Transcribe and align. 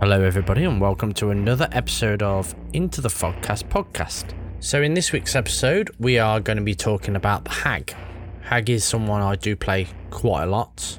Hello, 0.00 0.22
everybody, 0.22 0.64
and 0.64 0.80
welcome 0.80 1.12
to 1.12 1.28
another 1.28 1.68
episode 1.72 2.22
of 2.22 2.54
Into 2.72 3.02
the 3.02 3.10
Fogcast 3.10 3.64
podcast. 3.68 4.34
So, 4.58 4.80
in 4.80 4.94
this 4.94 5.12
week's 5.12 5.36
episode, 5.36 5.90
we 5.98 6.18
are 6.18 6.40
going 6.40 6.56
to 6.56 6.62
be 6.62 6.74
talking 6.74 7.16
about 7.16 7.44
the 7.44 7.50
Hag. 7.50 7.94
Hag 8.40 8.70
is 8.70 8.82
someone 8.82 9.20
I 9.20 9.36
do 9.36 9.54
play 9.54 9.88
quite 10.08 10.44
a 10.44 10.46
lot, 10.46 10.98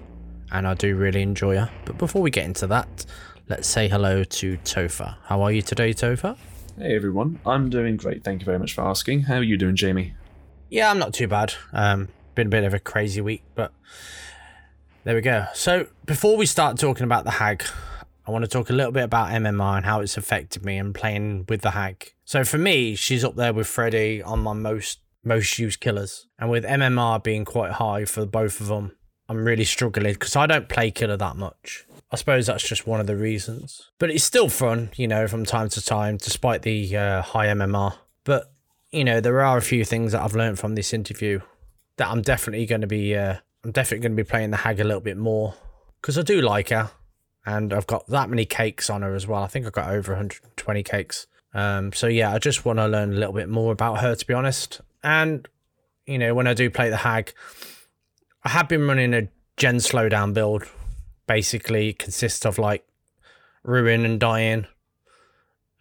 and 0.51 0.67
I 0.67 0.75
do 0.75 0.95
really 0.95 1.23
enjoy 1.23 1.55
her. 1.55 1.71
But 1.83 1.97
before 1.97 2.21
we 2.21 2.29
get 2.29 2.45
into 2.45 2.67
that, 2.67 3.07
let's 3.49 3.67
say 3.67 3.87
hello 3.87 4.23
to 4.23 4.57
Topher. 4.59 5.15
How 5.23 5.41
are 5.41 5.51
you 5.51 5.63
today, 5.63 5.95
Topher? 5.95 6.37
Hey 6.77 6.95
everyone, 6.95 7.39
I'm 7.43 7.71
doing 7.71 7.97
great. 7.97 8.23
Thank 8.23 8.41
you 8.41 8.45
very 8.45 8.59
much 8.59 8.73
for 8.73 8.81
asking. 8.81 9.23
How 9.23 9.37
are 9.37 9.43
you 9.43 9.57
doing, 9.57 9.75
Jamie? 9.75 10.13
Yeah, 10.69 10.91
I'm 10.91 10.99
not 10.99 11.15
too 11.15 11.27
bad. 11.27 11.55
Um, 11.73 12.09
been 12.35 12.45
a 12.45 12.51
bit 12.51 12.65
of 12.65 12.75
a 12.75 12.79
crazy 12.79 13.19
week, 13.19 13.41
but 13.55 13.73
there 15.05 15.15
we 15.15 15.21
go. 15.21 15.47
So, 15.55 15.87
before 16.05 16.37
we 16.37 16.45
start 16.45 16.77
talking 16.77 17.03
about 17.03 17.23
the 17.23 17.31
Hag, 17.31 17.63
I 18.31 18.33
want 18.33 18.45
to 18.45 18.49
talk 18.49 18.69
a 18.69 18.73
little 18.73 18.93
bit 18.93 19.03
about 19.03 19.31
MMR 19.31 19.75
and 19.75 19.85
how 19.85 19.99
it's 19.99 20.15
affected 20.15 20.63
me 20.63 20.77
and 20.77 20.95
playing 20.95 21.47
with 21.49 21.63
the 21.63 21.71
Hag. 21.71 22.13
So 22.23 22.45
for 22.45 22.57
me, 22.57 22.95
she's 22.95 23.25
up 23.25 23.35
there 23.35 23.51
with 23.51 23.67
Freddy 23.67 24.23
on 24.23 24.39
my 24.39 24.53
most 24.53 24.99
most 25.21 25.59
used 25.59 25.81
killers, 25.81 26.27
and 26.39 26.49
with 26.49 26.63
MMR 26.63 27.21
being 27.21 27.43
quite 27.43 27.73
high 27.73 28.05
for 28.05 28.25
both 28.25 28.61
of 28.61 28.67
them, 28.67 28.95
I'm 29.27 29.43
really 29.43 29.65
struggling 29.65 30.13
because 30.13 30.37
I 30.37 30.47
don't 30.47 30.69
play 30.69 30.91
killer 30.91 31.17
that 31.17 31.35
much. 31.35 31.85
I 32.09 32.15
suppose 32.15 32.47
that's 32.47 32.65
just 32.65 32.87
one 32.87 33.01
of 33.01 33.05
the 33.05 33.17
reasons, 33.17 33.91
but 33.99 34.09
it's 34.09 34.23
still 34.23 34.47
fun, 34.47 34.91
you 34.95 35.09
know, 35.09 35.27
from 35.27 35.45
time 35.45 35.67
to 35.67 35.81
time, 35.81 36.15
despite 36.15 36.61
the 36.61 36.95
uh, 36.95 37.21
high 37.21 37.47
MMR. 37.47 37.95
But 38.23 38.53
you 38.91 39.03
know, 39.03 39.19
there 39.19 39.41
are 39.41 39.57
a 39.57 39.61
few 39.61 39.83
things 39.83 40.13
that 40.13 40.21
I've 40.21 40.35
learned 40.35 40.57
from 40.57 40.75
this 40.75 40.93
interview 40.93 41.41
that 41.97 42.07
I'm 42.07 42.21
definitely 42.21 42.65
going 42.65 42.81
to 42.81 42.87
be, 42.87 43.13
uh, 43.13 43.35
I'm 43.65 43.71
definitely 43.71 44.03
going 44.03 44.15
to 44.15 44.23
be 44.23 44.29
playing 44.29 44.51
the 44.51 44.57
Hag 44.57 44.79
a 44.79 44.85
little 44.85 45.01
bit 45.01 45.17
more 45.17 45.53
because 46.01 46.17
I 46.17 46.21
do 46.21 46.39
like 46.41 46.69
her 46.69 46.91
and 47.45 47.73
I've 47.73 47.87
got 47.87 48.07
that 48.07 48.29
many 48.29 48.45
cakes 48.45 48.89
on 48.89 49.01
her 49.01 49.15
as 49.15 49.27
well. 49.27 49.43
I 49.43 49.47
think 49.47 49.65
I've 49.65 49.71
got 49.71 49.89
over 49.89 50.11
120 50.13 50.83
cakes. 50.83 51.27
Um, 51.53 51.91
so 51.91 52.07
yeah, 52.07 52.33
I 52.33 52.39
just 52.39 52.65
want 52.65 52.79
to 52.79 52.87
learn 52.87 53.13
a 53.13 53.15
little 53.15 53.33
bit 53.33 53.49
more 53.49 53.71
about 53.71 53.99
her, 53.99 54.15
to 54.15 54.25
be 54.25 54.33
honest. 54.33 54.81
And 55.03 55.47
you 56.05 56.17
know, 56.17 56.33
when 56.33 56.47
I 56.47 56.53
do 56.53 56.69
play 56.69 56.89
the 56.89 56.97
hag, 56.97 57.33
I 58.43 58.49
have 58.49 58.67
been 58.67 58.87
running 58.87 59.13
a 59.13 59.27
gen 59.57 59.77
slowdown 59.77 60.33
build. 60.33 60.63
Basically, 61.27 61.93
consists 61.93 62.45
of 62.45 62.57
like 62.57 62.85
ruin 63.63 64.05
and 64.05 64.13
Undying. 64.13 64.67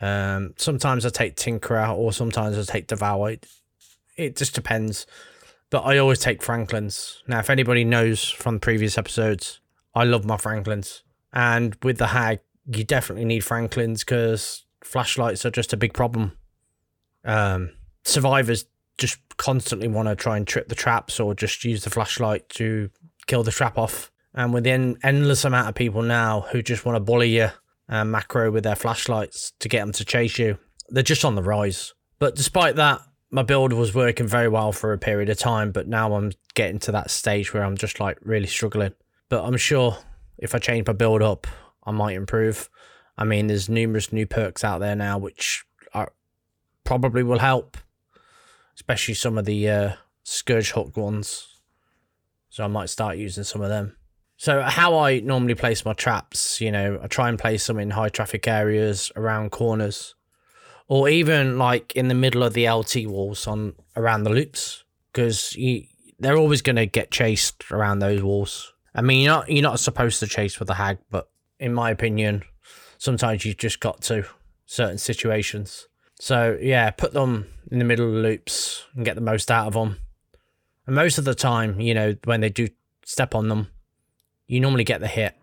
Um, 0.00 0.55
sometimes 0.56 1.05
I 1.05 1.11
take 1.11 1.36
Tinkerer, 1.36 1.94
or 1.94 2.12
sometimes 2.12 2.56
I 2.56 2.70
take 2.70 2.86
Devour. 2.86 3.31
It, 3.31 3.47
it 4.16 4.36
just 4.36 4.55
depends. 4.55 5.06
But 5.70 5.81
I 5.83 5.98
always 5.98 6.19
take 6.19 6.42
Franklins. 6.42 7.22
Now, 7.27 7.38
if 7.38 7.50
anybody 7.50 7.84
knows 7.84 8.28
from 8.28 8.61
previous 8.61 8.98
episodes, 8.98 9.61
I 9.94 10.05
love 10.05 10.25
my 10.25 10.36
Franklins. 10.36 11.03
And 11.33 11.77
with 11.83 11.98
the 11.98 12.09
hag, 12.09 12.41
you 12.67 12.84
definitely 12.84 13.25
need 13.25 13.45
Franklins 13.45 14.00
because 14.00 14.64
flashlights 14.84 15.45
are 15.45 15.50
just 15.50 15.72
a 15.72 15.77
big 15.77 15.95
problem. 15.95 16.33
Um, 17.25 17.72
survivors 18.05 18.67
just 18.98 19.19
constantly 19.37 19.89
want 19.89 20.09
to 20.09 20.14
try 20.14 20.37
and 20.37 20.47
trip 20.47 20.69
the 20.69 20.75
traps 20.75 21.19
or 21.19 21.34
just 21.34 21.64
use 21.64 21.84
the 21.84 21.91
flashlight 21.91 22.48
to 22.50 22.91
kill 23.27 23.42
the 23.42 23.50
trap 23.50 23.78
off. 23.78 24.11
And 24.34 24.53
with 24.53 24.64
the 24.64 24.70
en- 24.70 24.98
endless 25.03 25.45
amount 25.45 25.69
of 25.69 25.75
people 25.75 26.03
now 26.03 26.42
who 26.53 26.62
just 26.62 26.84
want 26.84 26.97
to 26.97 27.00
bully 27.00 27.31
you 27.31 27.48
and 27.89 28.12
macro 28.12 28.50
with 28.50 28.65
their 28.65 28.77
flashlights 28.77 29.53
to 29.61 29.69
get 29.69 29.81
them 29.81 29.92
to 29.92 30.05
chase 30.05 30.39
you, 30.39 30.59
they're 30.89 31.03
just 31.03 31.25
on 31.25 31.34
the 31.34 31.42
rise. 31.42 31.94
But 32.19 32.37
despite 32.37 32.77
that, 32.77 33.00
my 33.31 33.42
build 33.42 33.72
was 33.72 33.94
working 33.94 34.27
very 34.27 34.48
well 34.48 34.72
for 34.72 34.92
a 34.92 34.98
period 34.98 35.28
of 35.28 35.39
time, 35.39 35.72
but 35.72 35.89
now 35.89 36.15
I'm 36.15 36.33
getting 36.55 36.78
to 36.81 36.92
that 36.92 37.10
stage 37.10 37.54
where 37.54 37.65
I'm 37.65 37.77
just 37.77 38.00
like 38.00 38.19
really 38.22 38.47
struggling. 38.47 38.93
But 39.28 39.44
I'm 39.44 39.56
sure 39.56 39.99
if 40.41 40.55
I 40.55 40.59
change 40.59 40.87
my 40.87 40.93
build 40.95 41.23
up, 41.23 41.47
I 41.84 41.93
might 41.93 42.17
improve. 42.17 42.69
I 43.17 43.25
mean, 43.25 43.47
there's 43.47 43.69
numerous 43.69 44.12
new 44.12 44.27
perks 44.27 44.65
out 44.65 44.81
there 44.81 44.97
now 44.97 45.19
which 45.19 45.65
are, 45.95 46.12
probably 46.84 47.23
will 47.23 47.39
help, 47.39 47.77
especially 48.75 49.15
some 49.15 49.39
of 49.39 49.45
the 49.45 49.69
uh, 49.69 49.93
Scourge 50.25 50.73
Hook 50.73 50.97
ones. 50.97 51.47
So 52.49 52.65
I 52.65 52.69
might 52.69 52.89
start 52.89 53.19
using 53.19 53.45
some 53.45 53.61
of 53.61 53.69
them. 53.69 53.97
So 54.37 54.62
how 54.62 54.99
I 54.99 55.21
normally 55.21 55.55
place 55.55 55.84
my 55.84 55.93
traps, 55.93 56.62
you 56.62 56.72
know, 56.72 56.99
I 57.03 57.07
try 57.09 57.28
and 57.28 57.39
place 57.39 57.67
them 57.67 57.78
in 57.78 57.91
high 57.91 58.09
traffic 58.09 58.49
areas 58.49 59.12
around 59.15 59.51
corners, 59.51 60.15
or 60.89 61.11
even 61.11 61.59
like 61.59 61.95
in 61.95 62.09
the 62.09 62.15
middle 62.15 62.43
of 62.43 62.55
the 62.55 62.69
LT 62.69 63.05
walls 63.07 63.47
on 63.47 63.75
around 63.97 64.25
the 64.25 64.31
loops, 64.31 64.83
because 65.12 65.55
they're 66.19 66.39
always 66.39 66.62
going 66.62 66.77
to 66.77 66.87
get 66.87 67.11
chased 67.11 67.71
around 67.71 67.99
those 67.99 68.22
walls. 68.22 68.72
I 68.95 69.03
mean, 69.03 69.23
you're 69.23 69.33
not 69.33 69.49
you're 69.49 69.62
not 69.62 69.81
supposed 69.81 70.21
to 70.21 70.27
chase 70.27 70.59
with 70.59 70.71
a 70.71 70.75
hag, 70.75 70.99
but 71.11 71.28
in 71.59 71.73
my 71.73 71.91
opinion, 71.91 72.43
sometimes 72.99 73.45
you've 73.45 73.56
just 73.56 73.81
got 73.81 74.01
to 74.03 74.27
certain 74.67 74.99
situations. 74.99 75.87
So 76.21 76.59
yeah, 76.61 76.91
put 76.91 77.12
them 77.12 77.47
in 77.71 77.78
the 77.78 77.84
middle 77.84 78.06
of 78.06 78.15
the 78.15 78.21
loops 78.21 78.84
and 78.95 79.05
get 79.05 79.15
the 79.15 79.21
most 79.21 79.51
out 79.51 79.67
of 79.67 79.75
them. 79.75 79.97
And 80.87 80.95
most 80.95 81.19
of 81.19 81.25
the 81.25 81.34
time, 81.34 81.81
you 81.81 81.95
know, 81.95 82.17
when 82.25 82.41
they 82.41 82.51
do 82.51 82.69
step 83.05 83.34
on 83.34 83.49
them, 83.49 83.69
you 84.47 84.61
normally 84.61 84.84
get 84.84 85.01
the 85.01 85.09
hit. 85.09 85.37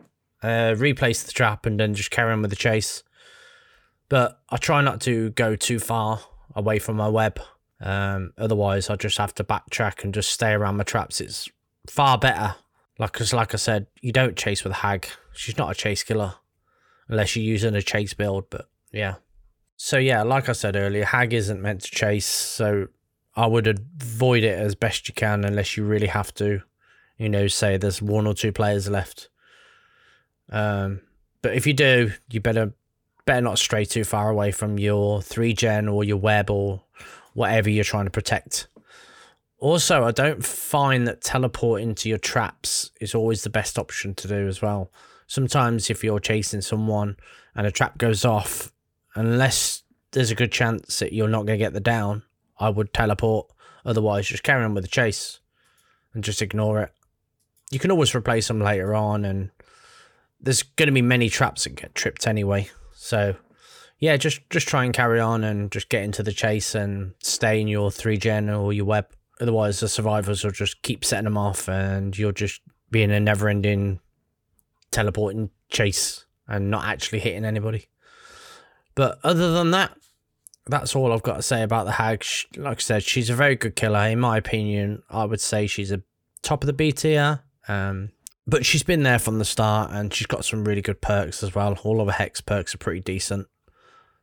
Uh, 0.43 0.75
replace 0.77 1.23
the 1.23 1.31
trap 1.31 1.65
and 1.65 1.79
then 1.79 1.95
just 1.95 2.11
carry 2.11 2.31
on 2.31 2.41
with 2.41 2.51
the 2.51 2.55
chase. 2.55 3.01
But 4.07 4.39
I 4.49 4.57
try 4.57 4.81
not 4.81 5.01
to 5.01 5.31
go 5.31 5.55
too 5.55 5.79
far 5.79 6.19
away 6.55 6.79
from 6.79 6.95
my 6.95 7.07
web. 7.07 7.39
Um, 7.81 8.33
otherwise, 8.37 8.89
I 8.89 8.95
just 8.95 9.17
have 9.17 9.33
to 9.35 9.43
backtrack 9.43 10.03
and 10.03 10.13
just 10.13 10.31
stay 10.31 10.51
around 10.51 10.77
my 10.77 10.83
traps. 10.83 11.19
It's 11.19 11.49
far 11.87 12.17
better 12.17 12.55
like, 12.99 13.13
cause 13.13 13.33
like 13.33 13.53
I 13.53 13.57
said, 13.57 13.87
you 14.01 14.11
don't 14.11 14.35
chase 14.35 14.63
with 14.63 14.73
Hag. 14.73 15.07
She's 15.33 15.57
not 15.57 15.71
a 15.71 15.75
chase 15.75 16.03
killer, 16.03 16.35
unless 17.07 17.35
you're 17.35 17.45
using 17.45 17.75
a 17.75 17.81
chase 17.81 18.13
build. 18.13 18.49
But 18.49 18.67
yeah. 18.91 19.15
So 19.75 19.97
yeah, 19.97 20.23
like 20.23 20.49
I 20.49 20.53
said 20.53 20.75
earlier, 20.75 21.05
Hag 21.05 21.33
isn't 21.33 21.61
meant 21.61 21.81
to 21.81 21.91
chase, 21.91 22.25
so 22.25 22.87
I 23.35 23.45
would 23.45 23.67
avoid 23.67 24.43
it 24.43 24.57
as 24.57 24.73
best 24.73 25.07
you 25.07 25.13
can, 25.13 25.45
unless 25.45 25.77
you 25.77 25.85
really 25.85 26.07
have 26.07 26.33
to. 26.35 26.61
You 27.17 27.29
know, 27.29 27.47
say 27.47 27.77
there's 27.77 28.01
one 28.01 28.27
or 28.27 28.33
two 28.33 28.51
players 28.51 28.89
left. 28.89 29.29
Um, 30.51 31.01
but 31.41 31.53
if 31.55 31.67
you 31.67 31.73
do, 31.73 32.11
you 32.31 32.41
better 32.41 32.73
better 33.25 33.41
not 33.41 33.59
stray 33.59 33.85
too 33.85 34.03
far 34.03 34.29
away 34.29 34.51
from 34.51 34.79
your 34.79 35.21
three 35.21 35.53
gen 35.53 35.87
or 35.87 36.03
your 36.03 36.17
web 36.17 36.49
or 36.49 36.81
whatever 37.33 37.69
you're 37.69 37.83
trying 37.83 38.05
to 38.05 38.11
protect. 38.11 38.67
Also, 39.59 40.03
I 40.03 40.11
don't 40.11 40.45
find 40.45 41.07
that 41.07 41.21
teleporting 41.21 41.95
to 41.95 42.09
your 42.09 42.19
traps 42.19 42.91
is 43.01 43.15
always 43.15 43.43
the 43.43 43.49
best 43.49 43.79
option 43.79 44.13
to 44.15 44.27
do 44.27 44.47
as 44.47 44.61
well. 44.61 44.91
Sometimes, 45.25 45.89
if 45.89 46.03
you're 46.03 46.19
chasing 46.19 46.61
someone 46.61 47.17
and 47.55 47.65
a 47.65 47.71
trap 47.71 47.97
goes 47.97 48.23
off, 48.23 48.71
unless 49.15 49.83
there's 50.11 50.31
a 50.31 50.35
good 50.35 50.51
chance 50.51 50.99
that 50.99 51.11
you're 51.11 51.27
not 51.27 51.45
going 51.45 51.57
to 51.57 51.63
get 51.63 51.73
the 51.73 51.79
down, 51.79 52.23
I 52.59 52.69
would 52.69 52.93
teleport. 52.93 53.47
Otherwise, 53.83 54.27
just 54.27 54.43
carry 54.43 54.63
on 54.63 54.73
with 54.73 54.83
the 54.83 54.89
chase 54.89 55.39
and 56.13 56.23
just 56.23 56.41
ignore 56.41 56.81
it. 56.81 56.91
You 57.71 57.79
can 57.79 57.91
always 57.91 58.13
replace 58.13 58.47
them 58.47 58.61
later 58.61 58.93
on, 58.93 59.25
and 59.25 59.49
there's 60.39 60.63
going 60.63 60.87
to 60.87 60.93
be 60.93 61.01
many 61.01 61.29
traps 61.29 61.63
that 61.63 61.75
get 61.75 61.95
tripped 61.95 62.27
anyway. 62.27 62.69
So, 62.93 63.35
yeah, 63.99 64.17
just 64.17 64.47
just 64.49 64.67
try 64.67 64.85
and 64.85 64.93
carry 64.93 65.19
on 65.19 65.43
and 65.43 65.71
just 65.71 65.89
get 65.89 66.03
into 66.03 66.21
the 66.21 66.31
chase 66.31 66.75
and 66.75 67.13
stay 67.19 67.59
in 67.59 67.67
your 67.67 67.91
three 67.91 68.17
gen 68.17 68.49
or 68.49 68.71
your 68.71 68.85
web. 68.85 69.07
Otherwise, 69.39 69.79
the 69.79 69.87
survivors 69.87 70.43
will 70.43 70.51
just 70.51 70.81
keep 70.81 71.05
setting 71.05 71.25
them 71.25 71.37
off, 71.37 71.69
and 71.69 72.17
you'll 72.17 72.31
just 72.31 72.61
be 72.89 73.03
in 73.03 73.11
a 73.11 73.19
never-ending 73.19 73.99
teleporting 74.91 75.49
chase 75.69 76.25
and 76.47 76.71
not 76.71 76.85
actually 76.85 77.19
hitting 77.19 77.45
anybody. 77.45 77.87
But 78.95 79.19
other 79.23 79.51
than 79.51 79.71
that, 79.71 79.95
that's 80.65 80.95
all 80.95 81.13
I've 81.13 81.23
got 81.23 81.35
to 81.35 81.41
say 81.41 81.61
about 81.61 81.85
the 81.85 81.93
hag. 81.93 82.25
Like 82.55 82.79
I 82.79 82.81
said, 82.81 83.03
she's 83.03 83.29
a 83.29 83.35
very 83.35 83.55
good 83.55 83.75
killer. 83.75 84.07
In 84.07 84.19
my 84.19 84.37
opinion, 84.37 85.03
I 85.09 85.25
would 85.25 85.41
say 85.41 85.67
she's 85.67 85.91
a 85.91 86.01
top 86.41 86.63
of 86.63 86.67
the 86.67 86.73
B 86.73 86.91
tier. 86.91 87.41
Um, 87.67 88.09
but 88.47 88.65
she's 88.65 88.83
been 88.83 89.03
there 89.03 89.19
from 89.19 89.39
the 89.39 89.45
start, 89.45 89.91
and 89.91 90.13
she's 90.13 90.27
got 90.27 90.45
some 90.45 90.63
really 90.63 90.81
good 90.81 91.01
perks 91.01 91.43
as 91.43 91.53
well. 91.53 91.77
All 91.83 92.01
of 92.01 92.07
her 92.07 92.13
hex 92.13 92.41
perks 92.41 92.73
are 92.73 92.79
pretty 92.79 93.01
decent. 93.01 93.47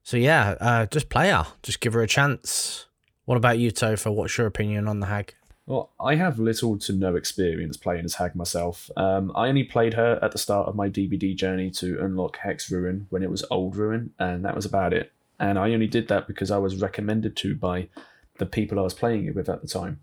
So 0.03 0.17
yeah, 0.17 0.57
uh, 0.61 0.87
just 0.87 1.09
play 1.09 1.31
her. 1.31 1.47
Just 1.63 1.81
give 1.81 1.93
her 1.93 2.03
a 2.03 2.07
chance. 2.07 2.87
What 3.25 3.37
about 3.37 3.59
you, 3.59 3.71
Topher? 3.71 4.13
What's 4.13 4.37
your 4.37 4.47
opinion 4.47 4.87
on 4.87 5.01
the 5.01 5.07
hag? 5.07 5.35
Well, 5.67 5.93
I 5.99 6.17
have 6.17 6.39
little 6.39 6.79
to 6.81 6.93
no 6.93 7.17
experience 7.17 7.79
playing 7.79 8.05
as 8.05 8.17
Hag 8.17 8.35
myself. 8.35 8.91
Um, 8.99 9.33
I 9.35 9.49
only 9.49 9.65
played 9.65 9.95
her 9.95 10.19
at 10.21 10.33
the 10.33 10.39
start 10.39 10.69
of 10.69 10.75
my 10.75 10.91
DBD 10.91 11.35
journey 11.37 11.71
to 11.73 11.99
unlock 12.05 12.37
Hex 12.37 12.71
Ruin 12.71 13.07
when 13.09 13.23
it 13.23 13.31
was 13.31 13.47
Old 13.51 13.77
Ruin, 13.77 14.13
and 14.19 14.45
that 14.45 14.55
was 14.55 14.67
about 14.67 14.93
it. 14.93 15.11
And 15.41 15.59
I 15.59 15.73
only 15.73 15.87
did 15.87 16.09
that 16.09 16.27
because 16.27 16.51
I 16.51 16.59
was 16.59 16.83
recommended 16.83 17.35
to 17.37 17.55
by 17.55 17.89
the 18.39 18.45
people 18.45 18.79
I 18.79 18.83
was 18.83 18.93
playing 18.93 19.25
it 19.25 19.35
with 19.35 19.49
at 19.49 19.63
the 19.63 19.69
time. 19.69 20.01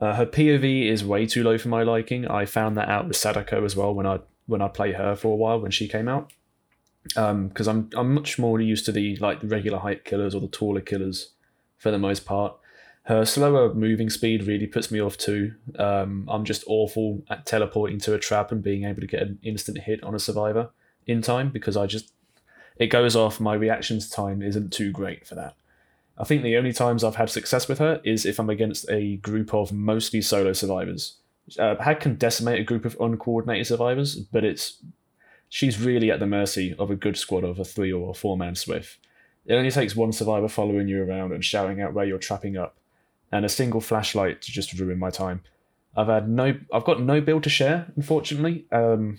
Uh, 0.00 0.14
her 0.14 0.26
POV 0.26 0.86
is 0.86 1.04
way 1.04 1.26
too 1.26 1.44
low 1.44 1.58
for 1.58 1.68
my 1.68 1.82
liking. 1.82 2.26
I 2.26 2.46
found 2.46 2.76
that 2.78 2.88
out 2.88 3.06
with 3.06 3.16
Sadako 3.16 3.64
as 3.66 3.76
well 3.76 3.94
when 3.94 4.06
I 4.06 4.20
when 4.46 4.62
I 4.62 4.68
played 4.68 4.94
her 4.94 5.14
for 5.14 5.32
a 5.32 5.36
while 5.36 5.60
when 5.60 5.70
she 5.70 5.88
came 5.88 6.08
out. 6.08 6.32
Because 7.02 7.68
um, 7.68 7.90
I'm 7.94 7.98
I'm 7.98 8.14
much 8.14 8.38
more 8.38 8.60
used 8.62 8.86
to 8.86 8.92
the 8.92 9.16
like 9.16 9.42
the 9.42 9.46
regular 9.46 9.78
height 9.78 10.06
killers 10.06 10.34
or 10.34 10.40
the 10.40 10.48
taller 10.48 10.80
killers 10.80 11.33
for 11.84 11.90
the 11.90 11.98
most 11.98 12.24
part. 12.24 12.56
Her 13.02 13.26
slower 13.26 13.74
moving 13.74 14.08
speed 14.08 14.46
really 14.46 14.66
puts 14.66 14.90
me 14.90 15.00
off 15.00 15.18
too. 15.18 15.52
Um, 15.78 16.26
I'm 16.28 16.46
just 16.46 16.64
awful 16.66 17.22
at 17.28 17.44
teleporting 17.44 18.00
to 18.00 18.14
a 18.14 18.18
trap 18.18 18.50
and 18.50 18.62
being 18.62 18.84
able 18.84 19.02
to 19.02 19.06
get 19.06 19.20
an 19.20 19.38
instant 19.42 19.82
hit 19.82 20.02
on 20.02 20.14
a 20.14 20.18
survivor 20.18 20.70
in 21.06 21.20
time 21.20 21.50
because 21.50 21.76
I 21.76 21.84
just 21.84 22.10
it 22.78 22.86
goes 22.86 23.14
off, 23.14 23.38
my 23.38 23.52
reactions 23.52 24.08
time 24.08 24.40
isn't 24.40 24.72
too 24.72 24.92
great 24.92 25.26
for 25.26 25.34
that. 25.34 25.54
I 26.16 26.24
think 26.24 26.42
the 26.42 26.56
only 26.56 26.72
times 26.72 27.04
I've 27.04 27.16
had 27.16 27.28
success 27.28 27.68
with 27.68 27.78
her 27.80 28.00
is 28.02 28.24
if 28.24 28.40
I'm 28.40 28.48
against 28.48 28.88
a 28.90 29.16
group 29.16 29.52
of 29.52 29.70
mostly 29.70 30.22
solo 30.22 30.54
survivors. 30.54 31.18
Uh, 31.58 31.76
Hag 31.76 32.00
can 32.00 32.14
decimate 32.14 32.60
a 32.60 32.64
group 32.64 32.86
of 32.86 32.96
uncoordinated 32.98 33.66
survivors, 33.66 34.16
but 34.16 34.42
it's 34.42 34.82
she's 35.50 35.78
really 35.78 36.10
at 36.10 36.18
the 36.18 36.26
mercy 36.26 36.74
of 36.78 36.90
a 36.90 36.96
good 36.96 37.18
squad 37.18 37.44
of 37.44 37.58
a 37.58 37.64
three 37.64 37.92
or 37.92 38.10
a 38.10 38.14
four 38.14 38.38
man 38.38 38.54
SWF. 38.54 38.96
It 39.46 39.54
only 39.54 39.70
takes 39.70 39.94
one 39.94 40.12
survivor 40.12 40.48
following 40.48 40.88
you 40.88 41.02
around 41.02 41.32
and 41.32 41.44
shouting 41.44 41.80
out 41.80 41.92
where 41.92 42.04
you're 42.04 42.18
trapping 42.18 42.56
up, 42.56 42.76
and 43.30 43.44
a 43.44 43.48
single 43.48 43.80
flashlight 43.80 44.42
to 44.42 44.52
just 44.52 44.72
ruin 44.78 44.98
my 44.98 45.10
time. 45.10 45.42
I've 45.96 46.08
had 46.08 46.28
no, 46.28 46.58
I've 46.72 46.84
got 46.84 47.00
no 47.00 47.20
build 47.20 47.44
to 47.44 47.50
share, 47.50 47.92
unfortunately. 47.96 48.66
Um, 48.72 49.18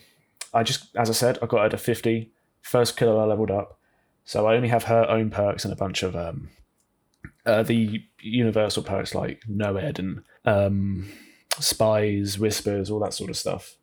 I 0.54 0.64
just, 0.64 0.96
as 0.96 1.10
I 1.10 1.14
said, 1.14 1.38
I 1.42 1.46
got 1.46 1.64
her 1.64 1.70
to 1.70 1.78
50, 1.78 2.32
first 2.62 2.98
killer 2.98 3.22
I 3.22 3.26
leveled 3.26 3.52
up, 3.52 3.80
so 4.24 4.48
I 4.48 4.56
only 4.56 4.70
have 4.70 4.86
her 4.86 5.06
own 5.10 5.30
perks 5.30 5.64
and 5.64 5.72
a 5.72 5.78
bunch 5.78 6.04
of 6.04 6.16
um, 6.16 6.50
uh, 7.46 7.64
the 7.64 8.04
universal 8.20 8.84
perks 8.84 9.14
like 9.14 9.42
Noed 9.48 10.00
and 10.00 10.24
um, 10.46 11.08
spies, 11.60 12.40
whispers, 12.40 12.90
all 12.90 13.00
that 13.00 13.14
sort 13.14 13.30
of 13.30 13.38
stuff. 13.38 13.76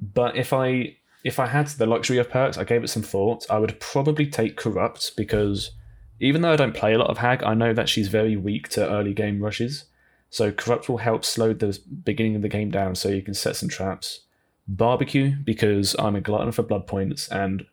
But 0.00 0.36
if 0.36 0.52
I 0.52 0.96
if 1.24 1.40
I 1.40 1.46
had 1.46 1.66
the 1.68 1.86
luxury 1.86 2.18
of 2.18 2.30
perks, 2.30 2.58
I 2.58 2.64
gave 2.64 2.84
it 2.84 2.88
some 2.88 3.02
thought. 3.02 3.46
I 3.50 3.58
would 3.58 3.80
probably 3.80 4.26
take 4.26 4.56
corrupt 4.56 5.16
because 5.16 5.72
even 6.20 6.42
though 6.42 6.52
I 6.52 6.56
don't 6.56 6.74
play 6.74 6.92
a 6.92 6.98
lot 6.98 7.10
of 7.10 7.18
Hag, 7.18 7.42
I 7.42 7.54
know 7.54 7.72
that 7.72 7.88
she's 7.88 8.08
very 8.08 8.36
weak 8.36 8.68
to 8.70 8.88
early 8.88 9.14
game 9.14 9.42
rushes. 9.42 9.84
So 10.30 10.52
corrupt 10.52 10.88
will 10.88 10.98
help 10.98 11.24
slow 11.24 11.52
the 11.52 11.78
beginning 12.04 12.36
of 12.36 12.42
the 12.42 12.48
game 12.48 12.70
down, 12.70 12.94
so 12.94 13.08
you 13.08 13.22
can 13.22 13.34
set 13.34 13.56
some 13.56 13.68
traps. 13.68 14.20
Barbecue 14.66 15.36
because 15.44 15.94
I'm 15.98 16.16
a 16.16 16.20
glutton 16.20 16.52
for 16.52 16.62
blood 16.62 16.86
points, 16.86 17.28
and 17.28 17.64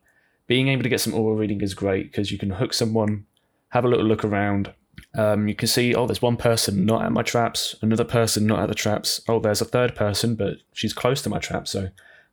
being 0.48 0.68
able 0.68 0.83
to 0.83 0.89
get 0.89 1.01
some 1.01 1.13
aura 1.13 1.36
reading 1.36 1.62
is 1.62 1.74
great 1.74 2.12
because 2.12 2.31
you 2.31 2.38
can 2.38 2.51
hook 2.51 2.74
someone, 2.74 3.25
have 3.69 3.86
a 3.86 3.88
little 3.88 4.06
look 4.06 4.24
around, 4.24 4.74
um, 5.15 5.48
you 5.48 5.56
can 5.56 5.68
see, 5.68 5.94
oh, 5.94 6.06
there's 6.06 6.21
one 6.21 6.38
person 6.38 6.86
not 6.86 7.03
at 7.03 7.12
my 7.12 7.24
traps, 7.24 7.75
another 7.81 8.03
person 8.03 8.45
not 8.45 8.59
at 8.59 8.69
the 8.69 8.75
traps. 8.75 9.21
Oh, 9.27 9.39
there's 9.39 9.62
a 9.62 9.65
third 9.65 9.95
person, 9.95 10.36
but 10.36 10.57
she's 10.74 10.94
close 10.94 11.21
to 11.24 11.30
my 11.30 11.39
trap, 11.39 11.68
so 11.68 11.89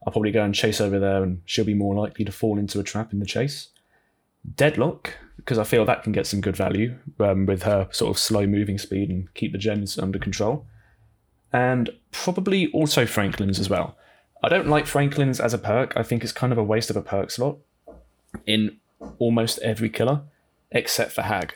I'll 0.06 0.12
probably 0.12 0.30
go 0.30 0.44
and 0.44 0.54
chase 0.54 0.80
over 0.80 0.98
there, 0.98 1.22
and 1.22 1.42
she'll 1.44 1.64
be 1.64 1.74
more 1.74 1.94
likely 1.94 2.24
to 2.24 2.32
fall 2.32 2.58
into 2.58 2.80
a 2.80 2.84
trap 2.84 3.12
in 3.12 3.18
the 3.18 3.26
chase. 3.26 3.68
Deadlock, 4.54 5.14
because 5.36 5.58
I 5.58 5.64
feel 5.64 5.84
that 5.84 6.02
can 6.02 6.12
get 6.12 6.26
some 6.26 6.40
good 6.40 6.56
value 6.56 6.96
um, 7.20 7.46
with 7.46 7.64
her 7.64 7.88
sort 7.90 8.10
of 8.10 8.18
slow 8.18 8.46
moving 8.46 8.78
speed 8.78 9.10
and 9.10 9.32
keep 9.34 9.52
the 9.52 9.58
gens 9.58 9.98
under 9.98 10.18
control. 10.18 10.66
And 11.52 11.90
probably 12.12 12.70
also 12.72 13.06
Franklin's 13.06 13.58
as 13.58 13.68
well. 13.68 13.96
I 14.42 14.48
don't 14.48 14.68
like 14.68 14.86
Franklin's 14.86 15.40
as 15.40 15.52
a 15.52 15.58
perk. 15.58 15.92
I 15.96 16.02
think 16.02 16.22
it's 16.22 16.32
kind 16.32 16.52
of 16.52 16.58
a 16.58 16.62
waste 16.62 16.90
of 16.90 16.96
a 16.96 17.02
perk 17.02 17.30
slot 17.30 17.58
in 18.46 18.78
almost 19.18 19.58
every 19.60 19.90
killer, 19.90 20.22
except 20.70 21.12
for 21.12 21.22
Hag. 21.22 21.54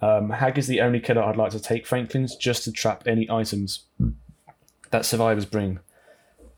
Um, 0.00 0.30
Hag 0.30 0.58
is 0.58 0.66
the 0.66 0.80
only 0.80 1.00
killer 1.00 1.22
I'd 1.22 1.36
like 1.36 1.52
to 1.52 1.60
take 1.60 1.86
Franklin's 1.86 2.36
just 2.36 2.64
to 2.64 2.72
trap 2.72 3.04
any 3.06 3.28
items 3.30 3.84
that 4.90 5.04
survivors 5.04 5.44
bring 5.44 5.80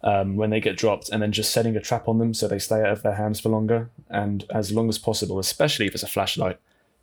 um, 0.06 0.36
when 0.36 0.50
they 0.50 0.60
get 0.60 0.76
dropped, 0.76 1.08
and 1.10 1.20
then 1.20 1.32
just 1.32 1.50
setting 1.50 1.76
a 1.76 1.80
trap 1.80 2.06
on 2.06 2.18
them 2.18 2.32
so 2.32 2.46
they 2.46 2.60
stay 2.60 2.80
out 2.80 2.92
of 2.92 3.02
their 3.02 3.16
hands 3.16 3.40
for 3.40 3.48
longer 3.48 3.90
and 4.08 4.44
as 4.50 4.70
long 4.70 4.88
as 4.88 4.98
possible, 4.98 5.40
especially 5.40 5.86
if 5.86 5.94
it's 5.94 6.04
a 6.04 6.08
flashlight, 6.08 6.58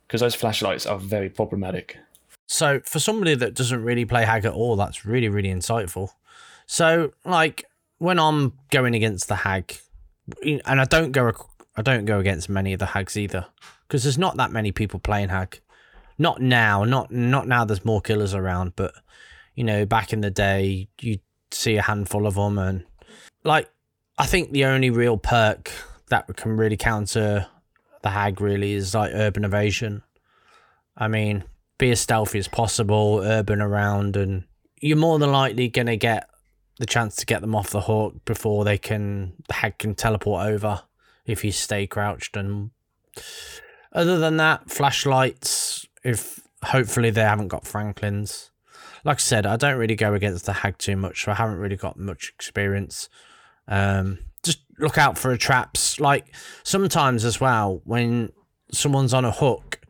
because 0.06 0.22
those 0.22 0.34
flashlights 0.34 0.86
are 0.86 0.98
very 0.98 1.28
problematic. 1.28 1.98
So, 2.46 2.80
for 2.80 2.98
somebody 2.98 3.34
that 3.34 3.54
doesn't 3.54 3.84
really 3.84 4.06
play 4.06 4.24
Hag 4.24 4.46
at 4.46 4.54
all, 4.54 4.76
that's 4.76 5.04
really, 5.04 5.28
really 5.28 5.50
insightful. 5.50 6.10
So, 6.66 7.12
like 7.26 7.66
when 7.98 8.18
I'm 8.18 8.54
going 8.70 8.94
against 8.94 9.28
the 9.28 9.36
Hag, 9.36 9.78
and 10.42 10.80
I 10.80 10.84
don't 10.84 11.12
go, 11.12 11.30
I 11.76 11.82
don't 11.82 12.06
go 12.06 12.18
against 12.18 12.48
many 12.48 12.72
of 12.72 12.78
the 12.78 12.86
Hags 12.86 13.18
either, 13.18 13.46
because 13.86 14.02
there's 14.02 14.18
not 14.18 14.38
that 14.38 14.50
many 14.50 14.72
people 14.72 14.98
playing 14.98 15.28
Hag. 15.28 15.60
Not 16.16 16.40
now, 16.40 16.84
not 16.84 17.10
not 17.10 17.48
now. 17.48 17.66
There's 17.66 17.84
more 17.84 18.00
killers 18.00 18.34
around, 18.34 18.76
but 18.76 18.94
you 19.54 19.64
know, 19.64 19.84
back 19.84 20.12
in 20.12 20.20
the 20.22 20.30
day, 20.30 20.88
you 21.00 21.18
see 21.50 21.76
a 21.76 21.82
handful 21.82 22.26
of 22.26 22.34
them, 22.34 22.58
and 22.58 22.84
like 23.44 23.68
I 24.18 24.26
think 24.26 24.52
the 24.52 24.64
only 24.64 24.90
real 24.90 25.16
perk 25.16 25.70
that 26.08 26.34
can 26.36 26.56
really 26.56 26.76
counter 26.76 27.46
the 28.02 28.10
hag 28.10 28.40
really 28.40 28.74
is 28.74 28.94
like 28.94 29.12
urban 29.14 29.44
evasion. 29.44 30.02
I 30.96 31.08
mean, 31.08 31.44
be 31.78 31.90
as 31.90 32.00
stealthy 32.00 32.38
as 32.38 32.48
possible, 32.48 33.20
urban 33.22 33.60
around, 33.60 34.16
and 34.16 34.44
you're 34.80 34.96
more 34.96 35.18
than 35.18 35.32
likely 35.32 35.68
gonna 35.68 35.96
get 35.96 36.28
the 36.78 36.86
chance 36.86 37.16
to 37.16 37.26
get 37.26 37.40
them 37.40 37.54
off 37.54 37.70
the 37.70 37.82
hook 37.82 38.24
before 38.24 38.64
they 38.64 38.78
can 38.78 39.32
the 39.48 39.54
hag 39.54 39.78
can 39.78 39.94
teleport 39.94 40.46
over 40.46 40.82
if 41.26 41.44
you 41.44 41.52
stay 41.52 41.86
crouched. 41.86 42.36
And 42.36 42.70
other 43.92 44.18
than 44.18 44.36
that, 44.38 44.70
flashlights, 44.70 45.86
if 46.02 46.40
hopefully 46.62 47.10
they 47.10 47.22
haven't 47.22 47.48
got 47.48 47.66
Franklin's. 47.66 48.50
Like 49.04 49.18
I 49.18 49.20
said, 49.20 49.46
I 49.46 49.56
don't 49.56 49.78
really 49.78 49.96
go 49.96 50.14
against 50.14 50.46
the 50.46 50.52
hag 50.52 50.78
too 50.78 50.96
much, 50.96 51.24
so 51.24 51.32
I 51.32 51.34
haven't 51.34 51.58
really 51.58 51.76
got 51.76 51.98
much 51.98 52.32
experience. 52.34 53.08
Um, 53.68 54.18
just 54.42 54.60
look 54.78 54.98
out 54.98 55.18
for 55.18 55.36
traps. 55.36 56.00
Like 56.00 56.26
sometimes 56.62 57.24
as 57.24 57.40
well, 57.40 57.80
when 57.84 58.32
someone's 58.72 59.14
on 59.14 59.24
a 59.24 59.30
hook, 59.30 59.80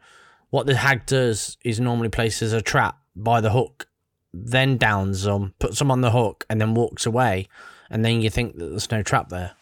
what 0.50 0.66
the 0.66 0.76
hag 0.76 1.06
does 1.06 1.56
is 1.64 1.80
normally 1.80 2.08
places 2.08 2.52
a 2.52 2.62
trap 2.62 2.98
by 3.16 3.40
the 3.40 3.50
hook, 3.50 3.88
then 4.32 4.76
downs 4.76 5.22
them, 5.22 5.54
puts 5.58 5.78
them 5.78 5.90
on 5.90 6.00
the 6.00 6.10
hook, 6.10 6.44
and 6.48 6.60
then 6.60 6.74
walks 6.74 7.06
away, 7.06 7.48
and 7.90 8.04
then 8.04 8.20
you 8.20 8.30
think 8.30 8.56
that 8.56 8.66
there's 8.66 8.90
no 8.90 9.02
trap 9.02 9.28
there. 9.28 9.52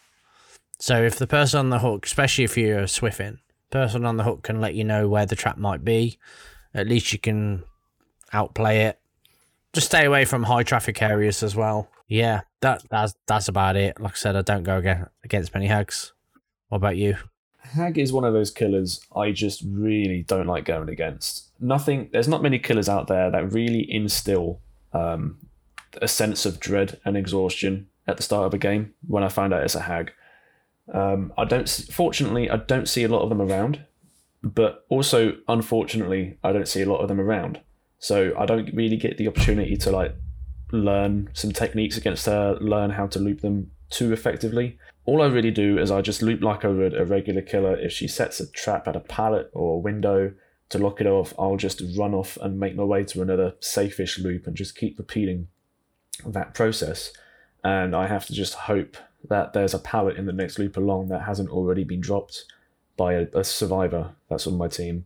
So 0.79 1.03
if 1.03 1.17
the 1.17 1.27
person 1.27 1.61
on 1.61 1.71
the 1.71 1.79
hook, 1.79 2.07
especially 2.07 2.45
if 2.45 2.57
you're 2.57 2.83
swiffing, 2.83 3.39
person 3.73 4.05
on 4.05 4.17
the 4.17 4.23
hook 4.23 4.45
can 4.45 4.61
let 4.61 4.75
you 4.75 4.85
know 4.85 5.09
where 5.09 5.27
the 5.27 5.35
trap 5.35 5.59
might 5.59 5.85
be. 5.85 6.19
At 6.73 6.87
least 6.87 7.13
you 7.13 7.19
can 7.19 7.65
outplay 8.33 8.83
it. 8.83 9.01
Just 9.73 9.87
stay 9.87 10.05
away 10.05 10.25
from 10.25 10.45
high 10.45 10.63
traffic 10.63 11.03
areas 11.03 11.43
as 11.43 11.57
well. 11.57 11.89
Yeah, 12.13 12.43
that 12.61 12.85
that's 12.91 13.15
that's 13.27 13.49
about 13.49 13.75
it. 13.77 13.99
Like 13.99 14.13
I 14.13 14.17
said, 14.17 14.37
I 14.37 14.43
don't 14.43 14.65
go 14.65 14.83
against 15.25 15.55
many 15.55 15.67
hags. 15.67 16.13
What 16.69 16.77
about 16.77 16.99
you? 16.99 17.17
Hag 17.57 17.97
is 17.97 18.13
one 18.13 18.25
of 18.25 18.35
those 18.35 18.51
killers 18.51 19.01
I 19.17 19.33
just 19.33 19.63
really 19.67 20.23
don't 20.25 20.47
like 20.47 20.67
going 20.67 20.91
against. 20.91 21.53
Nothing. 21.59 22.11
There's 22.13 22.29
not 22.29 22.43
many 22.43 22.59
killers 22.59 22.87
out 22.87 23.07
there 23.07 23.31
that 23.31 23.55
really 23.55 23.91
instill 23.91 24.61
um, 24.93 25.39
a 26.03 26.07
sense 26.07 26.45
of 26.45 26.61
dread 26.61 27.01
and 27.07 27.17
exhaustion 27.17 27.89
at 28.07 28.19
the 28.19 28.23
start 28.23 28.45
of 28.45 28.53
a 28.53 28.59
game. 28.59 28.93
When 29.07 29.25
I 29.25 29.31
find 29.31 29.55
out 29.55 29.63
it's 29.65 29.75
a 29.75 29.81
hag, 29.81 30.13
um, 30.93 31.33
I 31.39 31.47
don't. 31.47 31.67
Fortunately, 31.67 32.51
I 32.51 32.57
don't 32.57 32.91
see 32.91 33.05
a 33.05 33.09
lot 33.09 33.23
of 33.23 33.31
them 33.31 33.41
around, 33.41 33.87
but 34.43 34.85
also 34.91 35.35
unfortunately, 35.49 36.37
I 36.45 36.53
don't 36.53 36.69
see 36.69 36.83
a 36.83 36.87
lot 36.87 36.99
of 36.99 37.09
them 37.09 37.23
around. 37.23 37.63
So 37.99 38.35
I 38.39 38.45
don't 38.45 38.69
really 38.75 38.99
get 38.99 39.17
the 39.17 39.29
opportunity 39.29 39.79
to 39.79 39.91
like 39.91 40.15
learn 40.73 41.31
some 41.33 41.53
techniques 41.53 41.97
against 41.97 42.27
her, 42.27 42.57
learn 42.61 42.91
how 42.91 43.07
to 43.09 43.19
loop 43.19 43.41
them 43.41 43.71
too 43.91 44.13
effectively. 44.13 44.79
All 45.05 45.23
I 45.23 45.27
really 45.27 45.51
do 45.51 45.79
is 45.79 45.91
I 45.91 46.01
just 46.01 46.23
loop 46.23 46.43
like 46.43 46.65
I 46.65 46.69
would 46.69 46.95
a 46.95 47.05
regular 47.05 47.43
killer. 47.43 47.77
If 47.77 47.93
she 47.93 48.09
sets 48.09 48.41
a 48.41 48.51
trap 48.51 48.89
at 48.89 48.97
a 48.97 49.01
pallet 49.01 49.51
or 49.53 49.75
a 49.75 49.79
window 49.79 50.33
to 50.71 50.79
lock 50.79 51.01
it 51.01 51.07
off, 51.07 51.35
I'll 51.39 51.57
just 51.57 51.83
run 51.97 52.15
off 52.15 52.39
and 52.41 52.59
make 52.59 52.75
my 52.75 52.85
way 52.85 53.05
to 53.05 53.23
another 53.23 53.55
safe-ish 53.61 54.19
loop 54.19 54.47
and 54.47 54.57
just 54.57 54.77
keep 54.77 54.99
repeating 54.99 55.49
that 56.27 56.55
process. 56.55 57.13
And 57.63 57.95
I 57.95 58.07
have 58.07 58.27
to 58.27 58.33
just 58.33 58.55
hope 58.55 58.97
that 59.29 59.53
there's 59.53 59.75
a 59.75 59.79
pallet 59.79 60.17
in 60.17 60.27
the 60.27 60.33
next 60.33 60.59
loop 60.59 60.77
along 60.77 61.09
that 61.09 61.23
hasn't 61.23 61.51
already 61.51 61.85
been 61.85 62.01
dropped 62.01 62.45
by 62.97 63.15
a, 63.15 63.27
a 63.35 63.45
survivor 63.45 64.15
that's 64.29 64.47
on 64.47 64.57
my 64.57 64.69
team. 64.69 65.05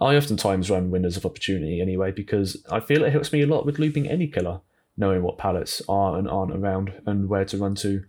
I 0.00 0.16
oftentimes 0.16 0.70
run 0.70 0.90
windows 0.90 1.16
of 1.16 1.26
opportunity 1.26 1.80
anyway 1.80 2.10
because 2.10 2.64
I 2.70 2.80
feel 2.80 3.04
it 3.04 3.12
helps 3.12 3.32
me 3.32 3.42
a 3.42 3.46
lot 3.46 3.66
with 3.66 3.78
looping 3.78 4.08
any 4.08 4.28
killer, 4.28 4.60
knowing 5.00 5.22
what 5.22 5.38
pallets 5.38 5.82
are 5.88 6.16
and 6.16 6.28
aren't 6.28 6.54
around 6.54 6.92
and 7.06 7.28
where 7.28 7.44
to 7.46 7.58
run 7.58 7.74
to. 7.74 8.04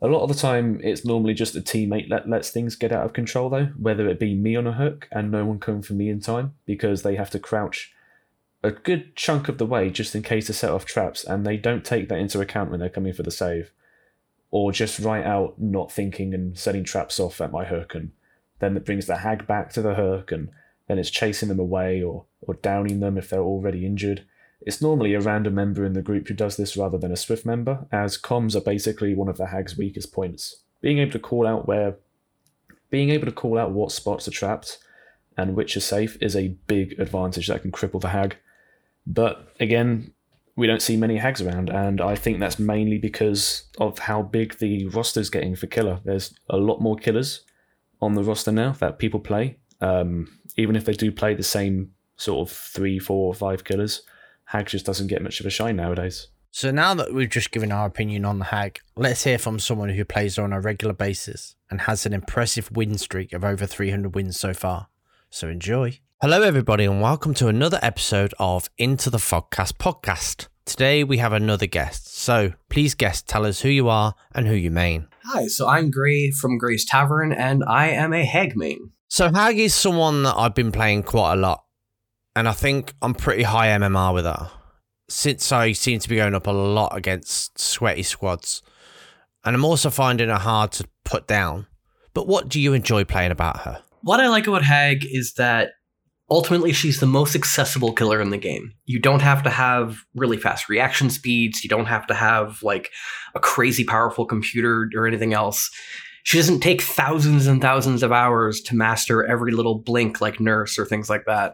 A 0.00 0.08
lot 0.08 0.22
of 0.22 0.28
the 0.28 0.34
time, 0.34 0.80
it's 0.82 1.04
normally 1.04 1.34
just 1.34 1.54
a 1.54 1.60
teammate 1.60 2.08
that 2.08 2.28
lets 2.28 2.50
things 2.50 2.74
get 2.74 2.90
out 2.90 3.04
of 3.04 3.12
control, 3.12 3.48
though, 3.48 3.66
whether 3.78 4.08
it 4.08 4.18
be 4.18 4.34
me 4.34 4.56
on 4.56 4.66
a 4.66 4.72
hook 4.72 5.06
and 5.12 5.30
no 5.30 5.44
one 5.44 5.60
come 5.60 5.82
for 5.82 5.92
me 5.92 6.08
in 6.08 6.18
time 6.18 6.54
because 6.66 7.02
they 7.02 7.14
have 7.14 7.30
to 7.30 7.38
crouch 7.38 7.92
a 8.64 8.70
good 8.70 9.14
chunk 9.14 9.48
of 9.48 9.58
the 9.58 9.66
way 9.66 9.90
just 9.90 10.14
in 10.14 10.22
case 10.22 10.46
to 10.46 10.52
set 10.52 10.70
off 10.70 10.84
traps, 10.84 11.22
and 11.22 11.44
they 11.44 11.56
don't 11.56 11.84
take 11.84 12.08
that 12.08 12.18
into 12.18 12.40
account 12.40 12.70
when 12.70 12.80
they're 12.80 12.88
coming 12.88 13.12
for 13.12 13.22
the 13.22 13.30
save 13.30 13.72
or 14.52 14.70
just 14.70 15.00
right 15.00 15.24
out 15.24 15.54
not 15.58 15.90
thinking 15.90 16.34
and 16.34 16.58
setting 16.58 16.84
traps 16.84 17.18
off 17.18 17.40
at 17.40 17.50
my 17.50 17.64
hook, 17.64 17.94
and 17.94 18.12
then 18.60 18.76
it 18.76 18.84
brings 18.84 19.06
the 19.06 19.18
hag 19.18 19.46
back 19.46 19.72
to 19.72 19.82
the 19.82 19.94
hook, 19.94 20.30
and 20.30 20.50
then 20.86 20.98
it's 20.98 21.10
chasing 21.10 21.48
them 21.48 21.58
away 21.58 22.02
or, 22.02 22.26
or 22.42 22.54
downing 22.54 23.00
them 23.00 23.16
if 23.16 23.30
they're 23.30 23.40
already 23.40 23.84
injured. 23.86 24.24
It's 24.66 24.82
normally 24.82 25.14
a 25.14 25.20
random 25.20 25.54
member 25.54 25.84
in 25.84 25.92
the 25.92 26.02
group 26.02 26.28
who 26.28 26.34
does 26.34 26.56
this 26.56 26.76
rather 26.76 26.98
than 26.98 27.10
a 27.10 27.14
SWF 27.14 27.44
member, 27.44 27.86
as 27.90 28.18
comms 28.18 28.54
are 28.54 28.60
basically 28.60 29.14
one 29.14 29.28
of 29.28 29.36
the 29.36 29.46
hag's 29.46 29.76
weakest 29.76 30.12
points. 30.12 30.62
Being 30.80 30.98
able 30.98 31.12
to 31.12 31.18
call 31.18 31.46
out 31.46 31.66
where 31.66 31.96
being 32.90 33.10
able 33.10 33.26
to 33.26 33.32
call 33.32 33.58
out 33.58 33.72
what 33.72 33.90
spots 33.90 34.28
are 34.28 34.32
trapped 34.32 34.78
and 35.36 35.56
which 35.56 35.76
are 35.76 35.80
safe 35.80 36.18
is 36.20 36.36
a 36.36 36.56
big 36.66 36.98
advantage 37.00 37.48
that 37.48 37.62
can 37.62 37.72
cripple 37.72 38.00
the 38.00 38.08
hag. 38.08 38.36
But 39.06 39.54
again, 39.58 40.12
we 40.56 40.66
don't 40.66 40.82
see 40.82 40.96
many 40.96 41.16
hags 41.16 41.40
around, 41.40 41.70
and 41.70 42.00
I 42.00 42.14
think 42.14 42.38
that's 42.38 42.58
mainly 42.58 42.98
because 42.98 43.64
of 43.78 44.00
how 44.00 44.22
big 44.22 44.58
the 44.58 44.86
roster's 44.88 45.30
getting 45.30 45.56
for 45.56 45.66
killer. 45.66 46.00
There's 46.04 46.34
a 46.50 46.58
lot 46.58 46.80
more 46.80 46.96
killers 46.96 47.44
on 48.02 48.14
the 48.14 48.22
roster 48.22 48.52
now 48.52 48.72
that 48.72 48.98
people 48.98 49.20
play. 49.20 49.56
Um, 49.80 50.38
even 50.56 50.76
if 50.76 50.84
they 50.84 50.92
do 50.92 51.10
play 51.10 51.34
the 51.34 51.42
same 51.42 51.92
sort 52.16 52.48
of 52.48 52.54
three, 52.54 52.98
four, 52.98 53.32
five 53.32 53.64
killers, 53.64 54.02
Hag 54.52 54.66
just 54.66 54.84
doesn't 54.84 55.06
get 55.06 55.22
much 55.22 55.40
of 55.40 55.46
a 55.46 55.50
shine 55.50 55.76
nowadays. 55.76 56.28
So 56.50 56.70
now 56.70 56.92
that 56.92 57.14
we've 57.14 57.30
just 57.30 57.52
given 57.52 57.72
our 57.72 57.86
opinion 57.86 58.26
on 58.26 58.38
the 58.38 58.44
Hag, 58.44 58.80
let's 58.94 59.24
hear 59.24 59.38
from 59.38 59.58
someone 59.58 59.88
who 59.88 60.04
plays 60.04 60.38
on 60.38 60.52
a 60.52 60.60
regular 60.60 60.92
basis 60.92 61.56
and 61.70 61.80
has 61.80 62.04
an 62.04 62.12
impressive 62.12 62.70
win 62.70 62.98
streak 62.98 63.32
of 63.32 63.44
over 63.44 63.64
300 63.64 64.14
wins 64.14 64.38
so 64.38 64.52
far. 64.52 64.88
So 65.30 65.48
enjoy. 65.48 66.00
Hello, 66.20 66.42
everybody, 66.42 66.84
and 66.84 67.00
welcome 67.00 67.32
to 67.32 67.48
another 67.48 67.78
episode 67.80 68.34
of 68.38 68.68
Into 68.76 69.08
the 69.08 69.16
Fogcast 69.16 69.78
podcast. 69.78 70.48
Today 70.66 71.02
we 71.02 71.16
have 71.16 71.32
another 71.32 71.64
guest. 71.64 72.14
So 72.14 72.52
please, 72.68 72.94
guest, 72.94 73.26
tell 73.26 73.46
us 73.46 73.62
who 73.62 73.70
you 73.70 73.88
are 73.88 74.14
and 74.34 74.46
who 74.46 74.54
you 74.54 74.70
main. 74.70 75.08
Hi, 75.24 75.46
so 75.46 75.66
I'm 75.66 75.90
Gray 75.90 76.30
from 76.30 76.58
Gray's 76.58 76.84
Tavern, 76.84 77.32
and 77.32 77.64
I 77.66 77.88
am 77.88 78.12
a 78.12 78.26
Hag 78.26 78.54
main. 78.54 78.90
So 79.08 79.32
Hag 79.32 79.58
is 79.58 79.74
someone 79.74 80.24
that 80.24 80.36
I've 80.36 80.54
been 80.54 80.72
playing 80.72 81.04
quite 81.04 81.32
a 81.32 81.36
lot, 81.36 81.64
and 82.34 82.48
I 82.48 82.52
think 82.52 82.94
I'm 83.02 83.14
pretty 83.14 83.42
high 83.42 83.68
MMR 83.68 84.14
with 84.14 84.24
her. 84.24 84.50
Since 85.08 85.52
I 85.52 85.72
seem 85.72 85.98
to 85.98 86.08
be 86.08 86.16
going 86.16 86.34
up 86.34 86.46
a 86.46 86.52
lot 86.52 86.96
against 86.96 87.58
sweaty 87.58 88.02
squads, 88.02 88.62
and 89.44 89.54
I'm 89.54 89.64
also 89.64 89.90
finding 89.90 90.28
her 90.28 90.36
hard 90.36 90.72
to 90.72 90.88
put 91.04 91.26
down. 91.26 91.66
But 92.14 92.26
what 92.26 92.48
do 92.48 92.60
you 92.60 92.72
enjoy 92.72 93.04
playing 93.04 93.32
about 93.32 93.60
her? 93.60 93.82
What 94.02 94.20
I 94.20 94.28
like 94.28 94.46
about 94.46 94.64
Hag 94.64 95.04
is 95.04 95.34
that 95.34 95.72
ultimately 96.30 96.72
she's 96.72 97.00
the 97.00 97.06
most 97.06 97.34
accessible 97.34 97.92
killer 97.92 98.20
in 98.20 98.30
the 98.30 98.38
game. 98.38 98.72
You 98.86 98.98
don't 98.98 99.20
have 99.20 99.42
to 99.42 99.50
have 99.50 99.98
really 100.14 100.38
fast 100.38 100.68
reaction 100.68 101.10
speeds, 101.10 101.62
you 101.62 101.68
don't 101.68 101.86
have 101.86 102.06
to 102.06 102.14
have 102.14 102.62
like 102.62 102.90
a 103.34 103.40
crazy 103.40 103.84
powerful 103.84 104.24
computer 104.24 104.88
or 104.96 105.06
anything 105.06 105.34
else. 105.34 105.70
She 106.24 106.38
doesn't 106.38 106.60
take 106.60 106.80
thousands 106.80 107.46
and 107.46 107.60
thousands 107.60 108.02
of 108.02 108.12
hours 108.12 108.60
to 108.62 108.76
master 108.76 109.26
every 109.26 109.52
little 109.52 109.78
blink 109.78 110.20
like 110.20 110.40
Nurse 110.40 110.78
or 110.78 110.86
things 110.86 111.10
like 111.10 111.24
that. 111.26 111.52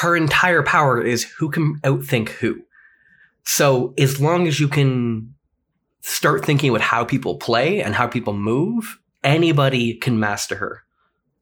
Her 0.00 0.16
entire 0.16 0.62
power 0.62 1.00
is 1.00 1.24
who 1.24 1.50
can 1.50 1.80
outthink 1.80 2.28
who. 2.28 2.62
So 3.44 3.94
as 3.98 4.20
long 4.20 4.46
as 4.46 4.60
you 4.60 4.68
can 4.68 5.34
start 6.02 6.44
thinking 6.44 6.70
about 6.70 6.82
how 6.82 7.04
people 7.04 7.36
play 7.36 7.82
and 7.82 7.94
how 7.94 8.06
people 8.06 8.32
move, 8.32 8.98
anybody 9.24 9.94
can 9.94 10.20
master 10.20 10.56
her. 10.56 10.82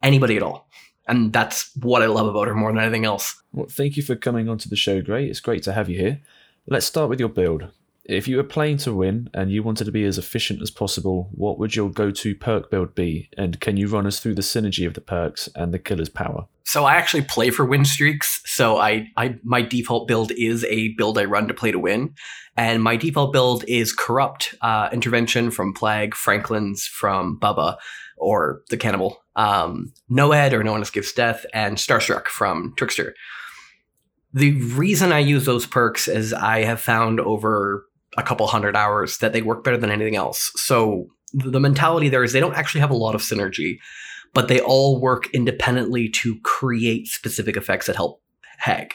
Anybody 0.02 0.36
at 0.36 0.42
all. 0.42 0.68
And 1.06 1.32
that's 1.32 1.70
what 1.76 2.02
I 2.02 2.06
love 2.06 2.26
about 2.26 2.48
her 2.48 2.54
more 2.54 2.70
than 2.70 2.80
anything 2.80 3.04
else. 3.04 3.40
Well, 3.52 3.66
thank 3.68 3.96
you 3.96 4.02
for 4.02 4.14
coming 4.14 4.48
onto 4.48 4.68
the 4.68 4.76
show, 4.76 5.00
Gray. 5.00 5.26
It's 5.26 5.40
great 5.40 5.62
to 5.64 5.72
have 5.72 5.88
you 5.88 5.98
here. 5.98 6.20
Let's 6.66 6.86
start 6.86 7.08
with 7.08 7.18
your 7.18 7.30
build. 7.30 7.68
If 8.08 8.26
you 8.26 8.38
were 8.38 8.44
playing 8.44 8.78
to 8.78 8.94
win 8.94 9.28
and 9.34 9.52
you 9.52 9.62
wanted 9.62 9.84
to 9.84 9.92
be 9.92 10.04
as 10.04 10.16
efficient 10.16 10.62
as 10.62 10.70
possible, 10.70 11.28
what 11.32 11.58
would 11.58 11.76
your 11.76 11.90
go 11.90 12.10
to 12.10 12.34
perk 12.34 12.70
build 12.70 12.94
be? 12.94 13.28
And 13.36 13.60
can 13.60 13.76
you 13.76 13.86
run 13.86 14.06
us 14.06 14.18
through 14.18 14.34
the 14.34 14.40
synergy 14.42 14.86
of 14.86 14.94
the 14.94 15.02
perks 15.02 15.46
and 15.54 15.74
the 15.74 15.78
killer's 15.78 16.08
power? 16.08 16.46
So 16.64 16.86
I 16.86 16.94
actually 16.94 17.24
play 17.24 17.50
for 17.50 17.66
win 17.66 17.84
streaks. 17.84 18.40
So 18.46 18.78
I, 18.78 19.08
I 19.18 19.36
my 19.42 19.60
default 19.60 20.08
build 20.08 20.32
is 20.32 20.64
a 20.64 20.94
build 20.94 21.18
I 21.18 21.26
run 21.26 21.48
to 21.48 21.54
play 21.54 21.70
to 21.70 21.78
win. 21.78 22.14
And 22.56 22.82
my 22.82 22.96
default 22.96 23.30
build 23.34 23.62
is 23.68 23.92
corrupt 23.92 24.54
uh, 24.62 24.88
intervention 24.90 25.50
from 25.50 25.74
Plague, 25.74 26.14
Franklin's 26.14 26.86
from 26.86 27.38
Bubba, 27.38 27.76
or 28.16 28.62
the 28.70 28.78
cannibal, 28.78 29.22
um, 29.36 29.92
Noed 30.08 30.54
or 30.54 30.64
No 30.64 30.72
One 30.72 30.82
Escapes 30.82 31.12
Death, 31.12 31.44
and 31.52 31.76
Starstruck 31.76 32.28
from 32.28 32.72
Trickster. 32.74 33.14
The 34.32 34.52
reason 34.62 35.12
I 35.12 35.20
use 35.20 35.44
those 35.44 35.66
perks 35.66 36.08
is 36.08 36.32
I 36.32 36.64
have 36.64 36.80
found 36.80 37.18
over 37.20 37.87
a 38.16 38.22
couple 38.22 38.46
hundred 38.46 38.76
hours 38.76 39.18
that 39.18 39.32
they 39.32 39.42
work 39.42 39.64
better 39.64 39.76
than 39.76 39.90
anything 39.90 40.16
else. 40.16 40.50
So 40.56 41.08
the 41.32 41.60
mentality 41.60 42.08
there 42.08 42.24
is 42.24 42.32
they 42.32 42.40
don't 42.40 42.56
actually 42.56 42.80
have 42.80 42.90
a 42.90 42.96
lot 42.96 43.14
of 43.14 43.20
synergy, 43.20 43.78
but 44.34 44.48
they 44.48 44.60
all 44.60 45.00
work 45.00 45.28
independently 45.34 46.08
to 46.08 46.38
create 46.40 47.06
specific 47.06 47.56
effects 47.56 47.86
that 47.86 47.96
help 47.96 48.22
Hag. 48.58 48.94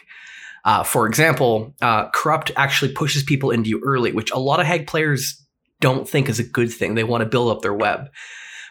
Uh, 0.65 0.84
for 0.84 1.08
example, 1.08 1.74
uh, 1.82 2.10
Corrupt 2.10 2.51
actually 2.55 2.91
pushes 2.93 3.24
people 3.24 3.51
into 3.51 3.70
you 3.70 3.82
early, 3.86 4.12
which 4.12 4.32
a 4.32 4.39
lot 4.39 4.60
of 4.60 4.65
Hag 4.65 4.88
players 4.88 5.41
don't 5.79 6.08
think 6.08 6.29
is 6.29 6.39
a 6.39 6.43
good 6.43 6.72
thing. 6.72 6.96
They 6.96 7.03
want 7.03 7.22
to 7.22 7.29
build 7.29 7.51
up 7.51 7.62
their 7.62 7.74
web. 7.74 8.10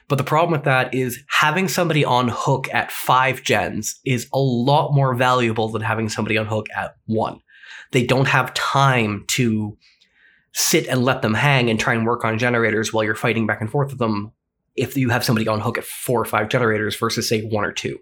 But 0.08 0.16
the 0.16 0.24
problem 0.24 0.52
with 0.52 0.64
that 0.64 0.92
is 0.92 1.22
having 1.28 1.68
somebody 1.68 2.04
on 2.04 2.28
hook 2.28 2.68
at 2.72 2.90
five 2.90 3.42
gens 3.42 3.98
is 4.04 4.26
a 4.32 4.38
lot 4.38 4.92
more 4.92 5.14
valuable 5.14 5.68
than 5.68 5.82
having 5.82 6.08
somebody 6.08 6.36
on 6.36 6.46
hook 6.46 6.66
at 6.76 6.96
one. 7.06 7.40
They 7.92 8.04
don't 8.04 8.28
have 8.28 8.54
time 8.54 9.24
to 9.28 9.76
sit 10.52 10.86
and 10.86 11.04
let 11.04 11.22
them 11.22 11.34
hang 11.34 11.70
and 11.70 11.80
try 11.80 11.94
and 11.94 12.06
work 12.06 12.24
on 12.24 12.38
generators 12.38 12.92
while 12.92 13.04
you're 13.04 13.14
fighting 13.14 13.46
back 13.46 13.60
and 13.60 13.70
forth 13.70 13.90
with 13.90 13.98
them 13.98 14.32
if 14.76 14.96
you 14.96 15.10
have 15.10 15.24
somebody 15.24 15.48
on 15.48 15.60
hook 15.60 15.78
at 15.78 15.84
four 15.84 16.20
or 16.20 16.24
five 16.24 16.48
generators 16.48 16.96
versus 16.96 17.28
say 17.28 17.42
one 17.42 17.64
or 17.64 17.72
two. 17.72 17.98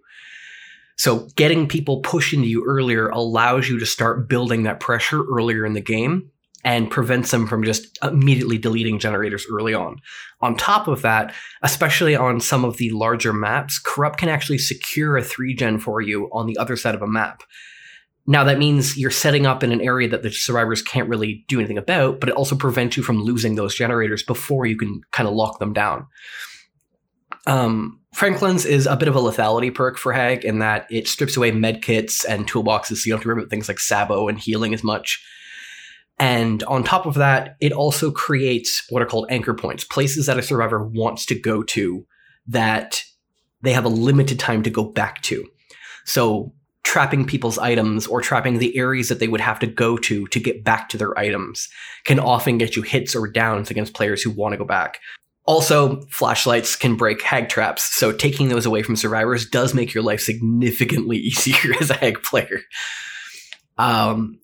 So 0.96 1.28
getting 1.34 1.66
people 1.66 2.00
pushed 2.00 2.34
into 2.34 2.48
you 2.48 2.64
earlier 2.66 3.08
allows 3.08 3.68
you 3.68 3.78
to 3.78 3.86
start 3.86 4.28
building 4.28 4.64
that 4.64 4.80
pressure 4.80 5.24
earlier 5.24 5.64
in 5.64 5.72
the 5.72 5.80
game 5.80 6.30
and 6.62 6.90
prevents 6.90 7.30
them 7.30 7.46
from 7.46 7.64
just 7.64 7.98
immediately 8.02 8.58
deleting 8.58 8.98
generators 8.98 9.46
early 9.50 9.72
on. 9.72 10.00
On 10.42 10.56
top 10.56 10.88
of 10.88 11.02
that, 11.02 11.34
especially 11.62 12.14
on 12.14 12.38
some 12.38 12.64
of 12.64 12.76
the 12.76 12.90
larger 12.90 13.32
maps, 13.32 13.78
Corrupt 13.78 14.18
can 14.18 14.28
actually 14.28 14.58
secure 14.58 15.16
a 15.16 15.24
3 15.24 15.54
gen 15.54 15.78
for 15.78 16.02
you 16.02 16.28
on 16.32 16.46
the 16.46 16.58
other 16.58 16.76
side 16.76 16.94
of 16.94 17.02
a 17.02 17.06
map. 17.06 17.42
Now, 18.26 18.44
that 18.44 18.58
means 18.58 18.96
you're 18.96 19.10
setting 19.10 19.46
up 19.46 19.64
in 19.64 19.72
an 19.72 19.80
area 19.80 20.08
that 20.08 20.22
the 20.22 20.30
survivors 20.30 20.82
can't 20.82 21.08
really 21.08 21.44
do 21.48 21.58
anything 21.58 21.78
about, 21.78 22.20
but 22.20 22.28
it 22.28 22.34
also 22.34 22.54
prevents 22.54 22.96
you 22.96 23.02
from 23.02 23.22
losing 23.22 23.54
those 23.54 23.74
generators 23.74 24.22
before 24.22 24.66
you 24.66 24.76
can 24.76 25.00
kind 25.10 25.28
of 25.28 25.34
lock 25.34 25.58
them 25.58 25.72
down. 25.72 26.06
Um, 27.46 28.00
Franklin's 28.12 28.66
is 28.66 28.86
a 28.86 28.96
bit 28.96 29.08
of 29.08 29.16
a 29.16 29.20
lethality 29.20 29.74
perk 29.74 29.96
for 29.96 30.12
Hag 30.12 30.44
in 30.44 30.58
that 30.58 30.86
it 30.90 31.08
strips 31.08 31.36
away 31.36 31.52
medkits 31.52 32.24
and 32.28 32.48
toolboxes, 32.48 32.98
so 32.98 33.06
you 33.06 33.12
don't 33.12 33.18
have 33.18 33.22
to 33.22 33.28
worry 33.28 33.38
about 33.40 33.50
things 33.50 33.68
like 33.68 33.80
Sabo 33.80 34.28
and 34.28 34.38
healing 34.38 34.74
as 34.74 34.84
much. 34.84 35.24
And 36.18 36.62
on 36.64 36.84
top 36.84 37.06
of 37.06 37.14
that, 37.14 37.56
it 37.60 37.72
also 37.72 38.10
creates 38.10 38.84
what 38.90 39.00
are 39.00 39.06
called 39.06 39.26
anchor 39.30 39.54
points, 39.54 39.84
places 39.84 40.26
that 40.26 40.38
a 40.38 40.42
survivor 40.42 40.84
wants 40.84 41.24
to 41.26 41.34
go 41.34 41.62
to 41.62 42.06
that 42.48 43.02
they 43.62 43.72
have 43.72 43.84
a 43.86 43.88
limited 43.88 44.38
time 44.38 44.62
to 44.64 44.70
go 44.70 44.84
back 44.84 45.22
to. 45.22 45.46
So 46.04 46.52
trapping 46.90 47.24
people's 47.24 47.56
items 47.56 48.08
or 48.08 48.20
trapping 48.20 48.58
the 48.58 48.76
areas 48.76 49.08
that 49.08 49.20
they 49.20 49.28
would 49.28 49.40
have 49.40 49.60
to 49.60 49.66
go 49.68 49.96
to 49.96 50.26
to 50.26 50.40
get 50.40 50.64
back 50.64 50.88
to 50.88 50.98
their 50.98 51.16
items 51.16 51.68
can 52.04 52.18
often 52.18 52.58
get 52.58 52.74
you 52.74 52.82
hits 52.82 53.14
or 53.14 53.28
downs 53.28 53.70
against 53.70 53.94
players 53.94 54.20
who 54.20 54.30
want 54.30 54.52
to 54.52 54.56
go 54.56 54.64
back. 54.64 54.98
Also, 55.44 56.00
flashlights 56.10 56.74
can 56.74 56.96
break 56.96 57.22
hag 57.22 57.48
traps, 57.48 57.84
so 57.94 58.10
taking 58.10 58.48
those 58.48 58.66
away 58.66 58.82
from 58.82 58.96
survivors 58.96 59.46
does 59.46 59.72
make 59.72 59.94
your 59.94 60.02
life 60.02 60.20
significantly 60.20 61.16
easier 61.30 61.76
as 61.80 61.90
a 61.90 61.94
hag 61.94 62.20
player. 62.24 62.58
Um, 63.78 64.40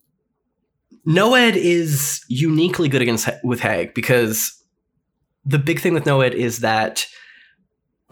Noed 1.04 1.56
is 1.56 2.24
uniquely 2.28 2.88
good 2.88 3.02
against 3.02 3.28
with 3.42 3.58
Hag 3.58 3.92
because 3.92 4.56
the 5.44 5.58
big 5.58 5.80
thing 5.80 5.94
with 5.94 6.06
Noed 6.06 6.32
is 6.32 6.60
that 6.60 7.06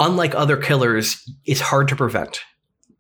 unlike 0.00 0.34
other 0.34 0.56
killers, 0.56 1.22
it's 1.44 1.60
hard 1.60 1.86
to 1.86 1.94
prevent. 1.94 2.40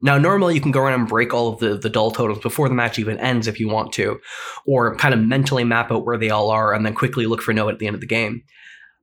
Now, 0.04 0.18
normally 0.18 0.54
you 0.54 0.60
can 0.60 0.70
go 0.70 0.80
around 0.80 1.00
and 1.00 1.08
break 1.08 1.34
all 1.34 1.48
of 1.48 1.58
the, 1.58 1.76
the 1.76 1.90
dull 1.90 2.12
totems 2.12 2.40
before 2.40 2.68
the 2.68 2.74
match 2.74 2.98
even 2.98 3.18
ends 3.18 3.48
if 3.48 3.58
you 3.58 3.68
want 3.68 3.92
to, 3.94 4.20
or 4.66 4.94
kind 4.96 5.14
of 5.14 5.20
mentally 5.20 5.64
map 5.64 5.90
out 5.90 6.04
where 6.04 6.18
they 6.18 6.30
all 6.30 6.50
are 6.50 6.72
and 6.72 6.86
then 6.86 6.94
quickly 6.94 7.26
look 7.26 7.42
for 7.42 7.52
Noed 7.52 7.72
at 7.72 7.78
the 7.78 7.86
end 7.86 7.94
of 7.94 8.00
the 8.00 8.06
game. 8.06 8.42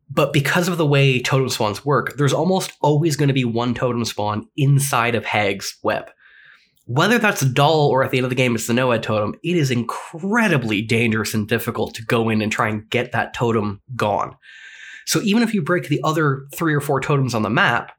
But 0.10 0.32
because 0.32 0.68
of 0.68 0.78
the 0.78 0.86
way 0.86 1.22
totem 1.22 1.50
spawns 1.50 1.84
work, 1.84 2.18
there's 2.18 2.34
almost 2.34 2.74
always 2.82 3.16
going 3.16 3.30
to 3.30 3.34
be 3.34 3.46
one 3.46 3.74
totem 3.74 4.06
spawn 4.06 4.48
inside 4.56 5.16
of 5.16 5.26
Hag's 5.26 5.78
web 5.84 6.10
whether 6.86 7.18
that's 7.18 7.42
dull 7.42 7.88
or 7.88 8.04
at 8.04 8.12
the 8.12 8.18
end 8.18 8.26
of 8.26 8.30
the 8.30 8.36
game 8.36 8.54
it's 8.56 8.68
the 8.68 8.74
Noed 8.74 9.04
totem, 9.04 9.36
it 9.44 9.56
is 9.56 9.72
incredibly 9.72 10.82
dangerous 10.82 11.34
and 11.34 11.48
difficult 11.48 11.96
to 11.96 12.06
go 12.06 12.30
in 12.30 12.42
and 12.42 12.52
try 12.52 12.68
and 12.68 12.90
get 12.90 13.12
that 13.14 13.34
totem 13.34 13.82
gone. 13.96 14.36
So 15.06 15.22
even 15.22 15.42
if 15.42 15.54
you 15.54 15.62
break 15.62 15.88
the 15.88 16.02
other 16.04 16.46
three 16.54 16.74
or 16.74 16.82
four 16.82 17.00
totems 17.00 17.34
on 17.34 17.44
the 17.44 17.50
map, 17.50 17.94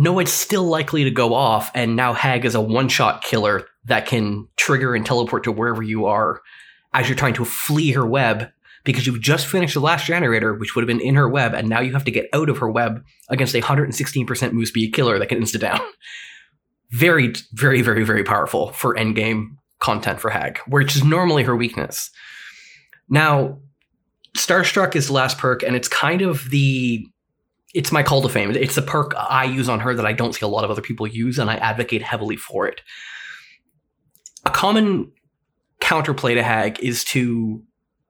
Noed's 0.00 0.32
still 0.32 0.64
likely 0.64 1.04
to 1.04 1.10
go 1.10 1.34
off, 1.34 1.70
and 1.74 1.94
now 1.94 2.14
Hag 2.14 2.46
is 2.46 2.54
a 2.54 2.60
one-shot 2.60 3.22
killer 3.22 3.66
that 3.84 4.06
can 4.06 4.48
trigger 4.56 4.94
and 4.94 5.04
teleport 5.04 5.44
to 5.44 5.52
wherever 5.52 5.82
you 5.82 6.06
are 6.06 6.40
as 6.94 7.06
you're 7.06 7.16
trying 7.16 7.34
to 7.34 7.44
flee 7.44 7.92
her 7.92 8.06
web 8.06 8.50
because 8.82 9.06
you've 9.06 9.20
just 9.20 9.46
finished 9.46 9.74
the 9.74 9.80
last 9.80 10.06
generator, 10.06 10.54
which 10.54 10.74
would 10.74 10.82
have 10.82 10.86
been 10.86 11.06
in 11.06 11.16
her 11.16 11.28
web, 11.28 11.52
and 11.52 11.68
now 11.68 11.80
you 11.80 11.92
have 11.92 12.04
to 12.04 12.10
get 12.10 12.30
out 12.32 12.48
of 12.48 12.58
her 12.58 12.70
web 12.70 13.04
against 13.28 13.54
a 13.54 13.60
116% 13.60 14.52
move 14.52 14.68
speed 14.68 14.94
killer 14.94 15.18
that 15.18 15.28
can 15.28 15.40
insta 15.40 15.60
down 15.60 15.80
very, 16.90 17.34
very, 17.52 17.82
very, 17.82 18.02
very 18.02 18.24
powerful 18.24 18.72
for 18.72 18.94
endgame 18.94 19.56
content 19.80 20.20
for 20.20 20.30
Hag, 20.30 20.58
which 20.66 20.96
is 20.96 21.04
normally 21.04 21.42
her 21.44 21.56
weakness. 21.56 22.10
Now, 23.08 23.58
Starstruck 24.36 24.96
is 24.96 25.08
the 25.08 25.12
last 25.12 25.38
perk, 25.38 25.62
and 25.62 25.76
it's 25.76 25.88
kind 25.88 26.22
of 26.22 26.48
the 26.50 27.06
it's 27.74 27.92
my 27.92 28.02
call 28.02 28.22
to 28.22 28.28
fame. 28.28 28.50
It's 28.50 28.74
the 28.74 28.82
perk 28.82 29.14
I 29.16 29.44
use 29.44 29.68
on 29.68 29.80
her 29.80 29.94
that 29.94 30.06
I 30.06 30.12
don't 30.12 30.34
see 30.34 30.44
a 30.44 30.48
lot 30.48 30.64
of 30.64 30.70
other 30.70 30.82
people 30.82 31.06
use, 31.06 31.38
and 31.38 31.50
I 31.50 31.54
advocate 31.56 32.02
heavily 32.02 32.36
for 32.36 32.66
it. 32.66 32.80
A 34.44 34.50
common 34.50 35.12
counterplay 35.80 36.34
to 36.34 36.42
Hag 36.42 36.80
is 36.80 37.04
to 37.04 37.62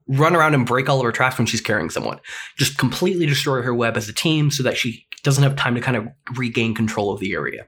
run 0.07 0.35
around 0.35 0.55
and 0.55 0.67
break 0.67 0.89
all 0.89 0.99
of 0.99 1.05
her 1.05 1.13
traps 1.13 1.39
when 1.39 1.47
she's 1.47 1.61
carrying 1.61 1.91
someone. 1.91 2.21
Just 2.57 2.79
completely 2.79 3.27
destroy 3.27 3.63
her 3.63 3.75
web 3.75 3.97
as 3.97 4.09
a 4.09 4.13
team 4.13 4.51
so 4.51 4.63
that 4.63 4.77
she 4.77 5.07
doesn't 5.23 5.45
have 5.45 5.57
time 5.57 5.75
to 5.75 5.81
kind 5.81 5.97
of 5.97 6.09
regain 6.37 6.75
control 6.75 7.13
of 7.13 7.21
the 7.21 7.33
area. 7.33 7.67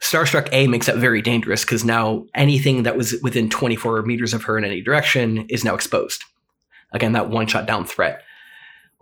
Starstruck 0.00 0.48
A 0.52 0.66
makes 0.66 0.86
that 0.86 0.96
very 0.96 1.20
dangerous 1.20 1.64
because 1.64 1.84
now 1.84 2.26
anything 2.34 2.84
that 2.84 2.96
was 2.96 3.16
within 3.22 3.50
24 3.50 4.02
meters 4.02 4.32
of 4.32 4.44
her 4.44 4.56
in 4.56 4.64
any 4.64 4.80
direction 4.80 5.46
is 5.48 5.64
now 5.64 5.74
exposed. 5.74 6.24
Again, 6.92 7.12
that 7.12 7.28
one 7.28 7.46
shot 7.46 7.66
down 7.66 7.84
threat. 7.84 8.22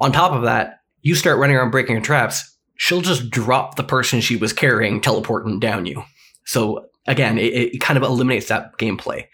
On 0.00 0.12
top 0.12 0.32
of 0.32 0.42
that, 0.42 0.77
you 1.02 1.14
start 1.14 1.38
running 1.38 1.56
around 1.56 1.70
breaking 1.70 1.96
her 1.96 2.02
traps, 2.02 2.56
she'll 2.76 3.00
just 3.00 3.30
drop 3.30 3.76
the 3.76 3.84
person 3.84 4.20
she 4.20 4.36
was 4.36 4.52
carrying, 4.52 5.00
teleporting 5.00 5.60
down 5.60 5.86
you. 5.86 6.02
So 6.44 6.86
again, 7.06 7.38
it, 7.38 7.74
it 7.74 7.80
kind 7.80 7.96
of 7.96 8.02
eliminates 8.02 8.48
that 8.48 8.78
gameplay. 8.78 9.26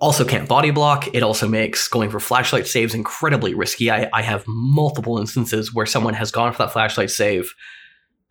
Also 0.00 0.24
can't 0.24 0.48
body 0.48 0.72
block. 0.72 1.14
It 1.14 1.22
also 1.22 1.46
makes 1.46 1.86
going 1.86 2.10
for 2.10 2.18
flashlight 2.18 2.66
saves 2.66 2.94
incredibly 2.94 3.54
risky. 3.54 3.90
I, 3.90 4.10
I 4.12 4.22
have 4.22 4.44
multiple 4.48 5.18
instances 5.18 5.72
where 5.72 5.86
someone 5.86 6.14
has 6.14 6.32
gone 6.32 6.52
for 6.52 6.58
that 6.64 6.72
flashlight 6.72 7.10
save, 7.10 7.54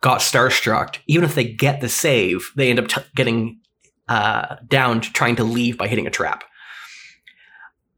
got 0.02 0.20
starstruck. 0.20 0.98
Even 1.06 1.24
if 1.24 1.34
they 1.34 1.44
get 1.44 1.80
the 1.80 1.88
save, 1.88 2.50
they 2.56 2.68
end 2.68 2.78
up 2.78 2.88
t- 2.88 3.00
getting 3.14 3.60
uh, 4.08 4.56
down 4.68 5.00
to 5.00 5.12
trying 5.12 5.36
to 5.36 5.44
leave 5.44 5.78
by 5.78 5.88
hitting 5.88 6.06
a 6.06 6.10
trap. 6.10 6.44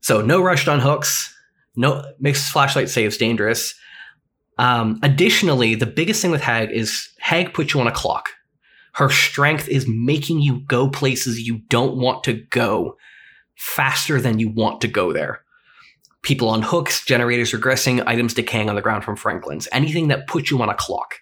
So 0.03 0.21
no 0.21 0.41
rushed 0.41 0.69
on 0.69 0.79
hooks. 0.79 1.35
No 1.75 2.05
makes 2.21 2.49
flashlight 2.49 2.91
saves 2.91 3.17
dangerous. 3.17 3.75
Um, 4.59 5.01
additionally, 5.03 5.75
the 5.75 5.87
biggest 5.87 6.23
thing 6.23 6.31
with 6.31 6.41
Hag 6.41 6.71
is 6.71 7.09
Hag 7.19 7.53
puts 7.55 7.75
you 7.75 7.81
on 7.81 7.87
a 7.87 7.93
clock. 7.93 8.31
Her 8.95 9.11
strength 9.11 9.69
is 9.69 9.89
making 9.89 10.41
you 10.41 10.61
go 10.61 10.89
places 10.89 11.41
you 11.41 11.59
don't 11.69 11.97
want 11.97 12.23
to 12.25 12.35
go 12.51 12.97
faster 13.57 14.21
than 14.21 14.39
you 14.39 14.49
want 14.49 14.81
to 14.83 14.89
go 14.89 15.13
there. 15.13 15.43
People 16.23 16.49
on 16.49 16.63
hooks, 16.63 17.05
generators 17.05 17.53
regressing, 17.53 18.03
items 18.07 18.35
decaying 18.35 18.69
on 18.69 18.77
the 18.77 18.83
ground 18.83 19.05
from 19.05 19.17
Franklin's, 19.17 19.69
anything 19.73 20.09
that 20.09 20.27
puts 20.27 20.51
you 20.51 20.63
on 20.63 20.69
a 20.69 20.75
clock. 20.75 21.17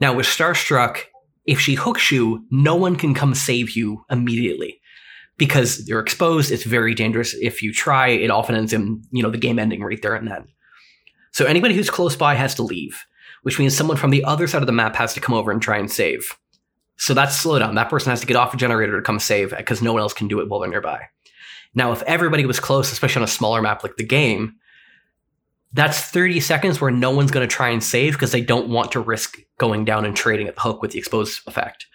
Now, 0.00 0.14
with 0.14 0.26
Starstruck, 0.26 0.98
if 1.46 1.60
she 1.60 1.74
hooks 1.74 2.10
you, 2.10 2.44
no 2.50 2.74
one 2.76 2.96
can 2.96 3.12
come 3.12 3.34
save 3.34 3.76
you 3.76 4.04
immediately 4.10 4.80
because 5.36 5.86
you're 5.88 6.00
exposed. 6.00 6.50
It's 6.50 6.64
very 6.64 6.94
dangerous. 6.94 7.34
If 7.34 7.62
you 7.62 7.72
try, 7.72 8.08
it 8.08 8.30
often 8.30 8.54
ends 8.54 8.72
in, 8.72 9.02
you 9.10 9.22
know, 9.22 9.30
the 9.30 9.38
game 9.38 9.58
ending 9.58 9.82
right 9.82 10.00
there 10.00 10.14
and 10.14 10.28
then. 10.28 10.46
So 11.34 11.46
anybody 11.46 11.74
who's 11.74 11.90
close 11.90 12.14
by 12.14 12.36
has 12.36 12.54
to 12.54 12.62
leave, 12.62 13.06
which 13.42 13.58
means 13.58 13.76
someone 13.76 13.96
from 13.96 14.10
the 14.10 14.22
other 14.22 14.46
side 14.46 14.62
of 14.62 14.66
the 14.66 14.72
map 14.72 14.94
has 14.94 15.14
to 15.14 15.20
come 15.20 15.34
over 15.34 15.50
and 15.50 15.60
try 15.60 15.78
and 15.78 15.90
save. 15.90 16.28
So 16.96 17.12
that's 17.12 17.44
slowdown. 17.44 17.74
That 17.74 17.90
person 17.90 18.10
has 18.10 18.20
to 18.20 18.26
get 18.26 18.36
off 18.36 18.54
a 18.54 18.56
generator 18.56 18.94
to 18.96 19.02
come 19.02 19.18
save 19.18 19.50
because 19.50 19.82
no 19.82 19.92
one 19.92 20.00
else 20.00 20.12
can 20.14 20.28
do 20.28 20.38
it 20.38 20.48
while 20.48 20.60
they're 20.60 20.70
nearby. 20.70 21.08
Now, 21.74 21.90
if 21.90 22.02
everybody 22.02 22.46
was 22.46 22.60
close, 22.60 22.92
especially 22.92 23.18
on 23.18 23.24
a 23.24 23.26
smaller 23.26 23.60
map 23.60 23.82
like 23.82 23.96
the 23.96 24.04
game, 24.04 24.54
that's 25.72 26.00
30 26.00 26.38
seconds 26.38 26.80
where 26.80 26.92
no 26.92 27.10
one's 27.10 27.32
going 27.32 27.46
to 27.46 27.52
try 27.52 27.70
and 27.70 27.82
save 27.82 28.12
because 28.12 28.30
they 28.30 28.40
don't 28.40 28.68
want 28.68 28.92
to 28.92 29.00
risk 29.00 29.36
going 29.58 29.84
down 29.84 30.04
and 30.04 30.14
trading 30.14 30.46
at 30.46 30.54
the 30.54 30.60
hook 30.60 30.82
with 30.82 30.92
the 30.92 31.00
exposed 31.00 31.40
effect. 31.48 31.88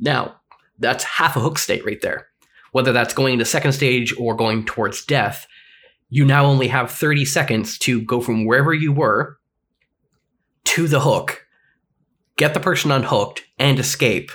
Now, 0.00 0.36
that's 0.78 1.04
half 1.04 1.36
a 1.36 1.40
hook 1.40 1.58
state 1.58 1.84
right 1.84 2.00
there. 2.00 2.28
Whether 2.70 2.92
that's 2.92 3.12
going 3.12 3.34
into 3.34 3.44
second 3.44 3.72
stage 3.72 4.14
or 4.18 4.34
going 4.34 4.64
towards 4.64 5.04
death, 5.04 5.46
you 6.12 6.24
now 6.24 6.44
only 6.44 6.68
have 6.68 6.90
30 6.90 7.24
seconds 7.24 7.78
to 7.78 8.02
go 8.02 8.20
from 8.20 8.44
wherever 8.44 8.74
you 8.74 8.92
were 8.92 9.38
to 10.64 10.86
the 10.86 11.00
hook, 11.00 11.46
get 12.36 12.54
the 12.54 12.60
person 12.60 12.90
unhooked, 12.90 13.42
and 13.58 13.78
escape, 13.78 14.30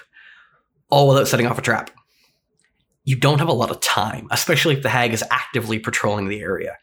all 0.90 1.08
without 1.08 1.28
setting 1.28 1.48
off 1.48 1.58
a 1.58 1.62
trap 1.62 1.92
you 3.08 3.16
don't 3.16 3.40
have 3.40 3.48
a 3.48 3.54
lot 3.54 3.72
of 3.72 3.80
time, 3.80 4.28
especially 4.32 4.76
if 4.76 4.84
the 4.84 4.90
hag 4.90 5.14
is 5.14 5.24
actively 5.32 5.80
patrolling 5.80 6.28
the 6.28 6.42
area. 6.42 6.78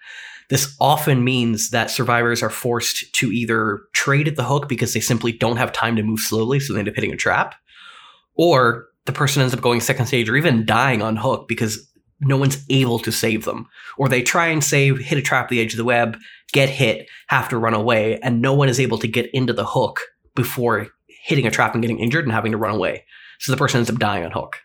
This 0.48 0.74
often 0.80 1.22
means 1.22 1.68
that 1.68 1.90
survivors 1.90 2.42
are 2.42 2.48
forced 2.48 3.12
to 3.16 3.30
either 3.30 3.83
trade 3.92 4.26
at 4.26 4.37
the 4.37 4.44
hook 4.44 4.66
because 4.66 4.94
they 4.94 5.00
simply 5.00 5.33
don't 5.33 5.59
have 5.59 5.70
time 5.70 5.96
to 5.96 6.02
move 6.02 6.20
slowly, 6.20 6.61
so 6.61 6.72
they 6.72 6.78
end 6.78 6.88
up 6.88 6.94
hitting 6.94 7.12
a 7.12 7.16
trap, 7.16 7.57
or 8.37 8.87
the 9.04 9.12
person 9.12 9.42
ends 9.42 9.52
up 9.52 9.61
going 9.61 9.83
second 9.83 10.07
stage 10.07 10.30
or 10.30 10.37
even 10.37 10.64
dying 10.64 11.02
on 11.02 11.16
hook 11.16 11.46
because 11.46 11.87
no 12.26 12.37
one's 12.37 12.64
able 12.70 12.98
to 13.00 13.12
save 13.12 13.44
them. 13.44 13.68
Or 13.96 14.08
they 14.08 14.22
try 14.22 14.48
and 14.48 14.62
save, 14.62 14.98
hit 14.98 15.18
a 15.18 15.22
trap 15.22 15.44
at 15.44 15.48
the 15.50 15.60
edge 15.60 15.72
of 15.72 15.78
the 15.78 15.84
web, 15.84 16.18
get 16.52 16.68
hit, 16.68 17.08
have 17.28 17.48
to 17.50 17.58
run 17.58 17.74
away, 17.74 18.18
and 18.20 18.40
no 18.40 18.54
one 18.54 18.68
is 18.68 18.80
able 18.80 18.98
to 18.98 19.08
get 19.08 19.30
into 19.32 19.52
the 19.52 19.66
hook 19.66 20.00
before 20.34 20.88
hitting 21.24 21.46
a 21.46 21.50
trap 21.50 21.74
and 21.74 21.82
getting 21.82 21.98
injured 21.98 22.24
and 22.24 22.32
having 22.32 22.52
to 22.52 22.58
run 22.58 22.74
away. 22.74 23.04
So 23.38 23.52
the 23.52 23.58
person 23.58 23.78
ends 23.78 23.90
up 23.90 23.98
dying 23.98 24.24
on 24.24 24.30
hook. 24.30 24.56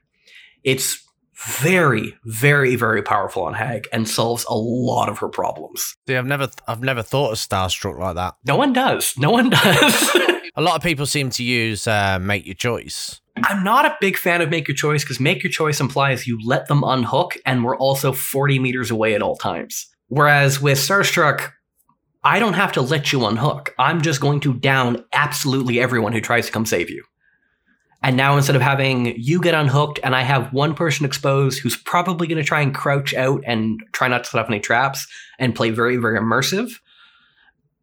It's 0.63 1.03
very, 1.45 2.17
very, 2.25 2.75
very 2.75 3.01
powerful 3.01 3.43
on 3.43 3.53
Hag 3.53 3.87
and 3.93 4.07
solves 4.07 4.45
a 4.49 4.55
lot 4.55 5.09
of 5.09 5.19
her 5.19 5.29
problems. 5.29 5.95
See, 6.07 6.15
I've 6.15 6.25
never, 6.25 6.49
I've 6.67 6.81
never 6.81 7.01
thought 7.01 7.31
of 7.31 7.37
Starstruck 7.37 7.97
like 7.99 8.15
that. 8.15 8.35
No 8.45 8.55
one 8.55 8.73
does. 8.73 9.13
No 9.17 9.31
one 9.31 9.49
does. 9.49 10.15
a 10.55 10.61
lot 10.61 10.75
of 10.75 10.83
people 10.83 11.05
seem 11.05 11.29
to 11.31 11.43
use 11.43 11.87
uh, 11.87 12.19
Make 12.19 12.45
Your 12.45 12.55
Choice. 12.55 13.21
I'm 13.43 13.63
not 13.63 13.85
a 13.85 13.97
big 14.01 14.17
fan 14.17 14.41
of 14.41 14.49
Make 14.49 14.67
Your 14.67 14.75
Choice 14.75 15.03
because 15.03 15.19
Make 15.19 15.43
Your 15.43 15.51
Choice 15.51 15.79
implies 15.79 16.27
you 16.27 16.39
let 16.43 16.67
them 16.67 16.83
unhook 16.83 17.37
and 17.45 17.63
we're 17.63 17.77
also 17.77 18.11
40 18.11 18.59
meters 18.59 18.91
away 18.91 19.15
at 19.15 19.21
all 19.21 19.37
times. 19.37 19.87
Whereas 20.07 20.61
with 20.61 20.77
Starstruck, 20.77 21.51
I 22.23 22.39
don't 22.39 22.53
have 22.53 22.73
to 22.73 22.81
let 22.81 23.13
you 23.13 23.25
unhook. 23.25 23.73
I'm 23.79 24.01
just 24.01 24.19
going 24.19 24.41
to 24.41 24.53
down 24.53 25.05
absolutely 25.13 25.79
everyone 25.79 26.11
who 26.11 26.19
tries 26.19 26.47
to 26.47 26.51
come 26.51 26.65
save 26.65 26.89
you. 26.89 27.03
And 28.01 28.15
now 28.15 28.37
instead 28.37 28.55
of 28.55 28.61
having 28.61 29.17
you 29.17 29.41
get 29.41 29.53
unhooked 29.53 29.99
and 30.03 30.15
I 30.15 30.21
have 30.21 30.53
one 30.53 30.73
person 30.73 31.05
exposed 31.05 31.59
who's 31.59 31.75
probably 31.75 32.27
going 32.27 32.37
to 32.37 32.47
try 32.47 32.61
and 32.61 32.73
crouch 32.73 33.13
out 33.13 33.41
and 33.45 33.81
try 33.91 34.07
not 34.07 34.23
to 34.23 34.29
set 34.29 34.39
up 34.39 34.49
any 34.49 34.59
traps 34.59 35.05
and 35.37 35.55
play 35.55 35.69
very, 35.69 35.97
very 35.97 36.17
immersive, 36.17 36.71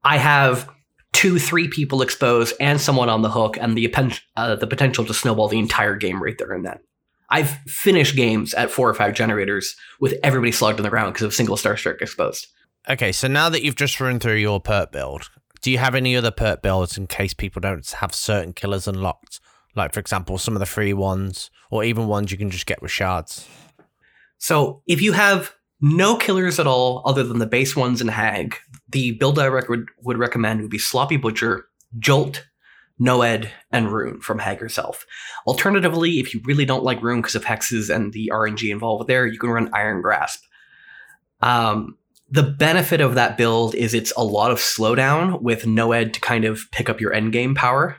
I 0.05 0.17
have 0.17 0.69
two, 1.13 1.39
three 1.39 1.69
people 1.69 2.03
exposed 2.03 2.55
and 2.61 2.81
someone 2.81 3.09
on 3.09 3.23
the 3.23 3.31
hook 3.31 3.59
and 3.61 3.77
the, 3.77 3.95
uh, 4.37 4.57
the 4.57 4.67
potential 4.67 5.05
to 5.05 5.15
snowball 5.15 5.49
the 5.49 5.59
entire 5.59 5.97
game 5.97 6.23
right 6.23 6.37
there 6.39 6.53
and 6.53 6.65
then. 6.65 6.79
I've 7.29 7.51
finished 7.67 8.17
games 8.17 8.55
at 8.55 8.71
four 8.71 8.89
or 8.89 8.95
five 8.95 9.15
generators 9.15 9.77
with 10.01 10.15
everybody 10.23 10.53
slugged 10.53 10.79
on 10.79 10.85
the 10.85 10.91
ground 10.91 11.13
because 11.13 11.25
of 11.25 11.35
single 11.35 11.57
star 11.57 11.75
Starstruck 11.75 12.01
exposed. 12.01 12.47
Okay, 12.89 13.13
so 13.13 13.27
now 13.27 13.49
that 13.49 13.63
you've 13.65 13.77
just 13.77 14.01
run 14.01 14.21
through 14.21 14.37
your 14.37 14.61
perk 14.61 14.93
build, 14.93 15.29
do 15.61 15.71
you 15.71 15.79
have 15.79 15.95
any 15.97 16.17
other 16.17 16.31
perk 16.31 16.63
builds 16.63 16.97
in 16.97 17.09
case 17.09 17.35
people 17.35 17.61
don't 17.61 17.91
have 17.99 18.15
certain 18.15 18.53
killers 18.53 18.87
unlocked? 18.87 19.41
Like, 19.77 19.93
for 19.93 20.01
example, 20.01 20.39
some 20.39 20.55
of 20.55 20.61
the 20.61 20.67
free 20.67 20.93
ones, 20.93 21.51
or 21.71 21.85
even 21.85 22.07
ones 22.07 22.33
you 22.33 22.39
can 22.39 22.51
just 22.51 22.67
get 22.67 22.83
with 22.83 22.91
shards. 22.91 23.47
So, 24.39 24.83
if 24.87 25.01
you 25.03 25.13
have 25.13 25.55
no 25.81 26.17
killers 26.17 26.59
at 26.59 26.67
all 26.67 27.03
other 27.05 27.23
than 27.23 27.39
the 27.39 27.47
base 27.47 27.77
ones 27.77 28.01
in 28.01 28.09
Hag, 28.09 28.57
the 28.89 29.13
build 29.13 29.39
I 29.39 29.47
rec- 29.47 29.69
would, 29.69 29.87
would 30.03 30.19
recommend 30.19 30.63
would 30.63 30.71
be 30.71 30.79
Sloppy 30.79 31.17
Butcher, 31.17 31.67
Jolt, 31.99 32.47
Noed, 32.99 33.51
and 33.71 33.93
Ruin 33.93 34.21
from 34.21 34.39
Hag 34.39 34.59
herself. 34.59 35.07
Alternatively, 35.47 36.19
if 36.19 36.33
you 36.33 36.41
really 36.45 36.65
don't 36.65 36.85
like 36.85 37.03
Ruin 37.03 37.21
because 37.21 37.35
of 37.35 37.45
hexes 37.45 37.95
and 37.95 38.13
the 38.13 38.31
RNG 38.33 38.71
involved 38.71 39.09
there, 39.09 39.27
you 39.27 39.39
can 39.39 39.51
run 39.51 39.71
Iron 39.75 40.01
Grasp. 40.01 40.43
Um, 41.43 41.99
the 42.31 42.43
benefit 42.43 43.01
of 43.01 43.15
that 43.15 43.37
build 43.37 43.75
is 43.75 43.95
it's 43.95 44.13
a 44.17 44.25
lot 44.25 44.51
of 44.51 44.59
slowdown 44.59 45.43
with 45.43 45.67
Noed 45.67 46.15
to 46.15 46.21
kind 46.21 46.45
of 46.45 46.63
pick 46.73 46.89
up 46.89 47.01
your 47.01 47.13
endgame 47.13 47.55
power. 47.55 47.99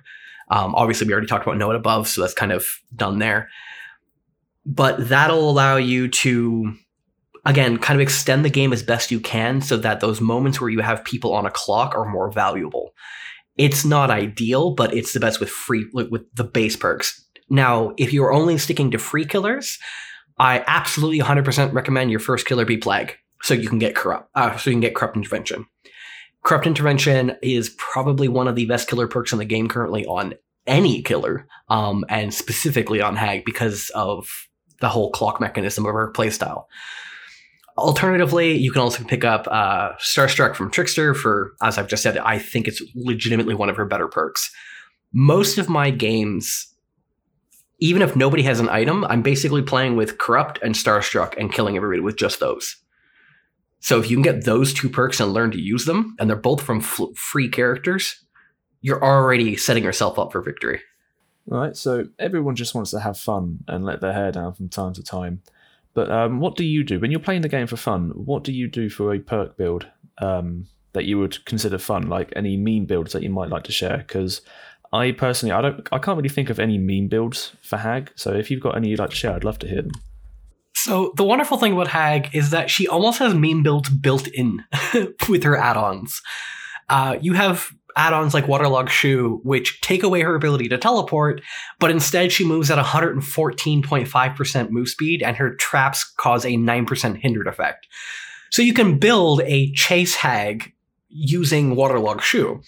Um, 0.49 0.75
obviously, 0.75 1.07
we 1.07 1.13
already 1.13 1.27
talked 1.27 1.45
about 1.45 1.57
Noed 1.57 1.75
above, 1.75 2.07
so 2.07 2.21
that's 2.21 2.33
kind 2.33 2.51
of 2.51 2.65
done 2.95 3.19
there. 3.19 3.49
But 4.65 5.09
that'll 5.09 5.49
allow 5.49 5.77
you 5.77 6.07
to, 6.09 6.73
again, 7.45 7.77
kind 7.77 7.99
of 7.99 8.01
extend 8.01 8.43
the 8.43 8.49
game 8.49 8.73
as 8.73 8.83
best 8.83 9.11
you 9.11 9.19
can 9.19 9.61
so 9.61 9.77
that 9.77 9.99
those 9.99 10.21
moments 10.21 10.59
where 10.59 10.69
you 10.69 10.79
have 10.79 11.03
people 11.03 11.33
on 11.33 11.45
a 11.45 11.51
clock 11.51 11.95
are 11.95 12.05
more 12.05 12.31
valuable. 12.31 12.93
It's 13.57 13.85
not 13.85 14.11
ideal, 14.11 14.71
but 14.71 14.93
it's 14.93 15.13
the 15.13 15.19
best 15.19 15.39
with 15.39 15.49
free 15.49 15.85
with 15.93 16.25
the 16.35 16.43
base 16.43 16.75
perks. 16.75 17.25
Now, 17.49 17.93
if 17.97 18.13
you're 18.13 18.33
only 18.33 18.57
sticking 18.57 18.91
to 18.91 18.97
free 18.97 19.25
killers, 19.25 19.79
I 20.37 20.63
absolutely 20.67 21.19
100% 21.19 21.73
recommend 21.73 22.11
your 22.11 22.19
first 22.19 22.45
killer 22.45 22.65
be 22.65 22.77
Plague, 22.77 23.15
so 23.41 23.53
you 23.53 23.69
can 23.69 23.79
get 23.79 23.95
corrupt, 23.95 24.29
uh, 24.35 24.55
so 24.57 24.69
you 24.69 24.75
can 24.75 24.81
get 24.81 24.95
corrupt 24.95 25.15
intervention. 25.15 25.65
Corrupt 26.47 26.65
Intervention 26.65 27.35
is 27.41 27.75
probably 27.77 28.29
one 28.29 28.47
of 28.47 28.55
the 28.55 28.65
best 28.67 28.87
killer 28.87 29.05
perks 29.05 29.33
in 29.33 29.37
the 29.37 29.43
game 29.43 29.67
currently 29.67 30.05
on 30.05 30.33
any 30.65 31.01
killer, 31.01 31.45
um, 31.67 32.05
and 32.07 32.33
specifically 32.33 33.01
on 33.01 33.17
Hag 33.17 33.43
because 33.43 33.91
of 33.93 34.29
the 34.79 34.87
whole 34.87 35.11
clock 35.11 35.41
mechanism 35.41 35.85
of 35.85 35.91
her 35.91 36.09
playstyle. 36.13 36.63
Alternatively, 37.77 38.55
you 38.55 38.71
can 38.71 38.81
also 38.81 39.03
pick 39.03 39.25
up 39.25 39.45
uh, 39.51 39.91
Starstruck 39.97 40.55
from 40.55 40.71
Trickster 40.71 41.13
for, 41.13 41.51
as 41.61 41.77
I've 41.77 41.89
just 41.89 42.01
said, 42.01 42.17
I 42.17 42.39
think 42.39 42.69
it's 42.69 42.81
legitimately 42.95 43.53
one 43.53 43.69
of 43.69 43.75
her 43.75 43.85
better 43.85 44.07
perks. 44.07 44.49
Most 45.11 45.57
of 45.57 45.67
my 45.67 45.89
games, 45.89 46.73
even 47.79 48.01
if 48.01 48.15
nobody 48.15 48.43
has 48.43 48.61
an 48.61 48.69
item, 48.69 49.03
I'm 49.03 49.21
basically 49.21 49.63
playing 49.63 49.97
with 49.97 50.17
Corrupt 50.17 50.59
and 50.63 50.75
Starstruck 50.75 51.33
and 51.37 51.51
killing 51.51 51.75
everybody 51.75 51.99
with 51.99 52.15
just 52.15 52.39
those. 52.39 52.77
So 53.87 54.01
if 54.01 54.09
you 54.11 54.17
can 54.17 54.21
get 54.21 54.43
those 54.43 54.73
two 54.73 54.89
perks 54.89 55.21
and 55.21 55.31
learn 55.31 55.51
to 55.51 55.61
use 55.61 55.85
them, 55.85 56.13
and 56.19 56.29
they're 56.29 56.35
both 56.35 56.61
from 56.61 56.79
f- 56.79 57.15
free 57.15 57.47
characters, 57.47 58.21
you're 58.81 59.01
already 59.01 59.55
setting 59.55 59.85
yourself 59.85 60.19
up 60.19 60.33
for 60.33 60.41
victory. 60.41 60.81
Right. 61.45 61.73
So 61.73 62.09
everyone 62.19 62.57
just 62.57 62.75
wants 62.75 62.91
to 62.91 62.99
have 62.99 63.17
fun 63.17 63.59
and 63.65 63.85
let 63.85 64.01
their 64.01 64.11
hair 64.11 64.33
down 64.33 64.55
from 64.55 64.67
time 64.67 64.91
to 64.95 65.03
time. 65.03 65.41
But 65.93 66.11
um, 66.11 66.41
what 66.41 66.57
do 66.57 66.65
you 66.65 66.83
do 66.83 66.99
when 66.99 67.11
you're 67.11 67.21
playing 67.21 67.43
the 67.43 67.47
game 67.47 67.65
for 67.65 67.77
fun? 67.77 68.09
What 68.09 68.43
do 68.43 68.51
you 68.51 68.67
do 68.67 68.89
for 68.89 69.13
a 69.13 69.19
perk 69.19 69.55
build 69.55 69.87
um, 70.17 70.67
that 70.91 71.05
you 71.05 71.17
would 71.19 71.45
consider 71.45 71.77
fun, 71.77 72.09
like 72.09 72.33
any 72.35 72.57
meme 72.57 72.87
builds 72.87 73.13
that 73.13 73.23
you 73.23 73.29
might 73.29 73.47
like 73.47 73.63
to 73.63 73.71
share? 73.71 73.99
Because 73.99 74.41
I 74.91 75.13
personally, 75.13 75.53
I 75.53 75.61
don't, 75.61 75.87
I 75.93 75.99
can't 75.99 76.17
really 76.17 76.27
think 76.27 76.49
of 76.49 76.59
any 76.59 76.77
meme 76.77 77.07
builds 77.07 77.53
for 77.61 77.77
Hag. 77.77 78.11
So 78.15 78.33
if 78.33 78.51
you've 78.51 78.59
got 78.59 78.75
any 78.75 78.89
you'd 78.89 78.99
like 78.99 79.11
to 79.11 79.15
share, 79.15 79.31
I'd 79.31 79.45
love 79.45 79.59
to 79.59 79.67
hear 79.69 79.83
them. 79.83 79.93
So 80.87 81.11
the 81.17 81.25
wonderful 81.25 81.57
thing 81.57 81.73
about 81.73 81.89
Hag 81.89 82.33
is 82.33 82.51
that 82.51 82.69
she 82.69 82.87
almost 82.87 83.19
has 83.19 83.33
meme 83.33 83.61
builds 83.61 83.89
built 83.89 84.25
in 84.25 84.63
with 85.27 85.43
her 85.43 85.57
add-ons. 85.57 86.21
Uh, 86.87 87.17
you 87.21 87.33
have 87.33 87.71
add-ons 87.97 88.33
like 88.33 88.47
Waterlogged 88.47 88.89
Shoe, 88.89 89.41
which 89.43 89.81
take 89.81 90.01
away 90.01 90.21
her 90.21 90.33
ability 90.33 90.69
to 90.69 90.77
teleport, 90.77 91.41
but 91.77 91.91
instead 91.91 92.31
she 92.31 92.45
moves 92.45 92.71
at 92.71 92.81
114.5% 92.81 94.69
move 94.69 94.87
speed, 94.87 95.21
and 95.21 95.35
her 95.35 95.55
traps 95.55 96.05
cause 96.05 96.45
a 96.45 96.51
9% 96.51 97.17
hindered 97.17 97.47
effect. 97.47 97.85
So 98.49 98.61
you 98.61 98.73
can 98.73 98.97
build 98.97 99.41
a 99.41 99.73
chase 99.73 100.15
hag 100.15 100.71
using 101.09 101.75
Waterlogged 101.75 102.23
Shoe. 102.23 102.61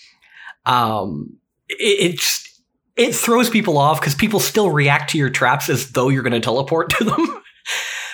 Um, 0.65 1.38
it, 1.69 2.12
it 2.12 2.19
just 2.19 2.49
it 2.97 3.15
throws 3.15 3.49
people 3.49 3.77
off 3.77 4.01
because 4.01 4.13
people 4.13 4.41
still 4.41 4.71
react 4.71 5.12
to 5.12 5.17
your 5.17 5.29
traps 5.29 5.69
as 5.69 5.91
though 5.91 6.10
you're 6.10 6.21
going 6.23 6.34
to 6.34 6.41
teleport 6.41 6.89
to 6.97 7.05
them. 7.05 7.41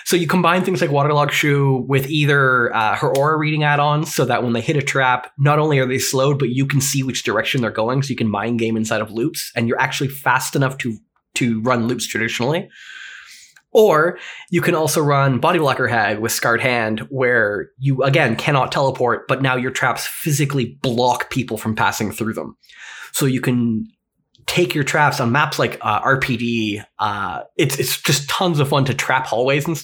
So 0.06 0.16
you 0.16 0.28
combine 0.28 0.64
things 0.64 0.82
like 0.82 0.92
Waterlogged 0.92 1.34
Shoe 1.34 1.84
with 1.88 2.08
either 2.08 2.74
uh, 2.76 2.96
her 2.96 3.16
aura 3.18 3.38
reading 3.38 3.64
add-ons, 3.64 4.14
so 4.14 4.24
that 4.26 4.44
when 4.44 4.54
they 4.54 4.62
hit 4.62 4.78
a 4.78 4.82
trap, 4.82 5.32
not 5.40 5.58
only 5.58 5.80
are 5.80 5.88
they 5.88 5.98
slowed, 5.98 6.38
but 6.38 6.50
you 6.50 6.68
can 6.68 6.80
see 6.80 7.02
which 7.02 7.24
direction 7.24 7.62
they're 7.62 7.72
going, 7.72 8.04
so 8.04 8.10
you 8.10 8.16
can 8.16 8.30
mind 8.30 8.60
game 8.60 8.78
inside 8.78 9.02
of 9.02 9.10
loops, 9.10 9.52
and 9.56 9.68
you're 9.68 9.82
actually 9.82 10.10
fast 10.10 10.56
enough 10.56 10.78
to 10.78 10.98
to 11.36 11.60
run 11.62 11.88
loops 11.88 12.08
traditionally. 12.08 12.70
Or 13.72 14.20
you 14.52 14.62
can 14.62 14.76
also 14.76 15.02
run 15.02 15.40
Body 15.40 15.60
Blocker 15.60 15.88
Hag 15.88 16.20
with 16.20 16.32
Scarred 16.32 16.62
Hand, 16.62 17.02
where 17.10 17.72
you 17.78 18.04
again 18.04 18.36
cannot 18.36 18.72
teleport, 18.72 19.28
but 19.28 19.42
now 19.42 19.56
your 19.56 19.72
traps 19.72 20.06
physically 20.06 20.78
block 20.82 21.30
people 21.32 21.58
from 21.58 21.76
passing 21.76 22.12
through 22.12 22.36
them. 22.36 22.56
So 23.12 23.26
you 23.26 23.42
can 23.42 23.88
take 24.46 24.76
your 24.76 24.84
traps 24.84 25.20
on 25.20 25.32
maps 25.32 25.58
like 25.58 25.80
uh, 25.82 26.02
RPD. 26.02 26.86
Uh, 27.00 27.42
it's 27.58 27.80
it's 27.80 28.00
just 28.02 28.30
tons 28.30 28.60
of 28.60 28.70
fun 28.70 28.86
to 28.86 28.94
trap 28.94 29.26
hallways 29.26 29.68
and 29.68 29.84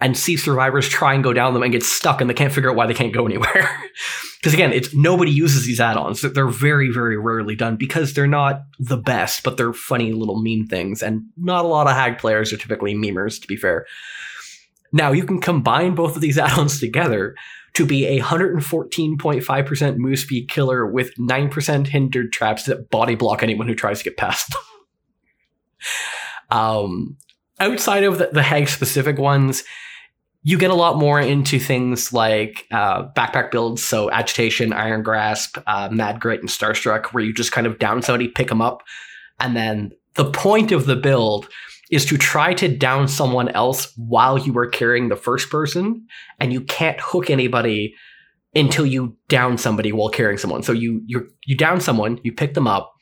and 0.00 0.16
see 0.16 0.36
survivors 0.36 0.88
try 0.88 1.14
and 1.14 1.24
go 1.24 1.32
down 1.32 1.54
them 1.54 1.62
and 1.62 1.72
get 1.72 1.82
stuck 1.82 2.20
and 2.20 2.28
they 2.28 2.34
can't 2.34 2.52
figure 2.52 2.70
out 2.70 2.76
why 2.76 2.86
they 2.86 2.94
can't 2.94 3.14
go 3.14 3.26
anywhere. 3.26 3.82
Because 4.38 4.54
again, 4.54 4.72
it's 4.72 4.94
nobody 4.94 5.32
uses 5.32 5.66
these 5.66 5.80
add-ons. 5.80 6.20
They're 6.20 6.46
very, 6.46 6.92
very 6.92 7.18
rarely 7.18 7.56
done 7.56 7.74
because 7.74 8.14
they're 8.14 8.28
not 8.28 8.62
the 8.78 8.96
best, 8.96 9.42
but 9.42 9.56
they're 9.56 9.72
funny 9.72 10.12
little 10.12 10.40
meme 10.40 10.68
things. 10.68 11.02
And 11.02 11.24
not 11.36 11.64
a 11.64 11.68
lot 11.68 11.88
of 11.88 11.94
hag 11.94 12.18
players 12.18 12.52
are 12.52 12.56
typically 12.56 12.94
memers, 12.94 13.40
to 13.40 13.48
be 13.48 13.56
fair. 13.56 13.86
Now 14.92 15.10
you 15.10 15.24
can 15.24 15.40
combine 15.40 15.96
both 15.96 16.14
of 16.14 16.22
these 16.22 16.38
add-ons 16.38 16.78
together 16.78 17.34
to 17.74 17.84
be 17.84 18.06
a 18.06 18.20
114.5% 18.20 19.96
move 19.96 20.18
speed 20.18 20.48
killer 20.48 20.86
with 20.86 21.14
9% 21.16 21.86
hindered 21.88 22.32
traps 22.32 22.64
that 22.64 22.88
body 22.88 23.16
block 23.16 23.42
anyone 23.42 23.66
who 23.66 23.74
tries 23.74 23.98
to 23.98 24.04
get 24.04 24.16
past 24.16 24.48
them. 26.50 26.58
um, 26.58 27.16
outside 27.60 28.04
of 28.04 28.18
the, 28.18 28.30
the 28.32 28.42
Hag 28.42 28.68
specific 28.68 29.18
ones, 29.18 29.64
you 30.42 30.58
get 30.58 30.70
a 30.70 30.74
lot 30.74 30.96
more 30.96 31.20
into 31.20 31.58
things 31.58 32.12
like 32.12 32.66
uh, 32.70 33.08
backpack 33.14 33.50
builds, 33.50 33.82
so 33.82 34.10
agitation, 34.10 34.72
iron 34.72 35.02
grasp, 35.02 35.58
uh, 35.66 35.88
mad 35.90 36.20
grit, 36.20 36.40
and 36.40 36.48
starstruck, 36.48 37.06
where 37.06 37.24
you 37.24 37.32
just 37.32 37.52
kind 37.52 37.66
of 37.66 37.78
down 37.78 38.00
somebody, 38.02 38.28
pick 38.28 38.48
them 38.48 38.62
up, 38.62 38.82
and 39.40 39.56
then 39.56 39.90
the 40.14 40.30
point 40.30 40.72
of 40.72 40.86
the 40.86 40.96
build 40.96 41.48
is 41.90 42.04
to 42.06 42.16
try 42.16 42.54
to 42.54 42.68
down 42.68 43.06
someone 43.06 43.48
else 43.50 43.92
while 43.96 44.38
you 44.38 44.56
are 44.58 44.68
carrying 44.68 45.08
the 45.08 45.16
first 45.16 45.50
person, 45.50 46.06
and 46.38 46.52
you 46.52 46.60
can't 46.60 47.00
hook 47.00 47.28
anybody 47.30 47.94
until 48.54 48.86
you 48.86 49.16
down 49.28 49.58
somebody 49.58 49.92
while 49.92 50.08
carrying 50.08 50.38
someone. 50.38 50.62
So 50.62 50.72
you 50.72 51.02
you 51.06 51.28
you 51.44 51.56
down 51.56 51.80
someone, 51.80 52.18
you 52.22 52.32
pick 52.32 52.54
them 52.54 52.66
up, 52.66 52.92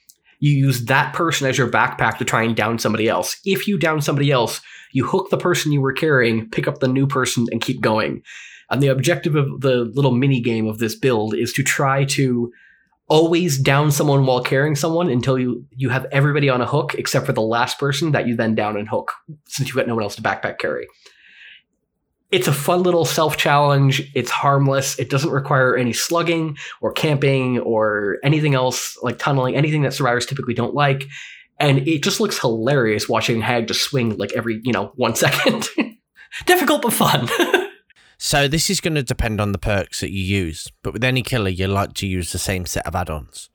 you 0.41 0.53
use 0.53 0.85
that 0.87 1.15
person 1.15 1.47
as 1.49 1.59
your 1.59 1.69
backpack 1.69 2.19
to 2.19 2.25
try 2.25 2.43
and 2.43 2.57
down 2.57 2.79
somebody 2.79 3.09
else. 3.09 3.37
If 3.45 3.67
you 3.67 3.79
down 3.79 4.01
somebody 4.01 4.31
else, 4.31 4.61
you 4.93 5.07
hook 5.07 5.31
the 5.31 5.39
person 5.39 5.73
you 5.73 5.81
were 5.81 5.93
carrying, 5.93 6.49
pick 6.51 6.69
up 6.69 6.81
the 6.81 6.89
new 6.89 7.07
person, 7.07 7.47
and 7.51 7.61
keep 7.61 7.81
going. 7.81 8.23
And 8.71 8.83
the 8.83 8.89
objective 8.89 9.35
of 9.37 9.61
the 9.61 9.91
little 9.95 10.13
mini 10.13 10.41
game 10.41 10.67
of 10.67 10.79
this 10.79 10.95
build 10.95 11.35
is 11.35 11.53
to 11.55 11.63
try 11.63 12.05
to 12.07 12.53
always 13.09 13.59
down 13.59 13.91
someone 13.91 14.25
while 14.25 14.43
carrying 14.43 14.75
someone 14.75 15.11
until 15.11 15.39
you 15.39 15.67
you 15.77 15.91
have 15.91 16.07
everybody 16.11 16.49
on 16.49 16.63
a 16.63 16.67
hook 16.67 16.95
except 16.95 17.27
for 17.27 17.33
the 17.33 17.43
last 17.43 17.79
person 17.79 18.13
that 18.13 18.27
you 18.27 18.35
then 18.35 18.55
down 18.55 18.79
and 18.79 18.89
hook 18.89 19.13
since 19.47 19.69
you've 19.69 19.77
got 19.77 19.87
no 19.87 19.95
one 19.95 20.03
else 20.03 20.17
to 20.17 20.23
backpack 20.23 20.59
carry. 20.59 20.87
It's 22.35 22.49
a 22.49 22.53
fun 22.53 22.83
little 22.83 23.05
self 23.05 23.37
challenge. 23.37 24.11
It's 24.13 24.29
harmless. 24.29 24.99
It 24.99 25.09
doesn't 25.09 25.31
require 25.31 25.77
any 25.77 25.93
slugging 25.93 26.57
or 26.81 26.91
camping 26.91 27.61
or 27.61 28.17
anything 28.25 28.57
else 28.57 28.99
like 29.05 29.21
tunneling, 29.21 29.55
anything 29.55 29.83
that 29.83 29.95
survivors 29.95 30.27
typically 30.27 30.53
don't 30.53 30.75
like. 30.75 31.05
And 31.61 31.87
it 31.87 32.03
just 32.03 32.19
looks 32.19 32.37
hilarious 32.37 33.09
watching 33.09 33.41
Hag 33.41 33.69
just 33.69 33.83
swing 33.83 34.17
like 34.17 34.33
every, 34.33 34.61
you 34.65 34.73
know, 34.73 34.91
one 34.97 35.15
second. 35.25 35.69
Difficult 36.45 36.83
but 36.83 36.93
fun. 36.93 37.29
so 38.19 38.49
this 38.49 38.69
is 38.69 38.81
going 38.81 38.97
to 38.97 39.05
depend 39.05 39.41
on 39.41 39.53
the 39.53 39.59
perks 39.59 40.01
that 40.01 40.11
you 40.11 40.25
use, 40.25 40.67
but 40.83 40.93
with 40.93 41.05
any 41.05 41.23
killer, 41.23 41.51
you 41.51 41.69
like 41.69 41.93
to 41.95 42.07
use 42.09 42.33
the 42.33 42.41
same 42.41 42.67
set 42.67 42.85
of 42.85 42.97
add-ons. 42.97 43.49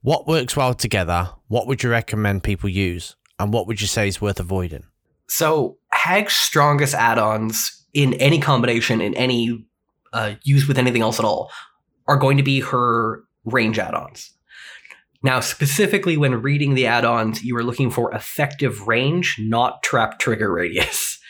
What 0.00 0.26
works 0.26 0.56
well 0.56 0.72
together? 0.72 1.28
What 1.48 1.66
would 1.66 1.82
you 1.82 1.90
recommend 1.90 2.42
people 2.42 2.70
use? 2.70 3.16
And 3.38 3.52
what 3.52 3.66
would 3.66 3.82
you 3.82 3.86
say 3.86 4.08
is 4.08 4.22
worth 4.22 4.40
avoiding? 4.40 4.84
So 5.28 5.76
Hag's 5.92 6.32
strongest 6.32 6.94
add-ons 6.94 7.83
in 7.94 8.14
any 8.14 8.38
combination, 8.38 9.00
in 9.00 9.14
any 9.14 9.66
uh, 10.12 10.34
used 10.42 10.68
with 10.68 10.78
anything 10.78 11.02
else 11.02 11.18
at 11.18 11.24
all, 11.24 11.50
are 12.06 12.16
going 12.16 12.36
to 12.36 12.42
be 12.42 12.60
her 12.60 13.22
range 13.44 13.78
add-ons. 13.78 14.30
Now, 15.22 15.40
specifically 15.40 16.16
when 16.18 16.42
reading 16.42 16.74
the 16.74 16.86
add-ons, 16.86 17.42
you 17.42 17.56
are 17.56 17.64
looking 17.64 17.90
for 17.90 18.12
effective 18.12 18.86
range, 18.86 19.36
not 19.38 19.82
trap 19.82 20.18
trigger 20.18 20.52
radius. 20.52 21.18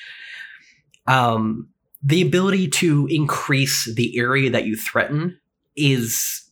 Um, 1.07 1.69
the 2.03 2.23
ability 2.23 2.69
to 2.69 3.07
increase 3.11 3.93
the 3.95 4.19
area 4.19 4.49
that 4.49 4.65
you 4.65 4.75
threaten 4.75 5.39
is 5.77 6.44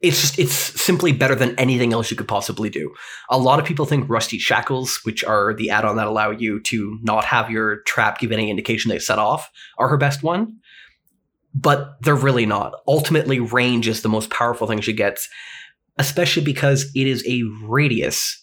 it's 0.00 0.20
just 0.20 0.38
it's 0.38 0.54
simply 0.54 1.12
better 1.12 1.34
than 1.34 1.58
anything 1.58 1.92
else 1.92 2.10
you 2.10 2.16
could 2.16 2.28
possibly 2.28 2.70
do. 2.70 2.94
A 3.28 3.38
lot 3.38 3.58
of 3.58 3.66
people 3.66 3.84
think 3.84 4.08
Rusty 4.08 4.38
Shackles, 4.38 5.00
which 5.04 5.22
are 5.22 5.52
the 5.54 5.70
add-on 5.70 5.96
that 5.96 6.06
allow 6.06 6.30
you 6.30 6.60
to 6.60 6.98
not 7.02 7.24
have 7.26 7.50
your 7.50 7.82
trap 7.82 8.18
give 8.18 8.32
any 8.32 8.50
indication 8.50 8.88
they 8.88 8.98
set 8.98 9.18
off, 9.18 9.50
are 9.78 9.88
her 9.88 9.98
best 9.98 10.22
one. 10.22 10.58
But 11.54 11.96
they're 12.02 12.14
really 12.14 12.46
not. 12.46 12.74
Ultimately, 12.86 13.40
range 13.40 13.88
is 13.88 14.02
the 14.02 14.08
most 14.08 14.30
powerful 14.30 14.66
thing 14.66 14.80
she 14.80 14.92
gets, 14.92 15.28
especially 15.98 16.44
because 16.44 16.90
it 16.94 17.06
is 17.06 17.26
a 17.26 17.42
radius. 17.64 18.40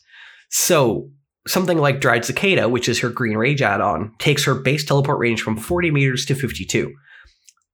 So 0.50 1.10
something 1.48 1.78
like 1.78 2.02
Dried 2.02 2.26
Cicada, 2.26 2.70
which 2.70 2.90
is 2.90 3.00
her 3.00 3.10
green 3.10 3.38
rage 3.38 3.62
add-on, 3.62 4.14
takes 4.20 4.44
her 4.44 4.54
base 4.54 4.86
teleport 4.86 5.20
range 5.20 5.42
from 5.42 5.58
40 5.58 5.90
meters 5.90 6.26
to 6.26 6.36
52. 6.36 6.94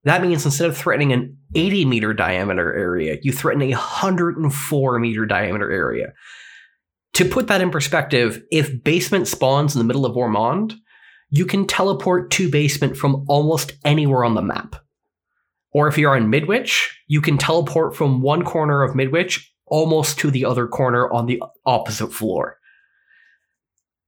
That 0.04 0.22
means 0.22 0.44
instead 0.44 0.68
of 0.68 0.76
threatening 0.76 1.12
an 1.12 1.36
80 1.54 1.86
meter 1.86 2.12
diameter 2.12 2.74
area, 2.74 3.18
you 3.22 3.32
threaten 3.32 3.62
a 3.62 3.70
104 3.70 4.98
meter 4.98 5.26
diameter 5.26 5.70
area. 5.70 6.12
To 7.14 7.24
put 7.24 7.46
that 7.46 7.60
in 7.60 7.70
perspective, 7.70 8.42
if 8.50 8.82
basement 8.82 9.28
spawns 9.28 9.74
in 9.74 9.78
the 9.78 9.84
middle 9.84 10.04
of 10.04 10.16
Ormond, 10.16 10.74
you 11.30 11.46
can 11.46 11.66
teleport 11.66 12.30
to 12.32 12.50
basement 12.50 12.96
from 12.96 13.24
almost 13.28 13.72
anywhere 13.84 14.24
on 14.24 14.34
the 14.34 14.42
map. 14.42 14.76
Or 15.72 15.88
if 15.88 15.96
you're 15.96 16.16
on 16.16 16.30
Midwich, 16.30 16.90
you 17.08 17.20
can 17.20 17.38
teleport 17.38 17.96
from 17.96 18.20
one 18.20 18.44
corner 18.44 18.82
of 18.82 18.94
Midwich 18.94 19.52
almost 19.66 20.18
to 20.20 20.30
the 20.30 20.44
other 20.44 20.66
corner 20.66 21.10
on 21.12 21.26
the 21.26 21.42
opposite 21.64 22.12
floor. 22.12 22.58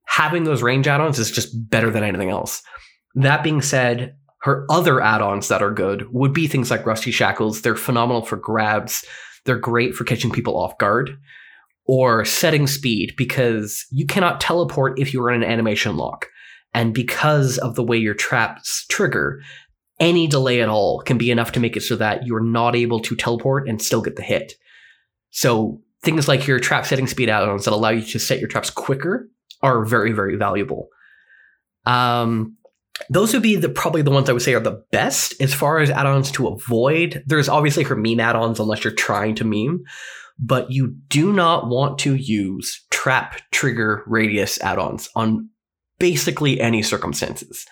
Having 0.05 0.45
those 0.45 0.63
range 0.63 0.87
add 0.87 1.01
ons 1.01 1.19
is 1.19 1.31
just 1.31 1.69
better 1.69 1.91
than 1.91 2.05
anything 2.05 2.31
else. 2.31 2.63
That 3.15 3.43
being 3.43 3.63
said, 3.63 4.17
her 4.47 4.65
other 4.71 5.01
add-ons 5.01 5.49
that 5.49 5.61
are 5.61 5.73
good 5.73 6.07
would 6.13 6.33
be 6.33 6.47
things 6.47 6.71
like 6.71 6.87
Rusty 6.87 7.11
Shackles. 7.11 7.63
They're 7.63 7.75
phenomenal 7.75 8.25
for 8.25 8.37
grabs. 8.37 9.05
They're 9.45 9.59
great 9.59 9.95
for 9.95 10.05
catching 10.05 10.31
people 10.31 10.57
off 10.57 10.79
guard. 10.79 11.19
Or 11.89 12.25
setting 12.25 12.69
speed, 12.69 13.15
because 13.17 13.85
you 13.91 14.07
cannot 14.07 14.41
teleport 14.41 14.99
if 15.01 15.13
you 15.13 15.23
are 15.23 15.31
in 15.31 15.43
an 15.43 15.51
animation 15.51 15.97
lock. 15.97 16.27
And 16.75 16.95
because 16.95 17.59
of 17.59 17.75
the 17.75 17.83
way 17.83 17.97
your 17.97 18.15
traps 18.15 18.87
trigger, 18.89 19.41
any 19.99 20.29
delay 20.29 20.61
at 20.61 20.69
all 20.69 21.01
can 21.01 21.19
be 21.19 21.31
enough 21.31 21.53
to 21.53 21.61
make 21.61 21.77
it 21.77 21.83
so 21.83 21.97
that 21.97 22.25
you're 22.25 22.41
not 22.41 22.77
able 22.77 23.01
to 23.01 23.17
teleport 23.17 23.69
and 23.69 23.83
still 23.83 24.03
get 24.03 24.15
the 24.15 24.23
hit. 24.23 24.55
So 25.31 25.81
things 26.03 26.29
like 26.29 26.47
your 26.47 26.61
trap 26.61 26.87
setting 26.87 27.09
speed 27.09 27.29
add-ons 27.29 27.65
that 27.65 27.75
allow 27.75 27.91
you 27.91 28.03
to 28.03 28.19
set 28.21 28.39
your 28.39 28.49
traps 28.49 28.71
quicker 28.71 29.29
are 29.63 29.85
very, 29.85 30.13
very 30.13 30.37
valuable. 30.37 30.89
Um, 31.85 32.57
those 33.11 33.33
would 33.33 33.43
be 33.43 33.57
the 33.57 33.69
probably 33.69 34.03
the 34.03 34.11
ones 34.11 34.29
I 34.29 34.33
would 34.33 34.43
say 34.43 34.55
are 34.55 34.61
the 34.61 34.83
best 34.91 35.35
as 35.41 35.55
far 35.55 35.79
as 35.79 35.91
add-ons 35.91 36.31
to 36.33 36.49
avoid. 36.49 37.23
There's 37.27 37.49
obviously 37.49 37.85
her 37.85 37.97
meme 37.97 38.21
add-ons 38.21 38.61
unless 38.61 38.85
you're 38.85 38.93
trying 38.93 39.35
to 39.37 39.45
meme, 39.45 39.85
but 40.39 40.71
you 40.71 40.97
do 41.09 41.33
not 41.33 41.69
want 41.69 41.99
to 42.01 42.15
use 42.15 42.85
trap 42.91 43.41
trigger 43.53 44.03
radius 44.07 44.61
add-ons 44.61 45.09
on 45.15 45.51
basically 45.99 46.61
any 46.61 46.83
circumstances. 46.83 47.67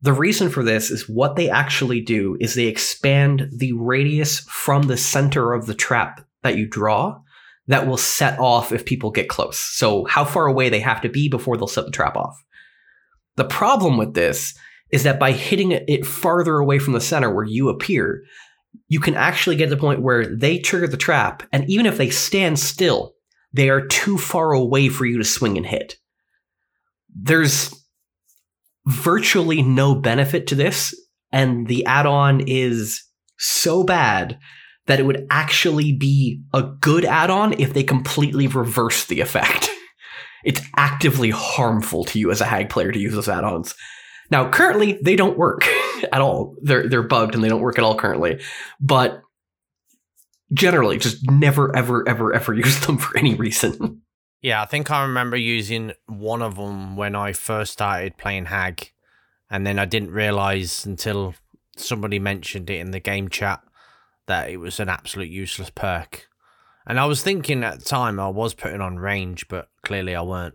The 0.00 0.12
reason 0.12 0.50
for 0.50 0.64
this 0.64 0.90
is 0.90 1.08
what 1.08 1.36
they 1.36 1.48
actually 1.48 2.00
do 2.00 2.36
is 2.40 2.54
they 2.54 2.66
expand 2.66 3.48
the 3.56 3.72
radius 3.72 4.40
from 4.40 4.82
the 4.82 4.96
center 4.96 5.52
of 5.52 5.66
the 5.66 5.74
trap 5.74 6.26
that 6.42 6.56
you 6.56 6.66
draw 6.66 7.20
that 7.68 7.86
will 7.86 7.96
set 7.96 8.38
off 8.40 8.72
if 8.72 8.84
people 8.84 9.12
get 9.12 9.28
close. 9.28 9.58
So, 9.58 10.04
how 10.06 10.24
far 10.24 10.46
away 10.46 10.68
they 10.68 10.80
have 10.80 11.00
to 11.02 11.08
be 11.08 11.28
before 11.28 11.56
they'll 11.56 11.68
set 11.68 11.84
the 11.84 11.92
trap 11.92 12.16
off. 12.16 12.36
The 13.36 13.44
problem 13.44 13.96
with 13.96 14.14
this 14.14 14.54
is 14.90 15.04
that 15.04 15.18
by 15.18 15.32
hitting 15.32 15.72
it 15.72 16.06
farther 16.06 16.58
away 16.58 16.78
from 16.78 16.92
the 16.92 17.00
center 17.00 17.34
where 17.34 17.44
you 17.44 17.68
appear, 17.68 18.22
you 18.88 19.00
can 19.00 19.14
actually 19.14 19.56
get 19.56 19.70
to 19.70 19.74
the 19.74 19.80
point 19.80 20.02
where 20.02 20.26
they 20.26 20.58
trigger 20.58 20.86
the 20.86 20.96
trap, 20.96 21.42
and 21.52 21.68
even 21.68 21.86
if 21.86 21.96
they 21.96 22.10
stand 22.10 22.58
still, 22.58 23.14
they 23.52 23.68
are 23.70 23.86
too 23.86 24.18
far 24.18 24.52
away 24.52 24.88
for 24.88 25.06
you 25.06 25.18
to 25.18 25.24
swing 25.24 25.56
and 25.56 25.66
hit. 25.66 25.96
There's 27.14 27.74
virtually 28.86 29.62
no 29.62 29.94
benefit 29.94 30.46
to 30.48 30.54
this, 30.54 30.94
and 31.30 31.66
the 31.66 31.86
add 31.86 32.06
on 32.06 32.42
is 32.46 33.02
so 33.38 33.84
bad 33.84 34.38
that 34.86 35.00
it 35.00 35.04
would 35.04 35.26
actually 35.30 35.92
be 35.92 36.42
a 36.52 36.62
good 36.62 37.04
add 37.04 37.30
on 37.30 37.58
if 37.60 37.72
they 37.72 37.84
completely 37.84 38.46
reverse 38.46 39.06
the 39.06 39.20
effect. 39.20 39.70
It's 40.44 40.60
actively 40.76 41.30
harmful 41.30 42.04
to 42.04 42.18
you 42.18 42.30
as 42.30 42.40
a 42.40 42.46
hag 42.46 42.68
player 42.70 42.92
to 42.92 42.98
use 42.98 43.14
those 43.14 43.28
add 43.28 43.44
ons. 43.44 43.74
Now, 44.30 44.48
currently, 44.48 44.98
they 45.02 45.16
don't 45.16 45.36
work 45.36 45.66
at 46.12 46.20
all. 46.20 46.56
They're, 46.62 46.88
they're 46.88 47.02
bugged 47.02 47.34
and 47.34 47.44
they 47.44 47.48
don't 47.48 47.60
work 47.60 47.78
at 47.78 47.84
all 47.84 47.96
currently. 47.96 48.40
But 48.80 49.22
generally, 50.52 50.98
just 50.98 51.30
never, 51.30 51.74
ever, 51.76 52.08
ever, 52.08 52.32
ever 52.32 52.54
use 52.54 52.84
them 52.86 52.98
for 52.98 53.16
any 53.16 53.34
reason. 53.34 54.02
Yeah, 54.40 54.62
I 54.62 54.66
think 54.66 54.90
I 54.90 55.02
remember 55.02 55.36
using 55.36 55.92
one 56.06 56.42
of 56.42 56.56
them 56.56 56.96
when 56.96 57.14
I 57.14 57.32
first 57.32 57.74
started 57.74 58.16
playing 58.16 58.46
Hag, 58.46 58.90
and 59.48 59.64
then 59.64 59.78
I 59.78 59.84
didn't 59.84 60.10
realize 60.10 60.84
until 60.84 61.34
somebody 61.76 62.18
mentioned 62.18 62.68
it 62.68 62.80
in 62.80 62.90
the 62.90 63.00
game 63.00 63.28
chat 63.28 63.60
that 64.26 64.50
it 64.50 64.56
was 64.56 64.80
an 64.80 64.88
absolute 64.88 65.30
useless 65.30 65.70
perk. 65.70 66.26
And 66.86 66.98
I 66.98 67.04
was 67.06 67.22
thinking 67.22 67.62
at 67.62 67.78
the 67.78 67.84
time 67.84 68.18
I 68.18 68.28
was 68.28 68.54
putting 68.54 68.80
on 68.80 68.98
range, 68.98 69.46
but 69.48 69.68
clearly 69.84 70.14
I 70.14 70.22
weren't. 70.22 70.54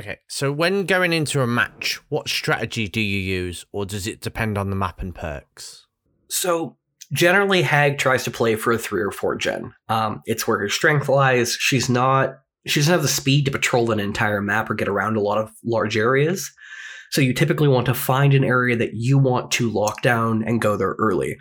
Okay, 0.00 0.18
so 0.28 0.52
when 0.52 0.86
going 0.86 1.12
into 1.12 1.42
a 1.42 1.46
match, 1.46 2.00
what 2.08 2.28
strategy 2.28 2.88
do 2.88 3.00
you 3.00 3.18
use, 3.18 3.64
or 3.72 3.84
does 3.84 4.06
it 4.06 4.20
depend 4.20 4.56
on 4.56 4.70
the 4.70 4.76
map 4.76 5.00
and 5.00 5.12
perks? 5.12 5.86
So 6.30 6.76
generally, 7.12 7.62
Hag 7.62 7.98
tries 7.98 8.22
to 8.24 8.30
play 8.30 8.54
for 8.54 8.72
a 8.72 8.78
three 8.78 9.02
or 9.02 9.10
four 9.10 9.34
gen. 9.34 9.74
Um, 9.88 10.22
it's 10.24 10.46
where 10.46 10.58
her 10.58 10.68
strength 10.68 11.08
lies. 11.08 11.52
She's 11.52 11.88
not. 11.88 12.34
She 12.66 12.78
doesn't 12.80 12.92
have 12.92 13.02
the 13.02 13.08
speed 13.08 13.46
to 13.46 13.50
patrol 13.50 13.90
an 13.90 13.98
entire 13.98 14.40
map 14.40 14.70
or 14.70 14.74
get 14.74 14.88
around 14.88 15.16
a 15.16 15.22
lot 15.22 15.38
of 15.38 15.50
large 15.64 15.96
areas. 15.96 16.50
So 17.10 17.20
you 17.20 17.32
typically 17.32 17.68
want 17.68 17.86
to 17.86 17.94
find 17.94 18.34
an 18.34 18.44
area 18.44 18.76
that 18.76 18.94
you 18.94 19.18
want 19.18 19.50
to 19.52 19.70
lock 19.70 20.02
down 20.02 20.44
and 20.44 20.60
go 20.60 20.76
there 20.76 20.94
early. 20.98 21.38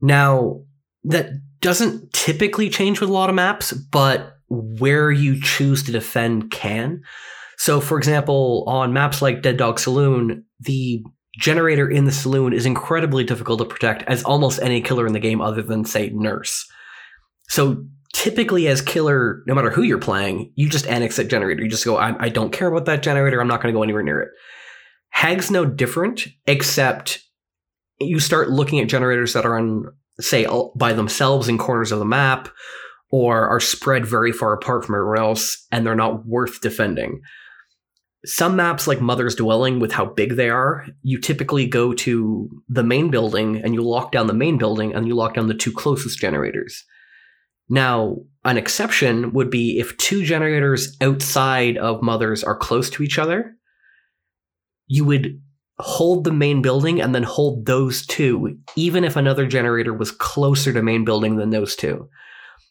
Now, 0.00 0.62
that 1.04 1.30
doesn't 1.64 2.12
typically 2.12 2.68
change 2.68 3.00
with 3.00 3.08
a 3.08 3.12
lot 3.12 3.30
of 3.30 3.34
maps, 3.34 3.72
but 3.72 4.36
where 4.50 5.10
you 5.10 5.40
choose 5.40 5.82
to 5.82 5.92
defend 5.92 6.50
can. 6.50 7.02
So, 7.56 7.80
for 7.80 7.96
example, 7.96 8.64
on 8.66 8.92
maps 8.92 9.22
like 9.22 9.40
Dead 9.40 9.56
Dog 9.56 9.78
Saloon, 9.78 10.44
the 10.60 11.02
generator 11.38 11.88
in 11.88 12.04
the 12.04 12.12
saloon 12.12 12.52
is 12.52 12.66
incredibly 12.66 13.24
difficult 13.24 13.60
to 13.60 13.64
protect 13.64 14.02
as 14.02 14.22
almost 14.24 14.60
any 14.60 14.82
killer 14.82 15.06
in 15.06 15.14
the 15.14 15.18
game 15.18 15.40
other 15.40 15.62
than, 15.62 15.86
say, 15.86 16.10
Nurse. 16.10 16.70
So, 17.48 17.86
typically, 18.12 18.68
as 18.68 18.82
killer, 18.82 19.42
no 19.46 19.54
matter 19.54 19.70
who 19.70 19.82
you're 19.82 19.98
playing, 19.98 20.52
you 20.56 20.68
just 20.68 20.86
annex 20.86 21.16
that 21.16 21.30
generator. 21.30 21.62
You 21.62 21.70
just 21.70 21.86
go, 21.86 21.96
I, 21.96 22.14
I 22.24 22.28
don't 22.28 22.52
care 22.52 22.68
about 22.68 22.84
that 22.84 23.02
generator. 23.02 23.40
I'm 23.40 23.48
not 23.48 23.62
going 23.62 23.72
to 23.72 23.78
go 23.78 23.82
anywhere 23.82 24.02
near 24.02 24.20
it. 24.20 24.28
Hag's 25.08 25.50
no 25.50 25.64
different, 25.64 26.26
except 26.46 27.20
you 28.00 28.20
start 28.20 28.50
looking 28.50 28.80
at 28.80 28.88
generators 28.88 29.32
that 29.32 29.46
are 29.46 29.58
on 29.58 29.86
say 30.20 30.46
by 30.76 30.92
themselves 30.92 31.48
in 31.48 31.58
corners 31.58 31.92
of 31.92 31.98
the 31.98 32.04
map 32.04 32.48
or 33.10 33.46
are 33.48 33.60
spread 33.60 34.06
very 34.06 34.32
far 34.32 34.52
apart 34.52 34.84
from 34.84 34.94
everyone 34.94 35.18
else 35.18 35.66
and 35.70 35.86
they're 35.86 35.94
not 35.94 36.26
worth 36.26 36.60
defending. 36.60 37.20
Some 38.26 38.56
maps 38.56 38.86
like 38.86 39.00
Mother's 39.00 39.34
Dwelling 39.34 39.80
with 39.80 39.92
how 39.92 40.06
big 40.06 40.36
they 40.36 40.48
are, 40.48 40.86
you 41.02 41.20
typically 41.20 41.66
go 41.66 41.92
to 41.92 42.48
the 42.68 42.82
main 42.82 43.10
building 43.10 43.60
and 43.62 43.74
you 43.74 43.82
lock 43.82 44.12
down 44.12 44.28
the 44.28 44.32
main 44.32 44.56
building 44.56 44.94
and 44.94 45.06
you 45.06 45.14
lock 45.14 45.34
down 45.34 45.46
the 45.46 45.54
two 45.54 45.72
closest 45.72 46.18
generators. 46.18 46.84
Now, 47.68 48.16
an 48.44 48.56
exception 48.56 49.32
would 49.32 49.50
be 49.50 49.78
if 49.78 49.96
two 49.96 50.24
generators 50.24 50.96
outside 51.00 51.76
of 51.76 52.02
Mother's 52.02 52.42
are 52.44 52.56
close 52.56 52.88
to 52.90 53.02
each 53.02 53.18
other, 53.18 53.56
you 54.86 55.04
would 55.04 55.40
hold 55.80 56.24
the 56.24 56.32
main 56.32 56.62
building 56.62 57.00
and 57.00 57.14
then 57.14 57.22
hold 57.22 57.66
those 57.66 58.06
two, 58.06 58.58
even 58.76 59.04
if 59.04 59.16
another 59.16 59.46
generator 59.46 59.92
was 59.92 60.10
closer 60.10 60.72
to 60.72 60.82
main 60.82 61.04
building 61.04 61.36
than 61.36 61.50
those 61.50 61.74
two. 61.74 62.08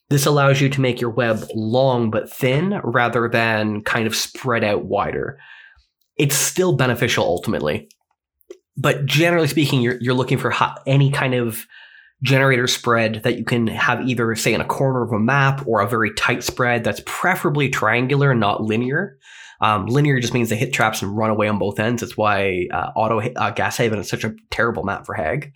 This 0.09 0.25
allows 0.25 0.61
you 0.61 0.69
to 0.69 0.81
make 0.81 1.01
your 1.01 1.09
web 1.09 1.43
long 1.53 2.11
but 2.11 2.31
thin 2.31 2.79
rather 2.83 3.27
than 3.27 3.81
kind 3.81 4.07
of 4.07 4.15
spread 4.15 4.63
out 4.63 4.85
wider. 4.85 5.39
It's 6.17 6.35
still 6.35 6.73
beneficial 6.73 7.25
ultimately. 7.25 7.89
But 8.77 9.05
generally 9.05 9.47
speaking, 9.47 9.81
you're, 9.81 9.97
you're 9.99 10.13
looking 10.13 10.37
for 10.37 10.53
any 10.85 11.11
kind 11.11 11.33
of 11.33 11.65
generator 12.21 12.67
spread 12.67 13.21
that 13.23 13.37
you 13.37 13.43
can 13.43 13.67
have 13.67 14.07
either, 14.07 14.33
say, 14.35 14.53
in 14.53 14.61
a 14.61 14.65
corner 14.65 15.03
of 15.03 15.11
a 15.11 15.19
map 15.19 15.65
or 15.67 15.81
a 15.81 15.87
very 15.87 16.13
tight 16.13 16.43
spread 16.43 16.83
that's 16.83 17.01
preferably 17.05 17.69
triangular 17.69 18.31
and 18.31 18.39
not 18.39 18.63
linear. 18.63 19.17
Um, 19.63 19.86
linear 19.86 20.19
just 20.19 20.34
means 20.34 20.49
they 20.49 20.58
hit 20.58 20.73
traps 20.73 21.02
and 21.02 21.15
run 21.15 21.30
away 21.30 21.47
on 21.47 21.58
both 21.58 21.80
ends. 21.80 22.02
That's 22.02 22.17
why 22.17 22.67
uh, 22.69 22.91
Auto 22.97 23.21
uh, 23.21 23.52
Gas 23.52 23.78
Heaven 23.78 23.97
is 23.97 24.10
such 24.10 24.26
a 24.26 24.36
terrible 24.52 24.84
map 24.84 25.06
for 25.06 25.15
Hag. 25.15 25.54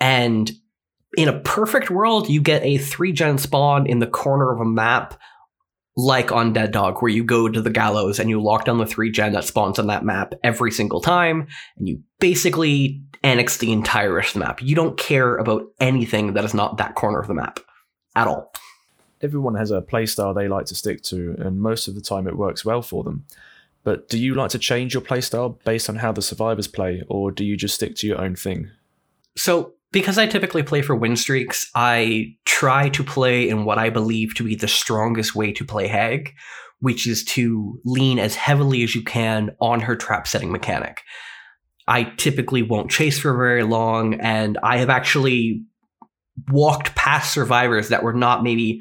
And 0.00 0.50
in 1.16 1.28
a 1.28 1.38
perfect 1.38 1.88
world, 1.88 2.28
you 2.28 2.42
get 2.42 2.64
a 2.64 2.78
three 2.78 3.12
gen 3.12 3.38
spawn 3.38 3.86
in 3.86 4.00
the 4.00 4.08
corner 4.08 4.52
of 4.52 4.60
a 4.60 4.64
map, 4.64 5.14
like 5.96 6.32
on 6.32 6.52
Dead 6.52 6.72
Dog, 6.72 7.00
where 7.00 7.12
you 7.12 7.22
go 7.22 7.48
to 7.48 7.62
the 7.62 7.70
gallows 7.70 8.18
and 8.18 8.28
you 8.28 8.42
lock 8.42 8.64
down 8.64 8.78
the 8.78 8.86
three 8.86 9.12
gen 9.12 9.34
that 9.34 9.44
spawns 9.44 9.78
on 9.78 9.86
that 9.86 10.04
map 10.04 10.34
every 10.42 10.72
single 10.72 11.00
time, 11.00 11.46
and 11.76 11.88
you 11.88 12.00
basically 12.18 13.04
annex 13.22 13.58
the 13.58 13.70
entire 13.70 14.12
rest 14.12 14.34
of 14.34 14.40
the 14.40 14.46
map. 14.46 14.60
You 14.60 14.74
don't 14.74 14.98
care 14.98 15.36
about 15.36 15.62
anything 15.78 16.32
that 16.32 16.44
is 16.44 16.54
not 16.54 16.78
that 16.78 16.96
corner 16.96 17.20
of 17.20 17.28
the 17.28 17.34
map 17.34 17.60
at 18.16 18.26
all 18.26 18.52
everyone 19.22 19.54
has 19.54 19.70
a 19.70 19.80
playstyle 19.80 20.34
they 20.34 20.48
like 20.48 20.66
to 20.66 20.74
stick 20.74 21.02
to, 21.04 21.36
and 21.38 21.60
most 21.60 21.88
of 21.88 21.94
the 21.94 22.00
time 22.00 22.26
it 22.26 22.36
works 22.36 22.64
well 22.64 22.82
for 22.82 23.04
them. 23.04 23.24
But 23.84 24.08
do 24.08 24.18
you 24.18 24.34
like 24.34 24.50
to 24.50 24.58
change 24.58 24.94
your 24.94 25.02
playstyle 25.02 25.62
based 25.64 25.88
on 25.88 25.96
how 25.96 26.12
the 26.12 26.22
survivors 26.22 26.68
play, 26.68 27.02
or 27.08 27.30
do 27.30 27.44
you 27.44 27.56
just 27.56 27.74
stick 27.74 27.96
to 27.96 28.06
your 28.06 28.20
own 28.20 28.36
thing? 28.36 28.70
So, 29.36 29.74
because 29.90 30.18
I 30.18 30.26
typically 30.26 30.62
play 30.62 30.82
for 30.82 30.94
win 30.94 31.16
streaks, 31.16 31.70
I 31.74 32.36
try 32.44 32.88
to 32.90 33.04
play 33.04 33.48
in 33.48 33.64
what 33.64 33.78
I 33.78 33.90
believe 33.90 34.34
to 34.36 34.44
be 34.44 34.54
the 34.54 34.68
strongest 34.68 35.34
way 35.34 35.52
to 35.52 35.64
play 35.64 35.86
Hag, 35.86 36.34
which 36.80 37.06
is 37.06 37.24
to 37.24 37.80
lean 37.84 38.18
as 38.18 38.34
heavily 38.34 38.82
as 38.82 38.94
you 38.94 39.02
can 39.02 39.50
on 39.60 39.80
her 39.80 39.96
trap 39.96 40.26
setting 40.26 40.50
mechanic. 40.50 41.02
I 41.88 42.04
typically 42.04 42.62
won't 42.62 42.90
chase 42.90 43.18
for 43.18 43.36
very 43.36 43.64
long, 43.64 44.14
and 44.14 44.58
I 44.62 44.78
have 44.78 44.90
actually 44.90 45.64
walked 46.48 46.94
past 46.94 47.32
survivors 47.32 47.88
that 47.88 48.02
were 48.02 48.14
not 48.14 48.42
maybe 48.42 48.80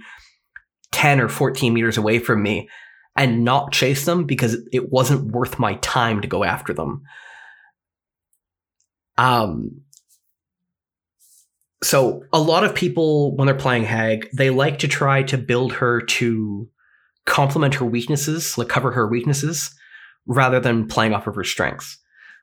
10 0.91 1.19
or 1.19 1.29
14 1.29 1.73
meters 1.73 1.97
away 1.97 2.19
from 2.19 2.43
me 2.43 2.69
and 3.15 3.43
not 3.43 3.71
chase 3.71 4.05
them 4.05 4.25
because 4.25 4.57
it 4.71 4.91
wasn't 4.91 5.31
worth 5.31 5.59
my 5.59 5.75
time 5.75 6.21
to 6.21 6.27
go 6.27 6.43
after 6.43 6.73
them. 6.73 7.03
Um, 9.17 9.81
so 11.83 12.23
a 12.31 12.39
lot 12.39 12.63
of 12.63 12.75
people 12.75 13.35
when 13.35 13.47
they're 13.47 13.55
playing 13.55 13.83
Hag, 13.83 14.29
they 14.33 14.49
like 14.49 14.79
to 14.79 14.87
try 14.87 15.23
to 15.23 15.37
build 15.37 15.73
her 15.73 16.01
to 16.01 16.69
complement 17.25 17.75
her 17.75 17.85
weaknesses, 17.85 18.57
like 18.57 18.69
cover 18.69 18.91
her 18.91 19.07
weaknesses, 19.07 19.73
rather 20.25 20.59
than 20.59 20.87
playing 20.87 21.13
off 21.13 21.27
of 21.27 21.35
her 21.35 21.43
strengths. 21.43 21.97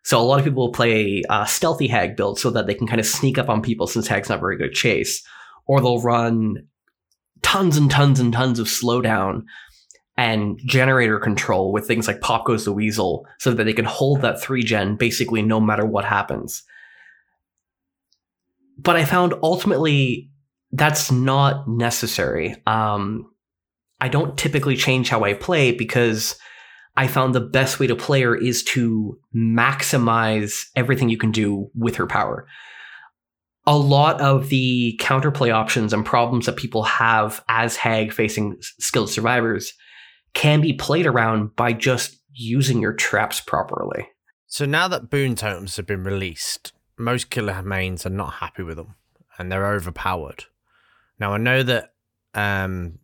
So 0.04 0.20
a 0.20 0.22
lot 0.22 0.38
of 0.38 0.44
people 0.44 0.66
will 0.66 0.72
play 0.72 1.22
a 1.28 1.46
stealthy 1.46 1.88
Hag 1.88 2.16
build 2.16 2.38
so 2.38 2.50
that 2.50 2.66
they 2.66 2.74
can 2.74 2.86
kind 2.86 3.00
of 3.00 3.06
sneak 3.06 3.38
up 3.38 3.48
on 3.48 3.62
people 3.62 3.86
since 3.86 4.06
Hag's 4.06 4.28
not 4.28 4.40
very 4.40 4.56
good 4.56 4.68
at 4.68 4.74
chase, 4.74 5.22
or 5.66 5.80
they'll 5.80 6.00
run 6.00 6.66
tons 7.48 7.78
and 7.78 7.90
tons 7.90 8.20
and 8.20 8.30
tons 8.30 8.58
of 8.58 8.66
slowdown 8.66 9.42
and 10.18 10.60
generator 10.66 11.18
control 11.18 11.72
with 11.72 11.86
things 11.86 12.06
like 12.06 12.20
Pop 12.20 12.44
Goes 12.44 12.66
the 12.66 12.74
Weasel 12.74 13.24
so 13.38 13.54
that 13.54 13.64
they 13.64 13.72
can 13.72 13.86
hold 13.86 14.20
that 14.20 14.38
3 14.38 14.62
gen 14.62 14.96
basically 14.96 15.40
no 15.40 15.58
matter 15.58 15.86
what 15.86 16.04
happens. 16.04 16.62
But 18.76 18.96
I 18.96 19.06
found 19.06 19.32
ultimately 19.42 20.28
that's 20.72 21.10
not 21.10 21.66
necessary. 21.66 22.54
Um, 22.66 23.32
I 23.98 24.08
don't 24.08 24.36
typically 24.36 24.76
change 24.76 25.08
how 25.08 25.24
I 25.24 25.32
play 25.32 25.72
because 25.72 26.38
I 26.98 27.06
found 27.06 27.34
the 27.34 27.40
best 27.40 27.80
way 27.80 27.86
to 27.86 27.96
play 27.96 28.20
her 28.22 28.36
is 28.36 28.62
to 28.64 29.18
maximize 29.34 30.66
everything 30.76 31.08
you 31.08 31.16
can 31.16 31.30
do 31.30 31.70
with 31.74 31.96
her 31.96 32.06
power 32.06 32.46
a 33.68 33.76
lot 33.76 34.18
of 34.22 34.48
the 34.48 34.98
counterplay 34.98 35.52
options 35.52 35.92
and 35.92 36.02
problems 36.02 36.46
that 36.46 36.56
people 36.56 36.84
have 36.84 37.44
as 37.50 37.76
Hag 37.76 38.14
facing 38.14 38.56
skilled 38.60 39.10
survivors 39.10 39.74
can 40.32 40.62
be 40.62 40.72
played 40.72 41.06
around 41.06 41.54
by 41.54 41.74
just 41.74 42.16
using 42.32 42.80
your 42.80 42.94
traps 42.94 43.40
properly. 43.40 44.08
So 44.46 44.64
now 44.64 44.88
that 44.88 45.10
boon 45.10 45.34
totems 45.34 45.76
have 45.76 45.86
been 45.86 46.02
released, 46.02 46.72
most 46.98 47.28
killer 47.28 47.62
mains 47.62 48.06
are 48.06 48.10
not 48.10 48.34
happy 48.34 48.62
with 48.62 48.78
them 48.78 48.94
and 49.38 49.52
they're 49.52 49.70
overpowered. 49.70 50.46
Now 51.20 51.34
I 51.34 51.36
know 51.36 51.62
that 51.62 51.92
um, 52.32 53.00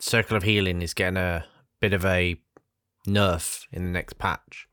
Circle 0.00 0.36
of 0.36 0.42
Healing 0.42 0.82
is 0.82 0.94
getting 0.94 1.16
a 1.16 1.44
bit 1.80 1.92
of 1.92 2.04
a 2.04 2.36
nerf 3.06 3.66
in 3.70 3.84
the 3.84 3.90
next 3.90 4.18
patch, 4.18 4.66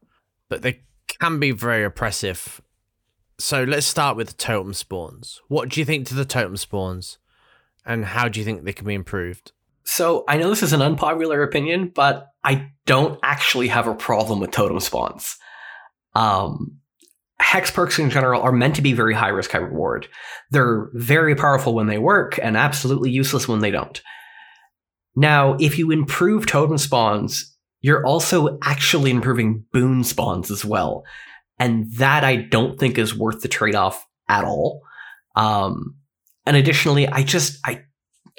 but 0.50 0.64
they 0.64 0.82
can 1.20 1.40
be 1.40 1.52
very 1.52 1.84
oppressive. 1.84 2.62
So 3.40 3.64
let's 3.64 3.88
start 3.88 4.18
with 4.18 4.36
totem 4.36 4.74
spawns. 4.74 5.42
What 5.48 5.70
do 5.70 5.80
you 5.80 5.86
think 5.86 6.06
to 6.08 6.14
the 6.14 6.26
totem 6.26 6.58
spawns, 6.58 7.20
and 7.86 8.04
how 8.04 8.28
do 8.28 8.38
you 8.38 8.46
think 8.46 8.64
they 8.64 8.74
can 8.74 8.86
be 8.86 8.94
improved? 8.94 9.54
So 9.86 10.26
I 10.28 10.38
know 10.38 10.50
this 10.50 10.62
is 10.62 10.74
an 10.74 10.82
unpopular 10.82 11.42
opinion, 11.42 11.94
but 11.96 12.28
I 12.44 12.72
don't 12.86 13.18
actually 13.24 13.70
have 13.70 13.88
a 13.88 13.96
problem 13.96 14.42
with 14.42 14.52
totem 14.52 14.80
spawns. 14.82 15.38
Um, 16.16 16.80
hex 17.40 17.72
perks 17.72 17.98
in 17.98 18.10
general 18.10 18.42
are 18.42 18.52
meant 18.52 18.76
to 18.76 18.82
be 18.82 18.92
very 18.92 19.14
high 19.14 19.30
risk, 19.30 19.52
high 19.52 19.60
reward. 19.60 20.10
They're 20.52 20.90
very 20.94 21.34
powerful 21.34 21.74
when 21.74 21.88
they 21.88 21.98
work 21.98 22.38
and 22.42 22.58
absolutely 22.58 23.10
useless 23.10 23.48
when 23.48 23.60
they 23.62 23.72
don't. 23.72 24.02
Now, 25.16 25.56
if 25.62 25.80
you 25.80 25.92
improve 25.92 26.46
totem 26.46 26.78
spawns, 26.78 27.56
you're 27.80 28.06
also 28.06 28.60
actually 28.62 29.12
improving 29.12 29.64
boon 29.72 30.04
spawns 30.04 30.52
as 30.52 30.66
well. 30.66 31.06
And 31.60 31.92
that 31.96 32.24
I 32.24 32.38
don't 32.38 32.80
think 32.80 32.98
is 32.98 33.16
worth 33.16 33.42
the 33.42 33.48
trade 33.48 33.76
off 33.76 34.06
at 34.28 34.46
all. 34.46 34.82
Um, 35.36 35.96
and 36.46 36.56
additionally, 36.56 37.08
I 37.08 37.24
just, 37.24 37.60
I, 37.66 37.84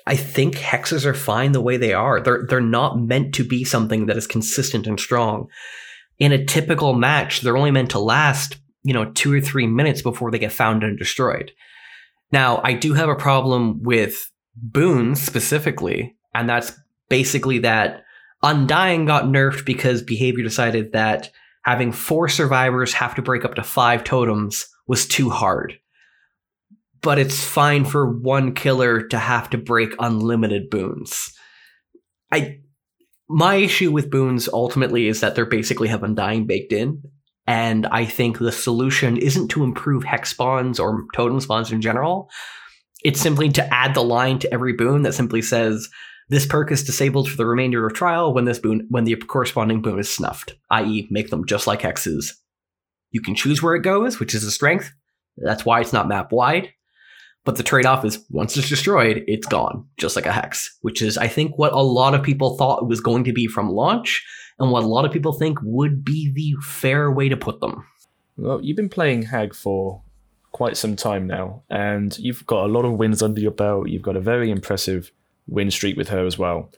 I 0.07 0.17
think 0.17 0.57
hexes 0.57 1.05
are 1.05 1.15
fine 1.15 1.53
the 1.53 1.61
way 1.61 1.77
they 1.77 1.93
are. 1.93 2.21
They're, 2.21 2.47
they're 2.49 2.61
not 2.61 2.99
meant 2.99 3.35
to 3.35 3.45
be 3.45 3.65
something 3.65 4.07
that 4.07 4.17
is 4.17 4.27
consistent 4.27 4.87
and 4.87 4.99
strong. 4.99 5.49
In 6.19 6.33
a 6.33 6.45
typical 6.45 6.95
match, 6.95 7.41
they're 7.41 7.57
only 7.57 7.71
meant 7.71 7.91
to 7.91 7.99
last, 7.99 8.57
you 8.83 8.95
know, 8.95 9.11
two 9.13 9.33
or 9.33 9.41
three 9.41 9.67
minutes 9.67 10.03
before 10.03 10.31
they 10.31 10.39
get 10.39 10.53
found 10.53 10.83
and 10.83 10.99
destroyed. 10.99 11.53
Now, 12.33 12.61
I 12.65 12.73
do 12.73 12.95
have 12.95 13.09
a 13.09 13.15
problem 13.15 13.83
with 13.83 14.31
boons 14.55 15.21
specifically, 15.21 16.17
and 16.35 16.49
that's 16.49 16.73
basically 17.09 17.59
that 17.61 18.05
Undying 18.43 19.05
got 19.05 19.25
nerfed 19.25 19.67
because 19.67 20.03
behavior 20.03 20.43
decided 20.43 20.93
that 20.93 21.31
having 21.71 21.93
four 21.93 22.29
survivors 22.29 22.93
have 22.93 23.15
to 23.15 23.23
break 23.23 23.45
up 23.45 23.55
to 23.55 23.63
five 23.63 24.03
totems 24.03 24.67
was 24.89 25.07
too 25.07 25.31
hard. 25.31 25.79
But 27.01 27.21
it's 27.21 27.45
fine 27.45 27.85
for 27.85 28.11
one 28.11 28.55
killer 28.55 29.07
to 29.07 29.19
have 29.19 29.51
to 29.51 29.59
break 29.59 29.95
unlimited 30.01 30.69
boons. 30.69 31.33
I 32.33 32.59
my 33.29 33.55
issue 33.55 33.93
with 33.93 34.11
boons 34.11 34.49
ultimately 34.53 35.07
is 35.07 35.21
that 35.21 35.37
they're 35.37 35.47
basically 35.47 35.87
have 35.87 36.03
undying 36.03 36.45
baked 36.49 36.73
in. 36.73 37.05
And 37.47 37.87
I 37.87 38.05
think 38.05 38.39
the 38.39 38.51
solution 38.51 39.17
isn't 39.17 39.49
to 39.49 39.63
improve 39.63 40.03
hex 40.03 40.31
spawns 40.31 40.81
or 40.81 41.05
totem 41.15 41.39
spawns 41.39 41.71
in 41.71 41.81
general. 41.81 42.29
It's 43.05 43.21
simply 43.21 43.49
to 43.51 43.73
add 43.73 43.95
the 43.95 44.03
line 44.03 44.41
to 44.41 44.53
every 44.53 44.73
boon 44.73 45.03
that 45.03 45.15
simply 45.15 45.41
says 45.41 45.89
this 46.31 46.47
perk 46.47 46.71
is 46.71 46.85
disabled 46.85 47.29
for 47.29 47.37
the 47.37 47.45
remainder 47.45 47.85
of 47.85 47.93
trial 47.93 48.33
when 48.33 48.45
this 48.45 48.61
boon 48.61 48.87
when 48.89 49.05
the 49.05 49.17
corresponding 49.17 49.83
boon 49.83 49.99
is 49.99 50.09
snuffed, 50.09 50.55
i.e., 50.71 51.09
make 51.11 51.29
them 51.31 51.45
just 51.45 51.67
like 51.67 51.83
hexes. 51.83 52.35
You 53.11 53.21
can 53.21 53.35
choose 53.35 53.61
where 53.61 53.75
it 53.75 53.83
goes, 53.83 54.21
which 54.21 54.33
is 54.33 54.45
a 54.45 54.51
strength. 54.53 54.93
That's 55.37 55.65
why 55.65 55.81
it's 55.81 55.93
not 55.93 56.09
map 56.09 56.31
wide. 56.31 56.71
But 57.45 57.57
the 57.57 57.65
trade 57.65 57.85
off 57.85 58.05
is 58.05 58.25
once 58.31 58.57
it's 58.57 58.69
destroyed, 58.69 59.25
it's 59.27 59.47
gone, 59.47 59.87
just 59.99 60.15
like 60.15 60.27
a 60.27 60.33
hex, 60.33 60.79
which 60.83 61.03
is, 61.03 61.19
I 61.19 61.27
think, 61.27 61.59
what 61.59 61.73
a 61.73 61.81
lot 61.81 62.15
of 62.15 62.23
people 62.23 62.57
thought 62.57 62.83
it 62.83 62.89
was 62.89 63.01
going 63.01 63.25
to 63.25 63.33
be 63.33 63.49
from 63.49 63.71
launch, 63.71 64.25
and 64.61 64.71
what 64.71 64.85
a 64.85 64.87
lot 64.87 65.05
of 65.05 65.13
people 65.13 65.33
think 65.33 65.59
would 65.63 66.05
be 66.05 66.31
the 66.31 66.55
fair 66.63 67.11
way 67.11 67.29
to 67.29 67.37
put 67.37 67.61
them. 67.61 67.85
Well, 68.37 68.61
you've 68.63 68.77
been 68.77 68.89
playing 68.89 69.23
Hag 69.23 69.55
for 69.55 70.03
quite 70.53 70.77
some 70.77 70.95
time 70.95 71.27
now, 71.27 71.65
and 71.71 72.17
you've 72.19 72.47
got 72.47 72.67
a 72.67 72.73
lot 72.73 72.85
of 72.85 72.93
wins 72.93 73.21
under 73.21 73.41
your 73.41 73.51
belt. 73.51 73.89
You've 73.89 74.03
got 74.03 74.17
a 74.17 74.21
very 74.21 74.51
impressive 74.51 75.11
win 75.47 75.71
streak 75.71 75.97
with 75.97 76.09
her 76.09 76.25
as 76.25 76.39
well. 76.39 76.71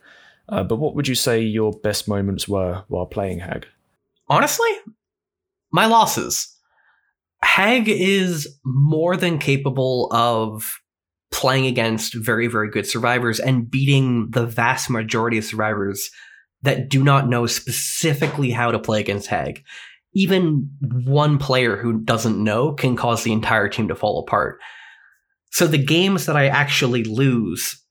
Uh, 0.49 0.63
but 0.63 0.77
what 0.77 0.95
would 0.95 1.07
you 1.07 1.15
say 1.15 1.41
your 1.41 1.71
best 1.71 2.07
moments 2.07 2.47
were 2.47 2.83
while 2.87 3.05
playing 3.05 3.39
Hag? 3.39 3.65
Honestly, 4.27 4.69
my 5.71 5.85
losses. 5.85 6.49
Hag 7.41 7.89
is 7.89 8.47
more 8.63 9.17
than 9.17 9.37
capable 9.37 10.09
of 10.11 10.79
playing 11.31 11.65
against 11.65 12.13
very, 12.13 12.47
very 12.47 12.69
good 12.69 12.87
survivors 12.87 13.39
and 13.39 13.69
beating 13.69 14.29
the 14.29 14.45
vast 14.45 14.89
majority 14.89 15.37
of 15.37 15.43
survivors 15.43 16.09
that 16.61 16.89
do 16.89 17.03
not 17.03 17.27
know 17.27 17.45
specifically 17.45 18.51
how 18.51 18.71
to 18.71 18.79
play 18.79 18.99
against 18.99 19.27
Hag. 19.27 19.63
Even 20.13 20.69
one 21.05 21.37
player 21.37 21.75
who 21.75 21.99
doesn't 21.99 22.41
know 22.41 22.73
can 22.73 22.95
cause 22.95 23.23
the 23.23 23.33
entire 23.33 23.67
team 23.67 23.87
to 23.87 23.95
fall 23.95 24.19
apart. 24.19 24.59
So 25.51 25.67
the 25.67 25.83
games 25.83 26.25
that 26.27 26.37
I 26.37 26.47
actually 26.47 27.03
lose 27.03 27.82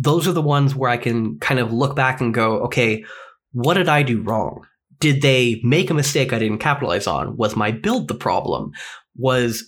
those 0.00 0.26
are 0.26 0.32
the 0.32 0.40
ones 0.40 0.74
where 0.74 0.90
I 0.90 0.96
can 0.96 1.38
kind 1.40 1.60
of 1.60 1.74
look 1.74 1.94
back 1.94 2.22
and 2.22 2.32
go, 2.32 2.60
okay, 2.62 3.04
what 3.52 3.74
did 3.74 3.88
I 3.88 4.02
do 4.02 4.22
wrong? 4.22 4.66
Did 4.98 5.20
they 5.20 5.60
make 5.62 5.90
a 5.90 5.94
mistake 5.94 6.32
I 6.32 6.38
didn't 6.38 6.58
capitalize 6.58 7.06
on? 7.06 7.36
Was 7.36 7.54
my 7.54 7.70
build 7.70 8.08
the 8.08 8.14
problem? 8.14 8.72
Was 9.16 9.62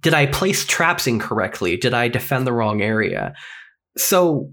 did 0.00 0.12
I 0.12 0.26
place 0.26 0.66
traps 0.66 1.06
incorrectly? 1.06 1.76
Did 1.76 1.94
I 1.94 2.08
defend 2.08 2.46
the 2.46 2.52
wrong 2.52 2.82
area? 2.82 3.34
So 3.96 4.50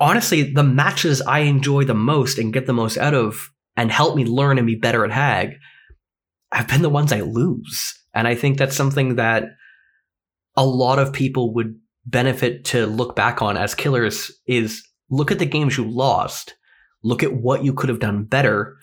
honestly, 0.00 0.52
the 0.52 0.64
matches 0.64 1.22
I 1.22 1.40
enjoy 1.40 1.84
the 1.84 1.94
most 1.94 2.38
and 2.38 2.52
get 2.52 2.66
the 2.66 2.72
most 2.72 2.98
out 2.98 3.14
of 3.14 3.50
and 3.76 3.92
help 3.92 4.16
me 4.16 4.24
learn 4.24 4.58
and 4.58 4.66
be 4.66 4.74
better 4.74 5.04
at 5.04 5.12
Hag 5.12 5.54
have 6.52 6.68
been 6.68 6.82
the 6.82 6.90
ones 6.90 7.12
I 7.12 7.20
lose. 7.20 7.94
And 8.14 8.26
I 8.26 8.34
think 8.34 8.58
that's 8.58 8.76
something 8.76 9.16
that 9.16 9.44
a 10.56 10.66
lot 10.66 10.98
of 10.98 11.12
people 11.12 11.54
would 11.54 11.78
benefit 12.06 12.64
to 12.66 12.86
look 12.86 13.16
back 13.16 13.42
on 13.42 13.56
as 13.56 13.74
killers 13.74 14.30
is 14.46 14.86
look 15.10 15.30
at 15.30 15.38
the 15.38 15.46
games 15.46 15.76
you 15.76 15.84
lost, 15.88 16.54
look 17.02 17.22
at 17.22 17.34
what 17.34 17.64
you 17.64 17.74
could 17.74 17.88
have 17.88 18.00
done 18.00 18.24
better, 18.24 18.76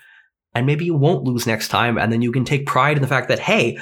and 0.53 0.65
maybe 0.65 0.85
you 0.85 0.93
won't 0.93 1.23
lose 1.23 1.47
next 1.47 1.69
time. 1.69 1.97
And 1.97 2.11
then 2.11 2.21
you 2.21 2.31
can 2.31 2.45
take 2.45 2.67
pride 2.67 2.97
in 2.97 3.01
the 3.01 3.07
fact 3.07 3.29
that, 3.29 3.39
hey, 3.39 3.79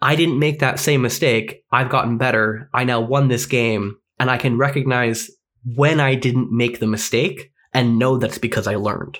I 0.00 0.16
didn't 0.16 0.38
make 0.38 0.60
that 0.60 0.78
same 0.78 1.02
mistake. 1.02 1.62
I've 1.70 1.90
gotten 1.90 2.18
better. 2.18 2.70
I 2.72 2.84
now 2.84 3.00
won 3.00 3.28
this 3.28 3.46
game, 3.46 3.96
and 4.18 4.30
I 4.30 4.38
can 4.38 4.56
recognize 4.56 5.30
when 5.64 6.00
I 6.00 6.14
didn't 6.14 6.52
make 6.52 6.78
the 6.78 6.86
mistake 6.86 7.50
and 7.72 7.98
know 7.98 8.18
that's 8.18 8.38
because 8.38 8.66
I 8.66 8.76
learned. 8.76 9.18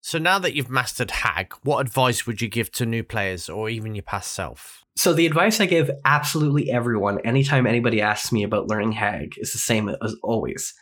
So 0.00 0.18
now 0.18 0.38
that 0.40 0.54
you've 0.54 0.70
mastered 0.70 1.10
Hag, 1.10 1.54
what 1.62 1.80
advice 1.80 2.26
would 2.26 2.42
you 2.42 2.48
give 2.48 2.70
to 2.72 2.84
new 2.84 3.02
players 3.02 3.48
or 3.48 3.70
even 3.70 3.94
your 3.94 4.02
past 4.02 4.32
self? 4.32 4.83
So 4.96 5.12
the 5.12 5.26
advice 5.26 5.60
I 5.60 5.66
give 5.66 5.90
absolutely 6.04 6.70
everyone 6.70 7.18
anytime 7.24 7.66
anybody 7.66 8.00
asks 8.00 8.30
me 8.30 8.44
about 8.44 8.68
learning 8.68 8.92
Hag 8.92 9.34
is 9.38 9.52
the 9.52 9.58
same 9.58 9.88
as 9.88 10.14
always. 10.22 10.72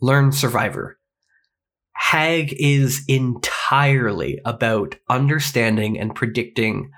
Learn 0.00 0.30
Survivor. 0.30 0.98
Hag 1.94 2.54
is 2.58 3.02
entirely 3.08 4.38
about 4.44 4.96
understanding 5.08 5.98
and 5.98 6.14
predicting 6.14 6.90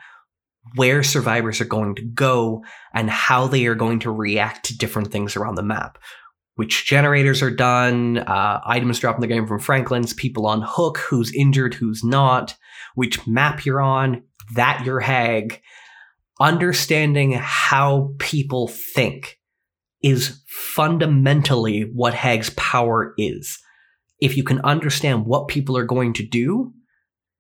where 0.75 1.03
survivors 1.03 1.61
are 1.61 1.67
going 1.67 1.95
to 1.95 2.03
go 2.03 2.65
and 2.93 3.09
how 3.09 3.47
they 3.47 3.67
are 3.67 3.77
going 3.77 4.01
to 4.01 4.11
react 4.11 4.67
to 4.67 4.77
different 4.77 5.13
things 5.13 5.37
around 5.37 5.55
the 5.55 5.63
map. 5.63 5.99
Which 6.57 6.87
generators 6.87 7.41
are 7.41 7.53
done, 7.53 8.19
uh, 8.19 8.61
items 8.67 8.99
dropped 8.99 9.19
in 9.19 9.21
the 9.21 9.29
game 9.29 9.47
from 9.47 9.61
Franklin's, 9.61 10.13
people 10.13 10.45
on 10.45 10.61
hook, 10.67 10.99
who's 10.99 11.33
injured, 11.33 11.75
who's 11.75 12.03
not, 12.03 12.57
which 12.97 13.25
map 13.29 13.65
you're 13.65 13.81
on, 13.81 14.25
that 14.55 14.85
your 14.85 14.99
hag 14.99 15.63
understanding 16.41 17.33
how 17.33 18.15
people 18.19 18.69
think 18.69 19.39
is 20.03 20.41
fundamentally 20.47 21.83
what 21.83 22.15
Hag's 22.15 22.51
power 22.51 23.15
is. 23.19 23.59
If 24.21 24.37
you 24.37 24.45
can 24.45 24.61
understand 24.61 25.27
what 25.27 25.49
people 25.49 25.77
are 25.77 25.85
going 25.85 26.13
to 26.15 26.23
do, 26.23 26.73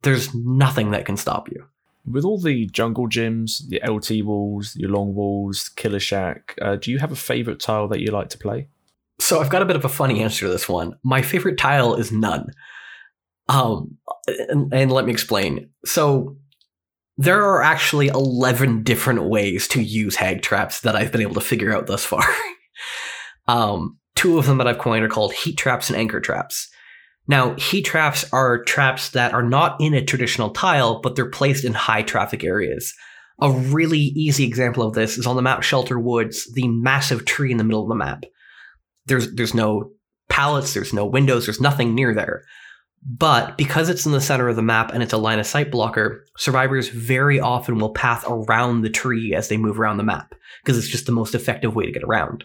there's 0.02 0.34
nothing 0.34 0.90
that 0.92 1.04
can 1.04 1.16
stop 1.16 1.48
you. 1.50 1.64
With 2.04 2.24
all 2.24 2.40
the 2.40 2.66
jungle 2.66 3.08
gyms, 3.08 3.60
the 3.68 3.80
LT 3.86 4.24
walls, 4.24 4.74
your 4.76 4.90
long 4.90 5.14
walls, 5.14 5.68
Killer 5.68 6.00
Shack, 6.00 6.56
uh, 6.62 6.76
do 6.76 6.90
you 6.90 6.98
have 6.98 7.12
a 7.12 7.16
favorite 7.16 7.60
tile 7.60 7.88
that 7.88 8.00
you 8.00 8.10
like 8.10 8.30
to 8.30 8.38
play? 8.38 8.68
So 9.20 9.40
I've 9.40 9.50
got 9.50 9.62
a 9.62 9.66
bit 9.66 9.76
of 9.76 9.84
a 9.84 9.88
funny 9.88 10.22
answer 10.22 10.46
to 10.46 10.52
this 10.52 10.68
one. 10.68 10.94
My 11.02 11.22
favorite 11.22 11.58
tile 11.58 11.96
is 11.96 12.12
none. 12.12 12.50
Um, 13.48 13.98
and, 14.26 14.72
and 14.72 14.92
let 14.92 15.06
me 15.06 15.12
explain. 15.12 15.70
So 15.84 16.36
there 17.18 17.44
are 17.44 17.62
actually 17.62 18.06
11 18.06 18.84
different 18.84 19.24
ways 19.24 19.66
to 19.68 19.82
use 19.82 20.14
hag 20.14 20.40
traps 20.40 20.80
that 20.82 20.94
I've 20.94 21.10
been 21.10 21.20
able 21.20 21.34
to 21.34 21.40
figure 21.40 21.74
out 21.74 21.88
thus 21.88 22.04
far. 22.04 22.24
um, 23.48 23.98
two 24.14 24.38
of 24.38 24.46
them 24.46 24.58
that 24.58 24.68
I've 24.68 24.78
coined 24.78 25.04
are 25.04 25.08
called 25.08 25.32
heat 25.32 25.58
traps 25.58 25.90
and 25.90 25.98
anchor 25.98 26.20
traps. 26.20 26.68
Now, 27.26 27.56
heat 27.56 27.82
traps 27.82 28.24
are 28.32 28.62
traps 28.62 29.10
that 29.10 29.34
are 29.34 29.42
not 29.42 29.80
in 29.80 29.94
a 29.94 30.04
traditional 30.04 30.50
tile, 30.50 31.00
but 31.00 31.16
they're 31.16 31.28
placed 31.28 31.64
in 31.64 31.74
high 31.74 32.02
traffic 32.02 32.44
areas. 32.44 32.94
A 33.40 33.50
really 33.50 33.98
easy 33.98 34.44
example 34.44 34.84
of 34.84 34.94
this 34.94 35.18
is 35.18 35.26
on 35.26 35.36
the 35.36 35.42
map 35.42 35.62
Shelter 35.62 35.98
Woods, 35.98 36.50
the 36.54 36.68
massive 36.68 37.24
tree 37.24 37.50
in 37.50 37.58
the 37.58 37.64
middle 37.64 37.82
of 37.82 37.88
the 37.88 37.94
map. 37.96 38.24
There's 39.06 39.32
there's 39.34 39.54
no 39.54 39.92
pallets, 40.28 40.74
there's 40.74 40.92
no 40.92 41.06
windows, 41.06 41.46
there's 41.46 41.60
nothing 41.60 41.94
near 41.94 42.14
there. 42.14 42.44
But 43.06 43.56
because 43.56 43.88
it's 43.88 44.06
in 44.06 44.12
the 44.12 44.20
center 44.20 44.48
of 44.48 44.56
the 44.56 44.62
map 44.62 44.92
and 44.92 45.02
it's 45.02 45.12
a 45.12 45.18
line 45.18 45.38
of 45.38 45.46
sight 45.46 45.70
blocker, 45.70 46.26
survivors 46.36 46.88
very 46.88 47.40
often 47.40 47.78
will 47.78 47.92
path 47.92 48.24
around 48.28 48.82
the 48.82 48.90
tree 48.90 49.34
as 49.34 49.48
they 49.48 49.56
move 49.56 49.78
around 49.78 49.96
the 49.96 50.02
map 50.02 50.34
because 50.62 50.76
it's 50.76 50.88
just 50.88 51.06
the 51.06 51.12
most 51.12 51.34
effective 51.34 51.74
way 51.74 51.86
to 51.86 51.92
get 51.92 52.02
around. 52.02 52.44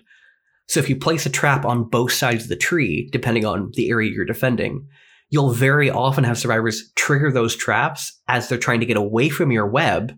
So 0.68 0.80
if 0.80 0.89
you 0.89 0.95
place 0.95 1.26
a 1.26 1.30
trap 1.30 1.66
on 1.66 1.89
both 1.89 2.14
sides 2.14 2.43
of 2.43 2.49
the 2.49 2.56
tree, 2.56 3.10
depending 3.12 3.45
on 3.45 3.72
the 3.74 3.89
area 3.89 4.12
you're 4.12 4.26
defending, 4.26 4.88
you'll 5.30 5.51
very 5.51 5.89
often 5.89 6.24
have 6.24 6.38
survivors 6.38 6.91
trigger 6.95 7.32
those 7.32 7.56
traps 7.56 8.22
as 8.28 8.47
they're 8.47 8.58
trying 8.58 8.80
to 8.80 8.86
get 8.86 8.97
away 8.97 9.30
from 9.30 9.51
your 9.51 9.68
web 9.68 10.18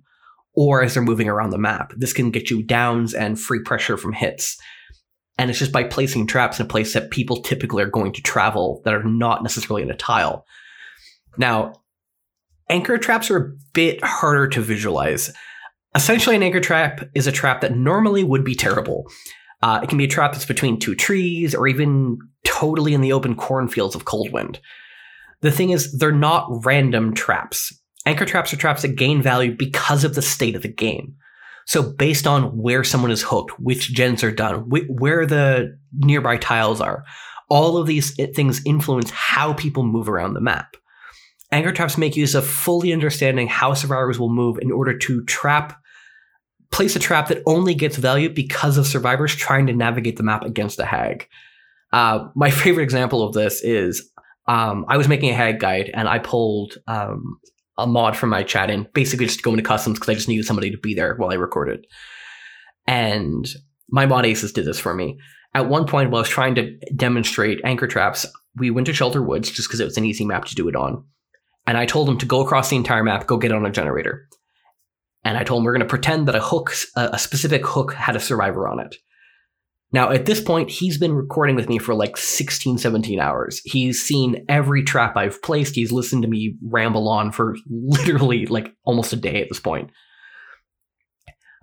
or 0.53 0.83
as 0.83 0.93
they're 0.93 1.03
moving 1.03 1.29
around 1.29 1.49
the 1.49 1.57
map. 1.57 1.93
This 1.97 2.13
can 2.13 2.31
get 2.31 2.49
you 2.49 2.61
downs 2.61 3.13
and 3.13 3.39
free 3.39 3.61
pressure 3.61 3.97
from 3.97 4.13
hits. 4.13 4.57
And 5.37 5.49
it's 5.49 5.59
just 5.59 5.71
by 5.71 5.83
placing 5.83 6.27
traps 6.27 6.59
in 6.59 6.65
a 6.65 6.69
place 6.69 6.93
that 6.93 7.11
people 7.11 7.41
typically 7.41 7.83
are 7.83 7.89
going 7.89 8.13
to 8.13 8.21
travel 8.21 8.81
that 8.85 8.93
are 8.93 9.03
not 9.03 9.43
necessarily 9.43 9.81
in 9.81 9.91
a 9.91 9.95
tile. 9.95 10.45
Now, 11.37 11.73
anchor 12.69 12.97
traps 12.97 13.29
are 13.29 13.37
a 13.37 13.51
bit 13.73 14.03
harder 14.03 14.47
to 14.47 14.61
visualize. 14.61 15.33
Essentially, 15.93 16.35
an 16.35 16.43
anchor 16.43 16.61
trap 16.61 17.09
is 17.13 17.27
a 17.27 17.31
trap 17.31 17.61
that 17.61 17.75
normally 17.75 18.23
would 18.23 18.43
be 18.43 18.55
terrible. 18.55 19.09
Uh, 19.61 19.79
it 19.83 19.89
can 19.89 19.97
be 19.97 20.05
a 20.05 20.09
trap 20.09 20.33
that's 20.33 20.45
between 20.45 20.79
two 20.79 20.95
trees 20.95 21.55
or 21.55 21.67
even 21.67 22.17
totally 22.43 22.93
in 22.93 23.01
the 23.01 23.13
open 23.13 23.35
cornfields 23.35 23.95
of 23.95 24.05
Coldwind. 24.05 24.59
The 25.41 25.51
thing 25.51 25.71
is, 25.71 25.97
they're 25.97 26.11
not 26.11 26.47
random 26.65 27.13
traps. 27.13 27.73
Anchor 28.05 28.25
traps 28.25 28.53
are 28.53 28.57
traps 28.57 28.83
that 28.83 28.95
gain 28.95 29.21
value 29.21 29.55
because 29.55 30.03
of 30.03 30.15
the 30.15 30.21
state 30.21 30.55
of 30.55 30.61
the 30.61 30.67
game. 30.67 31.15
So 31.65 31.81
based 31.81 32.27
on 32.27 32.57
where 32.57 32.83
someone 32.83 33.11
is 33.11 33.23
hooked, 33.23 33.59
which 33.59 33.93
gens 33.93 34.23
are 34.23 34.31
done, 34.31 34.69
wh- 34.69 34.89
where 34.89 35.25
the 35.25 35.77
nearby 35.93 36.37
tiles 36.37 36.79
are, 36.79 37.03
all 37.49 37.77
of 37.77 37.87
these 37.87 38.15
things 38.33 38.61
influence 38.65 39.09
how 39.09 39.53
people 39.53 39.83
move 39.83 40.09
around 40.09 40.33
the 40.33 40.41
map. 40.41 40.77
Anchor 41.51 41.71
traps 41.71 41.97
make 41.97 42.15
use 42.15 42.35
of 42.35 42.45
fully 42.45 42.91
understanding 42.91 43.47
how 43.47 43.73
survivors 43.73 44.19
will 44.19 44.33
move 44.33 44.57
in 44.59 44.71
order 44.71 44.97
to 44.97 45.23
trap, 45.25 45.79
place 46.71 46.95
a 46.95 46.99
trap 46.99 47.27
that 47.27 47.43
only 47.45 47.75
gets 47.75 47.97
value 47.97 48.29
because 48.29 48.77
of 48.77 48.87
survivors 48.87 49.35
trying 49.35 49.67
to 49.67 49.73
navigate 49.73 50.17
the 50.17 50.23
map 50.23 50.43
against 50.43 50.79
a 50.79 50.85
hag. 50.85 51.27
Uh, 51.93 52.27
my 52.35 52.49
favorite 52.51 52.83
example 52.83 53.23
of 53.23 53.33
this 53.33 53.63
is 53.63 54.11
um, 54.47 54.85
I 54.87 54.97
was 54.97 55.07
making 55.07 55.29
a 55.29 55.35
hag 55.35 55.59
guide 55.59 55.91
and 55.93 56.07
I 56.07 56.19
pulled 56.19 56.77
um, 56.87 57.39
a 57.77 57.85
mod 57.87 58.15
from 58.15 58.29
my 58.29 58.43
chat 58.43 58.69
in, 58.69 58.87
basically 58.93 59.25
just 59.25 59.39
to 59.39 59.43
go 59.43 59.51
into 59.51 59.63
customs 59.63 59.99
because 59.99 60.09
I 60.09 60.15
just 60.15 60.27
needed 60.27 60.45
somebody 60.45 60.71
to 60.71 60.77
be 60.77 60.93
there 60.93 61.15
while 61.15 61.31
I 61.31 61.35
recorded. 61.35 61.85
And 62.87 63.47
my 63.89 64.05
mod 64.05 64.25
aces 64.25 64.53
did 64.53 64.65
this 64.65 64.79
for 64.79 64.93
me. 64.93 65.17
At 65.53 65.69
one 65.69 65.87
point, 65.87 66.09
while 66.09 66.19
I 66.19 66.21
was 66.21 66.29
trying 66.29 66.55
to 66.55 66.77
demonstrate 66.95 67.61
anchor 67.63 67.87
traps, 67.87 68.25
we 68.55 68.71
went 68.71 68.87
to 68.87 68.93
Shelter 68.93 69.21
Woods 69.21 69.49
just 69.49 69.67
because 69.67 69.79
it 69.79 69.85
was 69.85 69.97
an 69.97 70.05
easy 70.05 70.25
map 70.25 70.45
to 70.45 70.55
do 70.55 70.67
it 70.67 70.75
on. 70.75 71.03
And 71.67 71.77
I 71.77 71.85
told 71.85 72.09
him 72.09 72.17
to 72.19 72.25
go 72.25 72.41
across 72.41 72.69
the 72.69 72.75
entire 72.75 73.03
map, 73.03 73.27
go 73.27 73.37
get 73.37 73.51
on 73.51 73.65
a 73.65 73.71
generator. 73.71 74.27
And 75.23 75.37
I 75.37 75.43
told 75.43 75.59
him 75.59 75.65
we're 75.65 75.73
going 75.73 75.79
to 75.79 75.87
pretend 75.87 76.27
that 76.27 76.35
a 76.35 76.41
hook, 76.41 76.73
a 76.95 77.17
specific 77.17 77.65
hook, 77.65 77.93
had 77.93 78.15
a 78.15 78.19
survivor 78.19 78.67
on 78.67 78.79
it. 78.79 78.95
Now, 79.95 80.11
at 80.11 80.25
this 80.25 80.41
point, 80.41 80.69
he's 80.69 80.97
been 80.97 81.13
recording 81.13 81.55
with 81.55 81.69
me 81.69 81.79
for 81.79 81.95
like 81.95 82.17
16, 82.17 82.79
17 82.79 83.17
hours. 83.17 83.61
He's 83.63 84.01
seen 84.01 84.43
every 84.49 84.83
trap 84.83 85.15
I've 85.15 85.41
placed. 85.41 85.73
He's 85.73 85.93
listened 85.93 86.23
to 86.23 86.27
me 86.27 86.57
ramble 86.61 87.07
on 87.07 87.31
for 87.31 87.55
literally 87.69 88.45
like 88.45 88.73
almost 88.83 89.13
a 89.13 89.15
day 89.15 89.41
at 89.41 89.47
this 89.47 89.61
point. 89.61 89.91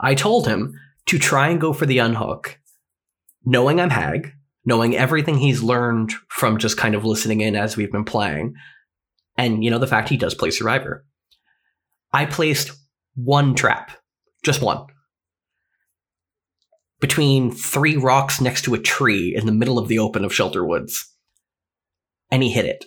I 0.00 0.14
told 0.14 0.46
him 0.46 0.72
to 1.08 1.18
try 1.18 1.48
and 1.48 1.60
go 1.60 1.74
for 1.74 1.84
the 1.84 1.98
unhook, 1.98 2.58
knowing 3.44 3.78
I'm 3.78 3.90
Hag, 3.90 4.32
knowing 4.64 4.96
everything 4.96 5.36
he's 5.36 5.62
learned 5.62 6.14
from 6.30 6.56
just 6.56 6.78
kind 6.78 6.94
of 6.94 7.04
listening 7.04 7.42
in 7.42 7.54
as 7.54 7.76
we've 7.76 7.92
been 7.92 8.02
playing, 8.02 8.54
and 9.36 9.62
you 9.62 9.70
know, 9.70 9.78
the 9.78 9.86
fact 9.86 10.08
he 10.08 10.16
does 10.16 10.34
play 10.34 10.50
Survivor. 10.50 11.04
I 12.14 12.24
placed 12.24 12.72
one 13.14 13.54
trap, 13.54 13.90
just 14.42 14.62
one 14.62 14.86
between 17.02 17.50
three 17.50 17.96
rocks 17.96 18.40
next 18.40 18.62
to 18.62 18.74
a 18.74 18.78
tree 18.78 19.34
in 19.36 19.44
the 19.44 19.52
middle 19.52 19.76
of 19.76 19.88
the 19.88 19.98
open 19.98 20.24
of 20.24 20.32
Shelter 20.32 20.64
Woods. 20.64 21.04
And 22.30 22.44
he 22.44 22.50
hit 22.50 22.64
it. 22.64 22.84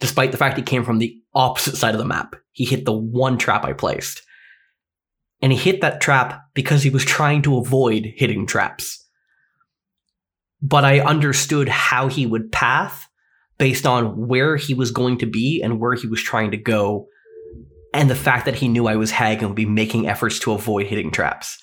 Despite 0.00 0.32
the 0.32 0.36
fact 0.36 0.56
he 0.56 0.64
came 0.64 0.84
from 0.84 0.98
the 0.98 1.16
opposite 1.32 1.76
side 1.76 1.94
of 1.94 2.00
the 2.00 2.04
map, 2.04 2.34
he 2.50 2.64
hit 2.64 2.84
the 2.84 2.92
one 2.92 3.38
trap 3.38 3.64
I 3.64 3.72
placed. 3.72 4.22
And 5.40 5.52
he 5.52 5.58
hit 5.58 5.80
that 5.80 6.00
trap 6.00 6.40
because 6.54 6.82
he 6.82 6.90
was 6.90 7.04
trying 7.04 7.42
to 7.42 7.58
avoid 7.58 8.04
hitting 8.16 8.46
traps. 8.46 9.06
But 10.60 10.84
I 10.84 10.98
understood 10.98 11.68
how 11.68 12.08
he 12.08 12.26
would 12.26 12.50
path 12.50 13.06
based 13.58 13.86
on 13.86 14.26
where 14.26 14.56
he 14.56 14.74
was 14.74 14.90
going 14.90 15.18
to 15.18 15.26
be 15.26 15.62
and 15.62 15.78
where 15.78 15.94
he 15.94 16.08
was 16.08 16.20
trying 16.20 16.50
to 16.50 16.56
go, 16.56 17.06
and 17.94 18.10
the 18.10 18.16
fact 18.16 18.44
that 18.46 18.56
he 18.56 18.66
knew 18.66 18.88
I 18.88 18.96
was 18.96 19.12
Hag 19.12 19.38
and 19.38 19.50
would 19.50 19.56
be 19.56 19.66
making 19.66 20.08
efforts 20.08 20.40
to 20.40 20.52
avoid 20.52 20.86
hitting 20.86 21.12
traps 21.12 21.58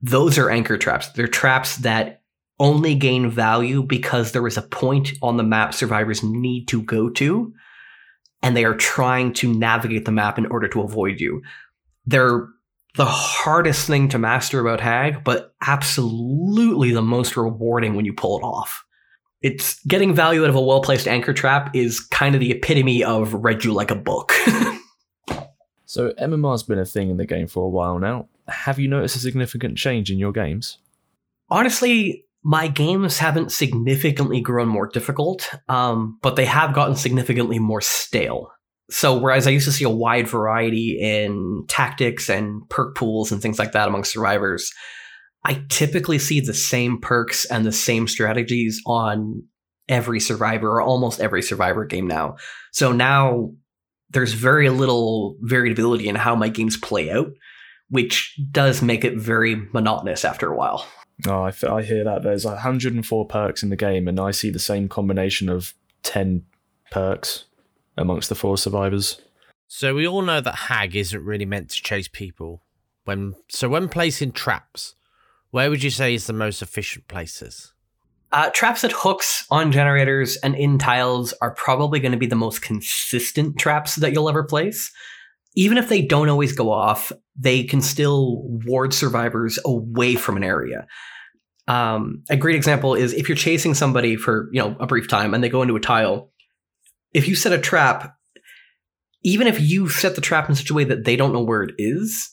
those 0.00 0.38
are 0.38 0.50
anchor 0.50 0.78
traps. 0.78 1.08
They're 1.08 1.26
traps 1.26 1.76
that 1.78 2.22
only 2.60 2.94
gain 2.94 3.30
value 3.30 3.82
because 3.82 4.32
there 4.32 4.46
is 4.46 4.56
a 4.56 4.62
point 4.62 5.12
on 5.22 5.36
the 5.36 5.42
map 5.42 5.74
survivors 5.74 6.22
need 6.22 6.66
to 6.68 6.82
go 6.82 7.08
to, 7.10 7.52
and 8.42 8.56
they 8.56 8.64
are 8.64 8.74
trying 8.74 9.32
to 9.34 9.52
navigate 9.52 10.04
the 10.04 10.12
map 10.12 10.38
in 10.38 10.46
order 10.46 10.68
to 10.68 10.82
avoid 10.82 11.20
you. 11.20 11.42
They're 12.06 12.48
the 12.96 13.04
hardest 13.04 13.86
thing 13.86 14.08
to 14.08 14.18
master 14.18 14.60
about 14.60 14.80
Hag, 14.80 15.22
but 15.22 15.54
absolutely 15.62 16.90
the 16.92 17.02
most 17.02 17.36
rewarding 17.36 17.94
when 17.94 18.04
you 18.04 18.12
pull 18.12 18.38
it 18.38 18.42
off. 18.42 18.84
It's 19.40 19.80
getting 19.84 20.14
value 20.14 20.42
out 20.42 20.50
of 20.50 20.56
a 20.56 20.60
well 20.60 20.80
placed 20.80 21.06
anchor 21.06 21.32
trap 21.32 21.74
is 21.76 22.00
kind 22.00 22.34
of 22.34 22.40
the 22.40 22.50
epitome 22.50 23.04
of 23.04 23.34
read 23.34 23.64
you 23.64 23.72
like 23.72 23.92
a 23.92 23.94
book. 23.94 24.32
so 25.84 26.10
MMR's 26.20 26.64
been 26.64 26.80
a 26.80 26.84
thing 26.84 27.08
in 27.08 27.18
the 27.18 27.26
game 27.26 27.46
for 27.46 27.64
a 27.64 27.68
while 27.68 28.00
now 28.00 28.28
have 28.48 28.78
you 28.78 28.88
noticed 28.88 29.16
a 29.16 29.20
significant 29.20 29.78
change 29.78 30.10
in 30.10 30.18
your 30.18 30.32
games? 30.32 30.78
Honestly, 31.50 32.24
my 32.42 32.68
games 32.68 33.18
haven't 33.18 33.52
significantly 33.52 34.40
grown 34.40 34.68
more 34.68 34.86
difficult, 34.86 35.50
um, 35.68 36.18
but 36.22 36.36
they 36.36 36.44
have 36.44 36.74
gotten 36.74 36.96
significantly 36.96 37.58
more 37.58 37.80
stale. 37.80 38.50
So, 38.90 39.18
whereas 39.18 39.46
I 39.46 39.50
used 39.50 39.66
to 39.66 39.72
see 39.72 39.84
a 39.84 39.90
wide 39.90 40.28
variety 40.28 40.98
in 40.98 41.64
tactics 41.68 42.30
and 42.30 42.62
perk 42.70 42.96
pools 42.96 43.30
and 43.30 43.42
things 43.42 43.58
like 43.58 43.72
that 43.72 43.88
among 43.88 44.04
survivors, 44.04 44.72
I 45.44 45.62
typically 45.68 46.18
see 46.18 46.40
the 46.40 46.54
same 46.54 47.00
perks 47.00 47.44
and 47.46 47.66
the 47.66 47.72
same 47.72 48.08
strategies 48.08 48.80
on 48.86 49.44
every 49.88 50.20
survivor 50.20 50.68
or 50.70 50.80
almost 50.80 51.20
every 51.20 51.42
survivor 51.42 51.84
game 51.84 52.06
now. 52.06 52.36
So 52.72 52.92
now 52.92 53.50
there's 54.10 54.32
very 54.32 54.70
little 54.70 55.36
variability 55.40 56.08
in 56.08 56.14
how 56.14 56.34
my 56.34 56.48
games 56.48 56.76
play 56.76 57.10
out 57.10 57.28
which 57.90 58.38
does 58.50 58.82
make 58.82 59.04
it 59.04 59.16
very 59.16 59.56
monotonous 59.72 60.24
after 60.24 60.50
a 60.50 60.56
while. 60.56 60.86
Oh, 61.26 61.42
I, 61.42 61.52
I 61.68 61.82
hear 61.82 62.04
that. 62.04 62.22
There's 62.22 62.44
104 62.44 63.26
perks 63.26 63.62
in 63.62 63.70
the 63.70 63.76
game, 63.76 64.06
and 64.06 64.20
I 64.20 64.30
see 64.30 64.50
the 64.50 64.58
same 64.58 64.88
combination 64.88 65.48
of 65.48 65.74
10 66.04 66.44
perks 66.90 67.44
amongst 67.96 68.28
the 68.28 68.34
four 68.34 68.56
survivors. 68.56 69.20
So 69.66 69.94
we 69.94 70.06
all 70.06 70.22
know 70.22 70.40
that 70.40 70.54
Hag 70.54 70.94
isn't 70.94 71.24
really 71.24 71.44
meant 71.44 71.70
to 71.70 71.82
chase 71.82 72.08
people. 72.08 72.62
When 73.04 73.34
so 73.48 73.68
when 73.68 73.88
placing 73.88 74.32
traps, 74.32 74.94
where 75.50 75.70
would 75.70 75.82
you 75.82 75.90
say 75.90 76.14
is 76.14 76.26
the 76.26 76.32
most 76.32 76.62
efficient 76.62 77.08
places? 77.08 77.72
Uh, 78.30 78.50
traps 78.50 78.84
at 78.84 78.92
hooks 78.92 79.46
on 79.50 79.72
generators 79.72 80.36
and 80.36 80.54
in 80.54 80.78
tiles 80.78 81.32
are 81.40 81.52
probably 81.52 81.98
going 81.98 82.12
to 82.12 82.18
be 82.18 82.26
the 82.26 82.36
most 82.36 82.60
consistent 82.60 83.58
traps 83.58 83.96
that 83.96 84.12
you'll 84.12 84.28
ever 84.28 84.44
place 84.44 84.92
even 85.58 85.76
if 85.76 85.88
they 85.88 86.00
don't 86.00 86.28
always 86.28 86.52
go 86.52 86.70
off, 86.70 87.10
they 87.38 87.62
can 87.62 87.80
still 87.80 88.42
ward 88.66 88.92
survivors 88.92 89.58
away 89.64 90.16
from 90.16 90.36
an 90.36 90.44
area. 90.44 90.86
Um, 91.68 92.24
a 92.30 92.36
great 92.36 92.56
example 92.56 92.94
is 92.94 93.12
if 93.12 93.28
you're 93.28 93.36
chasing 93.36 93.74
somebody 93.74 94.16
for 94.16 94.48
you 94.52 94.60
know 94.60 94.76
a 94.80 94.86
brief 94.86 95.06
time 95.06 95.34
and 95.34 95.44
they 95.44 95.48
go 95.48 95.62
into 95.62 95.76
a 95.76 95.80
tile. 95.80 96.32
If 97.14 97.28
you 97.28 97.36
set 97.36 97.52
a 97.52 97.58
trap, 97.58 98.14
even 99.22 99.46
if 99.46 99.60
you 99.60 99.88
set 99.88 100.14
the 100.14 100.20
trap 100.20 100.48
in 100.48 100.54
such 100.54 100.70
a 100.70 100.74
way 100.74 100.84
that 100.84 101.04
they 101.04 101.16
don't 101.16 101.32
know 101.32 101.42
where 101.42 101.62
it 101.62 101.74
is, 101.78 102.30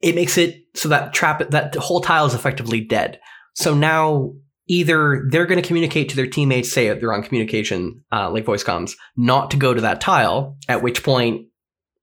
it 0.00 0.14
makes 0.14 0.38
it 0.38 0.64
so 0.74 0.88
that 0.88 1.12
trap 1.12 1.50
that 1.50 1.74
whole 1.74 2.00
tile 2.00 2.26
is 2.26 2.34
effectively 2.34 2.80
dead. 2.80 3.20
So 3.54 3.74
now 3.74 4.32
either 4.66 5.26
they're 5.30 5.46
going 5.46 5.60
to 5.60 5.66
communicate 5.66 6.08
to 6.08 6.16
their 6.16 6.26
teammates, 6.26 6.72
say 6.72 6.88
they're 6.88 7.12
on 7.12 7.22
communication 7.22 8.02
uh, 8.12 8.30
like 8.30 8.44
voice 8.44 8.64
comms, 8.64 8.92
not 9.16 9.50
to 9.50 9.56
go 9.56 9.74
to 9.74 9.80
that 9.82 10.00
tile. 10.00 10.56
At 10.68 10.82
which 10.82 11.02
point 11.02 11.46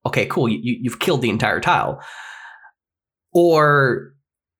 okay, 0.05 0.25
cool, 0.25 0.49
you, 0.49 0.77
you've 0.81 0.99
killed 0.99 1.21
the 1.21 1.29
entire 1.29 1.59
tile. 1.59 2.01
Or 3.33 4.13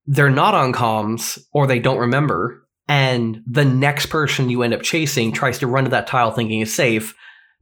they're 0.05 0.29
not 0.29 0.55
on 0.55 0.73
comms, 0.73 1.39
or 1.53 1.67
they 1.67 1.79
don't 1.79 1.97
remember, 1.97 2.67
and 2.87 3.41
the 3.47 3.65
next 3.65 4.07
person 4.07 4.49
you 4.49 4.63
end 4.63 4.73
up 4.73 4.81
chasing 4.81 5.31
tries 5.31 5.59
to 5.59 5.67
run 5.67 5.85
to 5.85 5.89
that 5.91 6.07
tile 6.07 6.31
thinking 6.31 6.61
it's 6.61 6.73
safe 6.73 7.15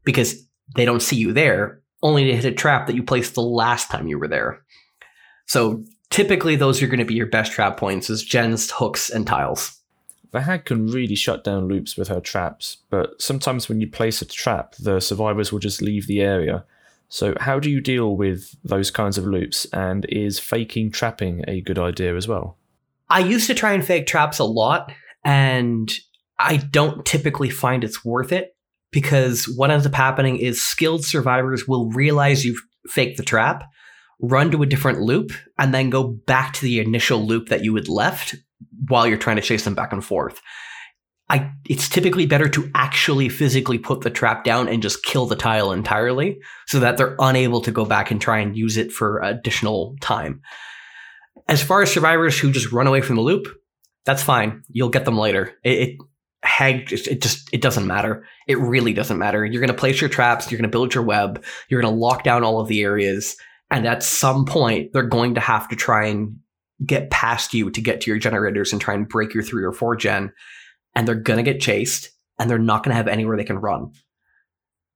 because 0.04 0.44
they 0.76 0.86
don't 0.86 1.02
see 1.02 1.18
you 1.18 1.34
there, 1.34 1.82
only 2.02 2.26
to 2.26 2.36
hit 2.36 2.46
a 2.46 2.52
trap 2.52 2.88
that 2.88 2.96
you 2.96 3.04
placed 3.04 3.36
the 3.36 3.42
last 3.42 3.92
time 3.92 4.08
you 4.08 4.18
were 4.18 4.28
there. 4.28 4.64
So 5.46 5.84
typically 6.10 6.56
those 6.56 6.82
are 6.82 6.88
going 6.88 7.00
to 7.00 7.06
be 7.06 7.14
your 7.14 7.28
best 7.28 7.52
trap 7.52 7.78
points 7.78 8.10
is 8.10 8.24
gens, 8.24 8.72
hooks, 8.72 9.10
and 9.10 9.28
tiles. 9.28 9.80
The 10.32 10.42
hag 10.42 10.66
can 10.66 10.88
really 10.88 11.16
shut 11.16 11.44
down 11.44 11.68
loops 11.68 11.98
with 11.98 12.08
her 12.08 12.22
traps, 12.22 12.78
but 12.90 13.20
sometimes 13.22 13.68
when 13.68 13.82
you 13.82 13.90
place 13.90 14.22
a 14.22 14.26
trap, 14.26 14.76
the 14.76 15.00
survivors 15.00 15.52
will 15.52 15.60
just 15.60 15.82
leave 15.82 16.08
the 16.08 16.22
area. 16.22 16.66
So, 17.10 17.34
how 17.40 17.60
do 17.60 17.70
you 17.70 17.82
deal 17.82 18.16
with 18.16 18.56
those 18.64 18.92
kinds 18.92 19.18
of 19.18 19.26
loops? 19.26 19.66
And 19.74 20.06
is 20.06 20.40
faking 20.40 20.92
trapping 20.92 21.44
a 21.48 21.62
good 21.62 21.80
idea 21.80 22.16
as 22.16 22.28
well? 22.28 22.58
I 23.10 23.20
used 23.20 23.48
to 23.48 23.56
try 23.56 23.74
and 23.74 23.84
fake 23.84 24.06
traps 24.06 24.38
a 24.38 24.44
lot, 24.44 24.92
and 25.26 25.92
I 26.38 26.58
don't 26.58 27.04
typically 27.06 27.50
find 27.50 27.84
it's 27.84 28.06
worth 28.06 28.32
it 28.32 28.56
because 28.92 29.46
what 29.58 29.72
ends 29.72 29.88
up 29.88 29.96
happening 29.96 30.38
is 30.38 30.64
skilled 30.64 31.04
survivors 31.04 31.68
will 31.68 31.90
realize 31.90 32.46
you've 32.46 32.62
faked 32.88 33.18
the 33.18 33.24
trap, 33.24 33.64
run 34.22 34.52
to 34.52 34.62
a 34.62 34.68
different 34.68 35.02
loop, 35.02 35.32
and 35.58 35.74
then 35.74 35.90
go 35.90 36.04
back 36.04 36.54
to 36.54 36.62
the 36.62 36.80
initial 36.80 37.26
loop 37.26 37.50
that 37.50 37.64
you 37.64 37.74
had 37.76 37.90
left 37.90 38.36
while 38.88 39.08
you're 39.08 39.18
trying 39.18 39.36
to 39.36 39.42
chase 39.42 39.64
them 39.64 39.76
back 39.76 39.92
and 39.92 40.06
forth. 40.06 40.42
I, 41.30 41.52
it's 41.70 41.88
typically 41.88 42.26
better 42.26 42.50
to 42.50 42.72
actually 42.74 43.30
physically 43.30 43.78
put 43.78 44.02
the 44.02 44.10
trap 44.10 44.44
down 44.44 44.68
and 44.68 44.82
just 44.82 45.04
kill 45.04 45.28
the 45.28 45.36
tile 45.36 45.72
entirely 45.72 46.40
so 46.66 46.80
that 46.80 46.98
they're 46.98 47.16
unable 47.20 47.62
to 47.62 47.72
go 47.72 47.86
back 47.86 48.10
and 48.10 48.20
try 48.20 48.40
and 48.40 48.58
use 48.58 48.78
it 48.78 48.92
for 48.92 49.20
additional 49.20 49.96
time. 50.02 50.42
As 51.48 51.62
far 51.62 51.84
as 51.84 51.94
survivors 51.94 52.38
who 52.38 52.52
just 52.52 52.72
run 52.72 52.88
away 52.88 53.02
from 53.02 53.16
the 53.16 53.22
loop, 53.22 53.48
that's 54.06 54.24
fine. 54.24 54.64
You'll 54.70 54.90
get 54.90 55.06
them 55.06 55.18
later. 55.18 55.54
It, 55.64 55.90
it 55.90 55.98
hag 56.42 56.92
it 56.92 57.22
just 57.22 57.50
it 57.54 57.62
doesn't 57.62 57.86
matter. 57.86 58.26
It 58.48 58.58
really 58.58 58.94
doesn't 58.94 59.18
matter. 59.18 59.46
You're 59.46 59.62
going 59.62 59.68
to 59.68 59.74
place 59.74 60.02
your 60.02 60.10
traps, 60.10 60.50
you're 60.50 60.58
going 60.58 60.70
to 60.70 60.76
build 60.76 60.96
your 60.96 61.04
web, 61.04 61.44
you're 61.70 61.82
going 61.82 61.94
to 61.94 62.00
lock 62.00 62.24
down 62.24 62.44
all 62.44 62.60
of 62.60 62.68
the 62.68 62.82
areas, 62.82 63.36
and 63.70 63.86
at 63.86 64.04
some 64.04 64.46
point 64.46 64.94
they're 64.94 65.04
going 65.04 65.36
to 65.36 65.42
have 65.42 65.68
to 65.70 65.76
try 65.76 66.08
and 66.08 66.38
get 66.86 67.12
past 67.12 67.54
you 67.54 67.70
to 67.70 67.82
get 67.82 68.02
to 68.02 68.12
your 68.12 68.20
generators 68.20 68.72
and 68.72 68.82
try 68.82 68.94
and 68.94 69.10
break 69.10 69.34
your 69.34 69.44
3 69.44 69.64
or 69.64 69.74
4 69.74 69.98
gen 69.98 70.32
and 70.96 71.08
they're 71.08 71.16
going 71.16 71.44
to 71.44 71.52
get 71.52 71.62
chased 71.62 72.10
and 72.38 72.50
they're 72.50 72.58
not 72.58 72.84
going 72.84 72.92
to 72.92 72.98
have 72.98 73.08
anywhere 73.08 73.38
they 73.38 73.44
can 73.44 73.60
run. 73.60 73.92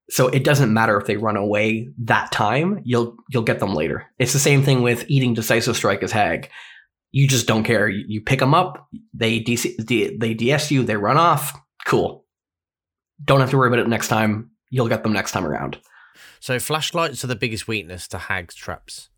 So 0.10 0.28
it 0.28 0.44
doesn't 0.44 0.74
matter 0.74 0.98
if 0.98 1.08
they 1.08 1.18
run 1.18 1.38
away 1.38 1.90
that 2.00 2.32
time, 2.32 2.82
you'll 2.84 3.16
you'll 3.30 3.44
get 3.44 3.60
them 3.60 3.74
later. 3.74 4.06
It's 4.20 4.34
the 4.34 4.40
same 4.40 4.62
thing 4.62 4.82
with 4.82 5.06
eating 5.08 5.34
decisive 5.34 5.78
strike 5.78 6.04
as 6.04 6.12
hag. 6.12 6.50
You 7.12 7.28
just 7.28 7.48
don't 7.48 7.64
care. 7.64 7.88
You, 7.88 8.22
pick 8.22 8.40
them 8.40 8.56
up, 8.56 8.90
they 9.14 9.40
DC, 9.40 9.88
they 10.20 10.34
DS 10.34 10.72
you, 10.72 10.84
they 10.84 10.98
run 10.98 11.16
off. 11.16 11.54
Cool. 11.86 12.26
Don't 13.24 13.40
have 13.40 13.52
to 13.52 13.58
worry 13.58 13.68
about 13.68 13.80
it 13.80 13.88
next 13.88 14.08
time. 14.08 14.50
You'll 14.72 14.88
get 14.88 15.04
them 15.04 15.14
next 15.14 15.32
time 15.32 15.46
around. 15.46 15.78
So 16.40 16.60
flashlights 16.60 17.24
are 17.24 17.28
the 17.28 17.36
biggest 17.36 17.68
weakness 17.68 18.08
to 18.10 18.18
hags 18.18 18.56
traps. 18.56 19.10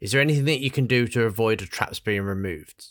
Is 0.00 0.12
there 0.12 0.20
anything 0.20 0.46
that 0.46 0.60
you 0.60 0.70
can 0.70 0.86
do 0.86 1.06
to 1.08 1.24
avoid 1.24 1.60
the 1.60 1.66
traps 1.66 2.00
being 2.00 2.22
removed? 2.22 2.86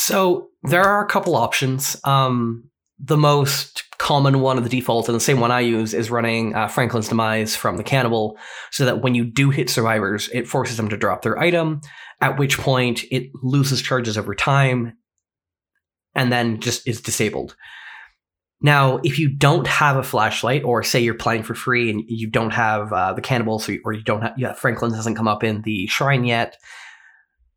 So 0.00 0.48
there 0.62 0.82
are 0.82 1.04
a 1.04 1.08
couple 1.08 1.36
options. 1.36 1.94
Um, 2.04 2.70
the 2.98 3.18
most 3.18 3.84
common 3.98 4.40
one 4.40 4.56
of 4.56 4.64
the 4.64 4.70
defaults, 4.70 5.08
and 5.08 5.14
the 5.14 5.20
same 5.20 5.40
one 5.40 5.50
I 5.50 5.60
use, 5.60 5.92
is 5.92 6.10
running 6.10 6.54
uh, 6.54 6.68
Franklin's 6.68 7.10
Demise 7.10 7.54
from 7.54 7.76
the 7.76 7.82
Cannibal, 7.82 8.38
so 8.70 8.86
that 8.86 9.02
when 9.02 9.14
you 9.14 9.26
do 9.26 9.50
hit 9.50 9.68
survivors, 9.68 10.30
it 10.32 10.48
forces 10.48 10.78
them 10.78 10.88
to 10.88 10.96
drop 10.96 11.20
their 11.20 11.38
item, 11.38 11.82
at 12.22 12.38
which 12.38 12.56
point 12.56 13.04
it 13.10 13.30
loses 13.42 13.82
charges 13.82 14.16
over 14.16 14.34
time, 14.34 14.94
and 16.14 16.32
then 16.32 16.60
just 16.60 16.88
is 16.88 17.02
disabled. 17.02 17.54
Now, 18.62 19.00
if 19.04 19.18
you 19.18 19.28
don't 19.28 19.66
have 19.66 19.98
a 19.98 20.02
flashlight, 20.02 20.64
or 20.64 20.82
say 20.82 21.00
you're 21.00 21.12
playing 21.12 21.42
for 21.42 21.54
free 21.54 21.90
and 21.90 22.02
you 22.06 22.30
don't 22.30 22.52
have 22.54 22.90
uh, 22.90 23.12
the 23.12 23.20
Cannibal, 23.20 23.58
so 23.58 23.74
or 23.84 23.92
you 23.92 24.02
don't 24.02 24.22
have, 24.22 24.34
yeah, 24.38 24.54
Franklin's 24.54 24.94
hasn't 24.94 25.18
come 25.18 25.28
up 25.28 25.44
in 25.44 25.60
the 25.60 25.86
shrine 25.88 26.24
yet, 26.24 26.56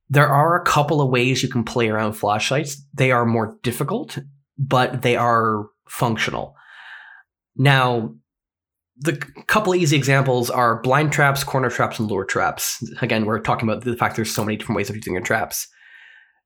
there 0.09 0.27
are 0.27 0.59
a 0.59 0.65
couple 0.65 1.01
of 1.01 1.09
ways 1.09 1.41
you 1.41 1.49
can 1.49 1.63
play 1.63 1.89
around 1.89 2.13
flashlights. 2.13 2.81
They 2.93 3.11
are 3.11 3.25
more 3.25 3.57
difficult, 3.63 4.17
but 4.57 5.01
they 5.01 5.15
are 5.15 5.65
functional. 5.87 6.55
Now, 7.55 8.15
the 8.97 9.17
couple 9.47 9.73
easy 9.75 9.95
examples 9.95 10.49
are 10.49 10.81
blind 10.81 11.11
traps, 11.11 11.43
corner 11.43 11.69
traps, 11.69 11.99
and 11.99 12.09
lure 12.09 12.25
traps. 12.25 12.83
Again, 13.01 13.25
we're 13.25 13.39
talking 13.39 13.67
about 13.67 13.83
the 13.83 13.95
fact 13.95 14.15
there's 14.15 14.33
so 14.33 14.45
many 14.45 14.57
different 14.57 14.77
ways 14.77 14.89
of 14.89 14.95
using 14.95 15.13
your 15.13 15.23
traps. 15.23 15.67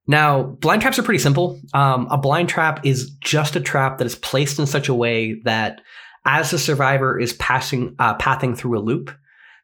Now, 0.08 0.44
blind 0.44 0.82
traps 0.82 0.98
are 0.98 1.04
pretty 1.04 1.20
simple. 1.20 1.60
Um, 1.74 2.08
a 2.10 2.18
blind 2.18 2.48
trap 2.48 2.86
is 2.86 3.10
just 3.20 3.58
a 3.58 3.62
trap 3.62 3.98
that 3.98 4.08
is 4.08 4.16
placed 4.16 4.58
in 4.58 4.66
such 4.66 4.88
a 4.88 4.94
way 4.94 5.42
that 5.44 5.82
as 6.26 6.52
the 6.52 6.60
survivor 6.60 7.20
is 7.20 7.34
passing, 7.34 7.96
uh, 8.00 8.14
pathing 8.14 8.56
through 8.56 8.80
a 8.80 8.82
loop, 8.82 9.12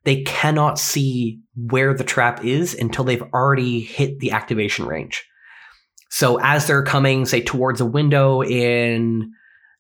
they 0.03 0.23
cannot 0.23 0.79
see 0.79 1.39
where 1.55 1.93
the 1.93 2.03
trap 2.03 2.43
is 2.43 2.73
until 2.73 3.05
they've 3.05 3.23
already 3.33 3.81
hit 3.81 4.19
the 4.19 4.31
activation 4.31 4.85
range. 4.85 5.25
So 6.09 6.39
as 6.39 6.67
they're 6.67 6.83
coming, 6.83 7.25
say, 7.25 7.41
towards 7.41 7.81
a 7.81 7.85
window 7.85 8.43
in, 8.43 9.31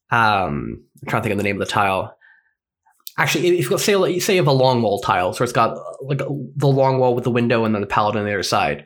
um, 0.09 0.83
I'm 1.01 1.07
trying 1.07 1.21
to 1.21 1.23
think 1.23 1.33
of 1.33 1.37
the 1.37 1.43
name 1.43 1.61
of 1.61 1.67
the 1.67 1.71
tile. 1.71 2.17
Actually, 3.17 3.59
if 3.59 3.69
you 3.69 3.77
say 3.77 4.19
say 4.19 4.33
you 4.33 4.39
have 4.39 4.47
a 4.47 4.51
long 4.51 4.81
wall 4.81 4.99
tile, 4.99 5.33
so 5.33 5.43
it's 5.43 5.53
got 5.53 5.77
like 6.01 6.17
the 6.17 6.67
long 6.67 6.97
wall 6.97 7.13
with 7.13 7.23
the 7.23 7.29
window 7.29 7.65
and 7.65 7.75
then 7.75 7.81
the 7.81 7.87
pallet 7.87 8.15
on 8.15 8.25
the 8.25 8.33
other 8.33 8.41
side. 8.41 8.85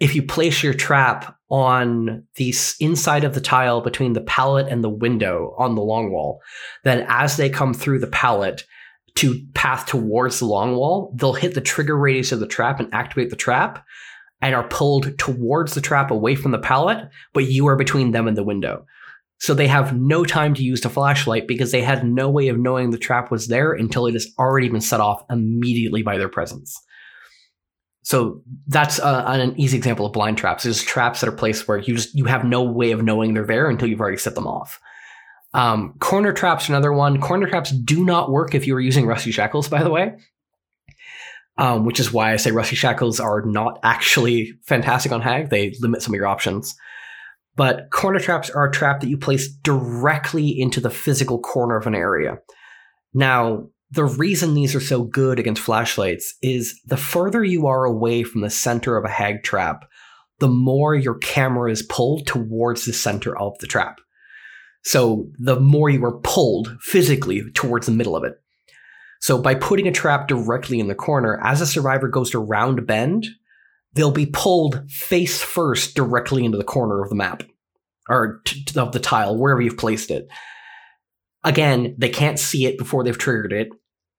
If 0.00 0.16
you 0.16 0.24
place 0.24 0.64
your 0.64 0.74
trap 0.74 1.36
on 1.48 2.24
the 2.34 2.52
inside 2.80 3.22
of 3.22 3.34
the 3.34 3.40
tile 3.40 3.80
between 3.80 4.14
the 4.14 4.20
pallet 4.20 4.66
and 4.66 4.82
the 4.82 4.88
window 4.88 5.54
on 5.58 5.76
the 5.76 5.82
long 5.82 6.10
wall, 6.10 6.40
then 6.82 7.06
as 7.08 7.36
they 7.36 7.48
come 7.48 7.72
through 7.72 8.00
the 8.00 8.08
pallet, 8.08 8.64
to 9.16 9.44
path 9.54 9.86
towards 9.86 10.38
the 10.38 10.46
long 10.46 10.76
wall, 10.76 11.12
they'll 11.14 11.32
hit 11.32 11.54
the 11.54 11.60
trigger 11.60 11.96
radius 11.96 12.32
of 12.32 12.40
the 12.40 12.46
trap 12.46 12.80
and 12.80 12.92
activate 12.94 13.30
the 13.30 13.36
trap 13.36 13.84
and 14.40 14.54
are 14.54 14.66
pulled 14.68 15.16
towards 15.18 15.74
the 15.74 15.80
trap 15.80 16.10
away 16.10 16.34
from 16.34 16.50
the 16.50 16.58
pallet, 16.58 17.08
but 17.32 17.44
you 17.44 17.68
are 17.68 17.76
between 17.76 18.10
them 18.10 18.26
and 18.26 18.36
the 18.36 18.42
window. 18.42 18.84
So 19.38 19.54
they 19.54 19.66
have 19.66 19.96
no 19.96 20.24
time 20.24 20.54
to 20.54 20.62
use 20.62 20.82
the 20.82 20.88
flashlight 20.88 21.48
because 21.48 21.72
they 21.72 21.82
had 21.82 22.04
no 22.04 22.30
way 22.30 22.48
of 22.48 22.58
knowing 22.58 22.90
the 22.90 22.98
trap 22.98 23.30
was 23.30 23.48
there 23.48 23.72
until 23.72 24.06
it 24.06 24.12
has 24.12 24.28
already 24.38 24.68
been 24.68 24.80
set 24.80 25.00
off 25.00 25.24
immediately 25.30 26.02
by 26.02 26.16
their 26.16 26.28
presence. 26.28 26.80
So 28.02 28.42
that's 28.66 28.98
uh, 28.98 29.24
an 29.26 29.58
easy 29.58 29.76
example 29.76 30.06
of 30.06 30.12
blind 30.12 30.38
traps. 30.38 30.64
There's 30.64 30.82
traps 30.82 31.20
that 31.20 31.28
are 31.28 31.36
placed 31.36 31.66
where 31.68 31.78
you 31.78 31.96
just 31.96 32.14
you 32.14 32.24
have 32.26 32.44
no 32.44 32.62
way 32.62 32.90
of 32.90 33.02
knowing 33.02 33.34
they're 33.34 33.46
there 33.46 33.68
until 33.68 33.88
you've 33.88 34.00
already 34.00 34.16
set 34.16 34.34
them 34.34 34.46
off. 34.46 34.80
Um, 35.54 35.94
corner 35.98 36.32
traps, 36.32 36.68
another 36.68 36.92
one. 36.92 37.20
Corner 37.20 37.48
traps 37.48 37.70
do 37.70 38.04
not 38.04 38.30
work 38.30 38.54
if 38.54 38.66
you 38.66 38.74
are 38.74 38.80
using 38.80 39.06
rusty 39.06 39.32
shackles, 39.32 39.68
by 39.68 39.82
the 39.82 39.90
way. 39.90 40.16
Um, 41.58 41.84
which 41.84 42.00
is 42.00 42.12
why 42.12 42.32
I 42.32 42.36
say 42.36 42.50
rusty 42.50 42.76
shackles 42.76 43.20
are 43.20 43.42
not 43.42 43.78
actually 43.82 44.54
fantastic 44.64 45.12
on 45.12 45.20
Hag. 45.20 45.50
They 45.50 45.74
limit 45.80 46.02
some 46.02 46.14
of 46.14 46.16
your 46.16 46.26
options. 46.26 46.74
But 47.54 47.90
corner 47.90 48.18
traps 48.18 48.48
are 48.48 48.66
a 48.66 48.72
trap 48.72 49.00
that 49.00 49.10
you 49.10 49.18
place 49.18 49.48
directly 49.48 50.48
into 50.58 50.80
the 50.80 50.90
physical 50.90 51.38
corner 51.38 51.76
of 51.76 51.86
an 51.86 51.94
area. 51.94 52.38
Now, 53.12 53.68
the 53.90 54.04
reason 54.04 54.54
these 54.54 54.74
are 54.74 54.80
so 54.80 55.02
good 55.04 55.38
against 55.38 55.60
flashlights 55.60 56.34
is 56.40 56.80
the 56.86 56.96
further 56.96 57.44
you 57.44 57.66
are 57.66 57.84
away 57.84 58.22
from 58.22 58.40
the 58.40 58.48
center 58.48 58.96
of 58.96 59.04
a 59.04 59.10
hag 59.10 59.42
trap, 59.42 59.84
the 60.38 60.48
more 60.48 60.94
your 60.94 61.18
camera 61.18 61.70
is 61.70 61.82
pulled 61.82 62.26
towards 62.26 62.86
the 62.86 62.94
center 62.94 63.38
of 63.38 63.58
the 63.58 63.66
trap. 63.66 64.00
So 64.82 65.30
the 65.38 65.60
more 65.60 65.90
you 65.90 66.04
are 66.04 66.18
pulled 66.18 66.76
physically 66.80 67.42
towards 67.54 67.86
the 67.86 67.92
middle 67.92 68.16
of 68.16 68.24
it. 68.24 68.34
So 69.20 69.38
by 69.38 69.54
putting 69.54 69.86
a 69.86 69.92
trap 69.92 70.26
directly 70.26 70.80
in 70.80 70.88
the 70.88 70.94
corner, 70.94 71.40
as 71.44 71.60
a 71.60 71.66
survivor 71.66 72.08
goes 72.08 72.30
to 72.30 72.40
round 72.40 72.86
bend, 72.86 73.26
they'll 73.94 74.10
be 74.10 74.26
pulled 74.26 74.90
face 74.90 75.40
first 75.40 75.94
directly 75.94 76.44
into 76.44 76.58
the 76.58 76.64
corner 76.64 77.02
of 77.02 77.08
the 77.08 77.14
map 77.14 77.44
or 78.08 78.40
t- 78.44 78.64
of 78.78 78.92
the 78.92 78.98
tile, 78.98 79.36
wherever 79.38 79.60
you've 79.60 79.78
placed 79.78 80.10
it. 80.10 80.26
Again, 81.44 81.94
they 81.98 82.08
can't 82.08 82.38
see 82.38 82.66
it 82.66 82.78
before 82.78 83.04
they've 83.04 83.16
triggered 83.16 83.52
it. 83.52 83.68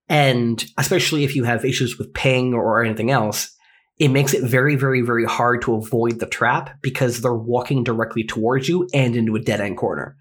And 0.08 0.64
especially 0.78 1.24
if 1.24 1.36
you 1.36 1.44
have 1.44 1.64
issues 1.64 1.98
with 1.98 2.14
ping 2.14 2.54
or 2.54 2.82
anything 2.82 3.10
else, 3.10 3.54
it 3.98 4.08
makes 4.08 4.34
it 4.34 4.42
very, 4.42 4.76
very, 4.76 5.02
very 5.02 5.24
hard 5.24 5.62
to 5.62 5.74
avoid 5.74 6.18
the 6.18 6.26
trap 6.26 6.78
because 6.82 7.20
they're 7.20 7.34
walking 7.34 7.84
directly 7.84 8.24
towards 8.24 8.68
you 8.68 8.88
and 8.92 9.16
into 9.16 9.36
a 9.36 9.40
dead 9.40 9.60
end 9.60 9.76
corner. 9.76 10.16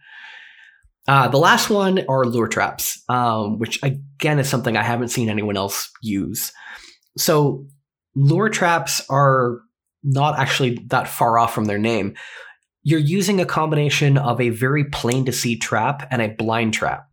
Uh, 1.07 1.27
the 1.27 1.37
last 1.37 1.69
one 1.69 2.05
are 2.07 2.25
lure 2.25 2.47
traps, 2.47 3.01
um, 3.09 3.59
which 3.59 3.81
again 3.83 4.39
is 4.39 4.49
something 4.49 4.77
I 4.77 4.83
haven't 4.83 5.09
seen 5.09 5.29
anyone 5.29 5.57
else 5.57 5.91
use. 6.01 6.51
So 7.17 7.65
lure 8.15 8.49
traps 8.49 9.01
are 9.09 9.59
not 10.03 10.39
actually 10.39 10.79
that 10.87 11.07
far 11.07 11.37
off 11.37 11.53
from 11.53 11.65
their 11.65 11.77
name. 11.77 12.15
You're 12.83 12.99
using 12.99 13.39
a 13.39 13.45
combination 13.45 14.17
of 14.17 14.41
a 14.41 14.49
very 14.49 14.85
plain 14.85 15.25
to 15.25 15.31
see 15.31 15.57
trap 15.57 16.07
and 16.11 16.21
a 16.21 16.29
blind 16.29 16.73
trap. 16.73 17.07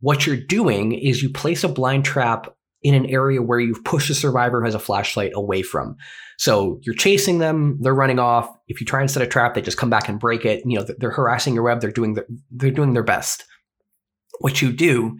What 0.00 0.26
you're 0.26 0.36
doing 0.36 0.92
is 0.92 1.22
you 1.22 1.30
place 1.30 1.64
a 1.64 1.68
blind 1.68 2.04
trap 2.04 2.54
in 2.82 2.94
an 2.94 3.06
area 3.06 3.42
where 3.42 3.58
you've 3.58 3.84
pushed 3.84 4.10
a 4.10 4.14
survivor 4.14 4.60
who 4.60 4.66
has 4.66 4.74
a 4.74 4.78
flashlight 4.78 5.32
away 5.34 5.62
from. 5.62 5.96
So 6.38 6.78
you're 6.82 6.94
chasing 6.94 7.38
them, 7.38 7.78
they're 7.80 7.94
running 7.94 8.20
off. 8.20 8.48
If 8.68 8.80
you 8.80 8.86
try 8.86 9.00
and 9.00 9.10
set 9.10 9.22
a 9.22 9.26
trap, 9.26 9.54
they 9.54 9.60
just 9.60 9.76
come 9.76 9.90
back 9.90 10.08
and 10.08 10.20
break 10.20 10.44
it. 10.44 10.62
You 10.64 10.78
know, 10.78 10.86
they're 10.98 11.10
harassing 11.10 11.52
your 11.52 11.64
web, 11.64 11.80
they're 11.80 11.90
doing 11.90 12.16
they're 12.50 12.70
doing 12.70 12.94
their 12.94 13.02
best. 13.02 13.44
What 14.38 14.62
you 14.62 14.72
do 14.72 15.18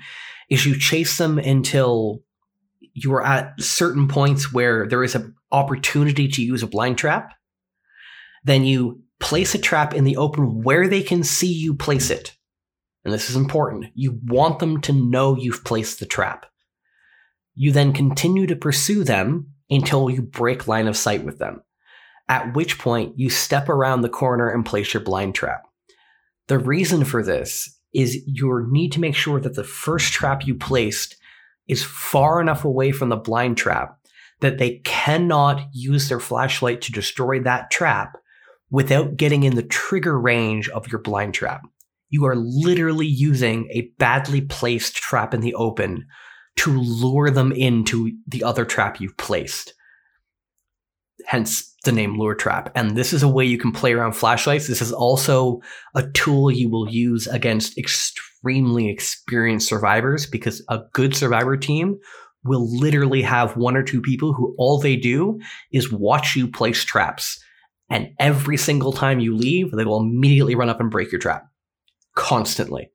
is 0.49 0.65
you 0.65 0.79
chase 0.79 1.19
them 1.19 1.39
until 1.39 2.23
you 2.95 3.13
are 3.15 3.25
at 3.25 3.61
certain 3.61 4.07
points 4.07 4.53
where 4.53 4.87
there 4.87 5.03
is 5.03 5.17
an 5.17 5.35
opportunity 5.51 6.29
to 6.29 6.43
use 6.43 6.63
a 6.63 6.69
blind 6.69 6.99
trap. 6.99 7.33
Then 8.45 8.65
you 8.65 9.03
place 9.19 9.57
a 9.57 9.59
trap 9.59 9.95
in 9.95 10.05
the 10.05 10.17
open 10.17 10.63
where 10.63 10.87
they 10.87 11.03
can 11.03 11.25
see 11.25 11.53
you 11.53 11.75
place 11.75 12.11
it. 12.11 12.37
And 13.05 13.13
this 13.13 13.29
is 13.29 13.37
important. 13.37 13.87
You 13.95 14.21
want 14.25 14.61
them 14.61 14.81
to 14.83 14.93
know 14.93 15.37
you've 15.37 15.65
placed 15.65 15.99
the 15.99 16.07
trap. 16.07 16.47
You 17.57 17.73
then 17.73 17.93
continue 17.93 18.47
to 18.47 18.55
pursue 18.55 19.03
them 19.03 19.55
until 19.71 20.11
you 20.11 20.23
break 20.23 20.67
line 20.67 20.87
of 20.87 20.97
sight 20.97 21.25
with 21.25 21.39
them, 21.39 21.63
at 22.29 22.55
which 22.55 22.79
point 22.79 23.19
you 23.19 23.31
step 23.31 23.69
around 23.69 24.03
the 24.03 24.09
corner 24.09 24.49
and 24.49 24.65
place 24.65 24.95
your 24.95 25.03
blind 25.03 25.35
trap. 25.35 25.65
The 26.49 26.59
reason 26.59 27.05
for 27.05 27.23
this 27.23 27.79
is 27.93 28.23
you 28.27 28.67
need 28.71 28.93
to 28.93 29.01
make 29.01 29.15
sure 29.15 29.41
that 29.41 29.55
the 29.55 29.65
first 29.65 30.13
trap 30.13 30.47
you 30.47 30.55
placed 30.55 31.17
is 31.67 31.85
far 31.85 32.41
enough 32.41 32.65
away 32.65 32.93
from 32.93 33.09
the 33.09 33.17
blind 33.17 33.57
trap 33.57 33.99
that 34.41 34.59
they 34.59 34.79
cannot 34.85 35.67
use 35.73 36.09
their 36.09 36.21
flashlight 36.21 36.81
to 36.83 36.93
destroy 36.93 37.41
that 37.41 37.71
trap 37.71 38.17
without 38.71 39.17
getting 39.17 39.43
in 39.43 39.57
the 39.57 39.63
trigger 39.63 40.19
range 40.19 40.69
of 40.71 40.89
your 40.89 41.01
blind 41.01 41.35
trap. 41.35 41.63
You 42.11 42.25
are 42.27 42.37
literally 42.37 43.07
using 43.07 43.69
a 43.71 43.91
badly 43.99 44.41
placed 44.41 44.97
trap 44.97 45.35
in 45.35 45.41
the 45.41 45.55
open 45.55 46.07
to 46.59 46.79
lure 46.79 47.31
them 47.31 47.53
into 47.53 48.13
the 48.27 48.45
other 48.45 48.65
trap 48.65 49.01
you've 49.01 49.17
placed. 49.17 49.75
Hence 51.27 51.75
the 51.85 51.93
name 51.93 52.19
Lure 52.19 52.35
Trap. 52.35 52.73
And 52.75 52.97
this 52.97 53.13
is 53.13 53.23
a 53.23 53.29
way 53.29 53.45
you 53.45 53.59
can 53.59 53.73
play 53.73 53.93
around 53.93 54.13
flashlights. 54.13 54.67
This 54.67 54.83
is 54.83 54.93
also 54.93 55.61
a 55.95 56.09
tool 56.11 56.51
you 56.51 56.69
will 56.69 56.89
use 56.89 57.27
against 57.27 57.79
extremely 57.79 58.89
experienced 58.89 59.69
survivors 59.69 60.27
because 60.27 60.65
a 60.69 60.81
good 60.93 61.15
survivor 61.15 61.57
team 61.57 61.99
will 62.45 62.69
literally 62.79 63.23
have 63.23 63.57
one 63.57 63.77
or 63.77 63.83
two 63.83 64.01
people 64.01 64.33
who 64.33 64.55
all 64.59 64.81
they 64.81 64.97
do 64.97 65.39
is 65.73 65.93
watch 65.93 66.35
you 66.35 66.49
place 66.49 66.85
traps. 66.85 67.43
And 67.91 68.11
every 68.19 68.57
single 68.57 68.93
time 68.93 69.21
you 69.21 69.37
leave, 69.37 69.71
they 69.71 69.85
will 69.85 70.01
immediately 70.01 70.55
run 70.55 70.69
up 70.69 70.81
and 70.81 70.91
break 70.91 71.13
your 71.13 71.21
trap 71.21 71.49
constantly. 72.15 72.91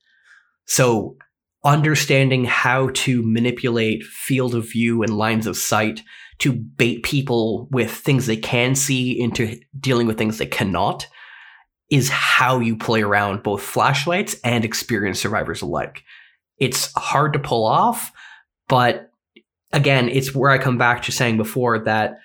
So, 0.65 1.17
understanding 1.63 2.45
how 2.45 2.89
to 2.93 3.23
manipulate 3.23 4.03
field 4.03 4.53
of 4.53 4.69
view 4.69 5.01
and 5.01 5.17
lines 5.17 5.47
of 5.47 5.57
sight 5.57 6.01
to 6.39 6.51
bait 6.51 7.03
people 7.03 7.67
with 7.71 7.91
things 7.91 8.25
they 8.25 8.37
can 8.37 8.75
see 8.75 9.19
into 9.19 9.59
dealing 9.79 10.07
with 10.07 10.17
things 10.17 10.37
they 10.37 10.45
cannot 10.45 11.07
is 11.89 12.09
how 12.09 12.59
you 12.59 12.75
play 12.75 13.01
around 13.01 13.43
both 13.43 13.61
flashlights 13.61 14.35
and 14.43 14.65
experienced 14.65 15.21
survivors 15.21 15.61
alike. 15.61 16.03
It's 16.57 16.91
hard 16.97 17.33
to 17.33 17.39
pull 17.39 17.65
off, 17.65 18.11
but 18.67 19.11
again, 19.71 20.09
it's 20.09 20.33
where 20.33 20.51
I 20.51 20.57
come 20.57 20.77
back 20.77 21.03
to 21.03 21.11
saying 21.11 21.37
before 21.37 21.79
that 21.79 22.19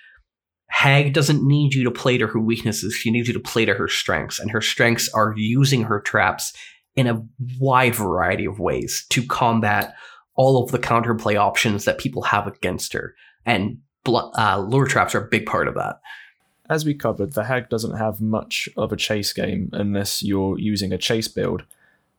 Hag 0.70 1.14
doesn't 1.14 1.42
need 1.42 1.74
you 1.74 1.84
to 1.84 1.90
play 1.90 2.18
to 2.18 2.26
her 2.26 2.38
weaknesses. 2.38 2.94
She 2.94 3.10
needs 3.10 3.26
you 3.26 3.34
to 3.34 3.40
play 3.40 3.64
to 3.64 3.74
her 3.74 3.88
strengths. 3.88 4.38
And 4.38 4.50
her 4.50 4.60
strengths 4.60 5.08
are 5.14 5.34
using 5.36 5.84
her 5.84 6.00
traps 6.00 6.52
in 6.98 7.06
a 7.06 7.24
wide 7.60 7.94
variety 7.94 8.44
of 8.44 8.58
ways 8.58 9.06
to 9.10 9.24
combat 9.24 9.94
all 10.34 10.62
of 10.62 10.72
the 10.72 10.78
counterplay 10.80 11.36
options 11.36 11.84
that 11.84 11.98
people 11.98 12.22
have 12.22 12.48
against 12.48 12.92
her. 12.92 13.14
And 13.46 13.78
uh, 14.04 14.64
lure 14.66 14.86
traps 14.86 15.14
are 15.14 15.24
a 15.24 15.28
big 15.28 15.46
part 15.46 15.68
of 15.68 15.74
that. 15.74 16.00
As 16.68 16.84
we 16.84 16.94
covered, 16.94 17.34
the 17.34 17.44
Hag 17.44 17.68
doesn't 17.68 17.96
have 17.96 18.20
much 18.20 18.68
of 18.76 18.90
a 18.92 18.96
chase 18.96 19.32
game 19.32 19.70
unless 19.72 20.24
you're 20.24 20.58
using 20.58 20.92
a 20.92 20.98
chase 20.98 21.28
build. 21.28 21.62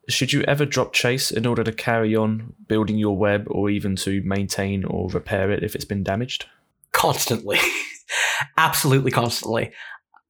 Should 0.07 0.31
you 0.31 0.43
ever 0.43 0.65
drop 0.65 0.93
chase 0.93 1.29
in 1.29 1.45
order 1.45 1.63
to 1.63 1.73
carry 1.73 2.15
on 2.15 2.53
building 2.67 2.97
your 2.97 3.17
web 3.17 3.47
or 3.51 3.69
even 3.69 3.97
to 3.97 4.21
maintain 4.23 4.85
or 4.85 5.09
repair 5.09 5.51
it 5.51 5.61
if 5.61 5.75
it's 5.75 5.85
been 5.85 6.03
damaged? 6.03 6.45
Constantly. 6.93 7.59
Absolutely 8.57 9.11
constantly. 9.11 9.73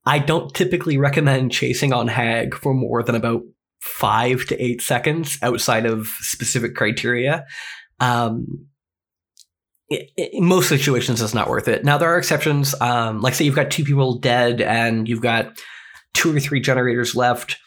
I 0.04 0.18
don't 0.18 0.52
typically 0.52 0.98
recommend 0.98 1.52
chasing 1.52 1.92
on 1.92 2.08
Hag 2.08 2.56
for 2.56 2.74
more 2.74 3.04
than 3.04 3.14
about 3.14 3.42
five 3.80 4.44
to 4.46 4.62
eight 4.62 4.82
seconds 4.82 5.38
outside 5.42 5.86
of 5.86 6.06
specific 6.20 6.74
criteria. 6.74 7.46
Um, 7.98 8.66
in 9.88 10.44
most 10.44 10.68
situations, 10.68 11.20
it's 11.20 11.34
not 11.34 11.48
worth 11.48 11.66
it. 11.66 11.84
Now, 11.84 11.98
there 11.98 12.08
are 12.14 12.18
exceptions. 12.18 12.74
Um, 12.80 13.20
like, 13.20 13.34
say 13.34 13.44
you've 13.44 13.56
got 13.56 13.70
two 13.70 13.84
people 13.84 14.18
dead 14.18 14.60
and 14.60 15.08
you've 15.08 15.20
got 15.20 15.58
two 16.14 16.34
or 16.34 16.40
three 16.40 16.60
generators 16.60 17.16
left 17.16 17.58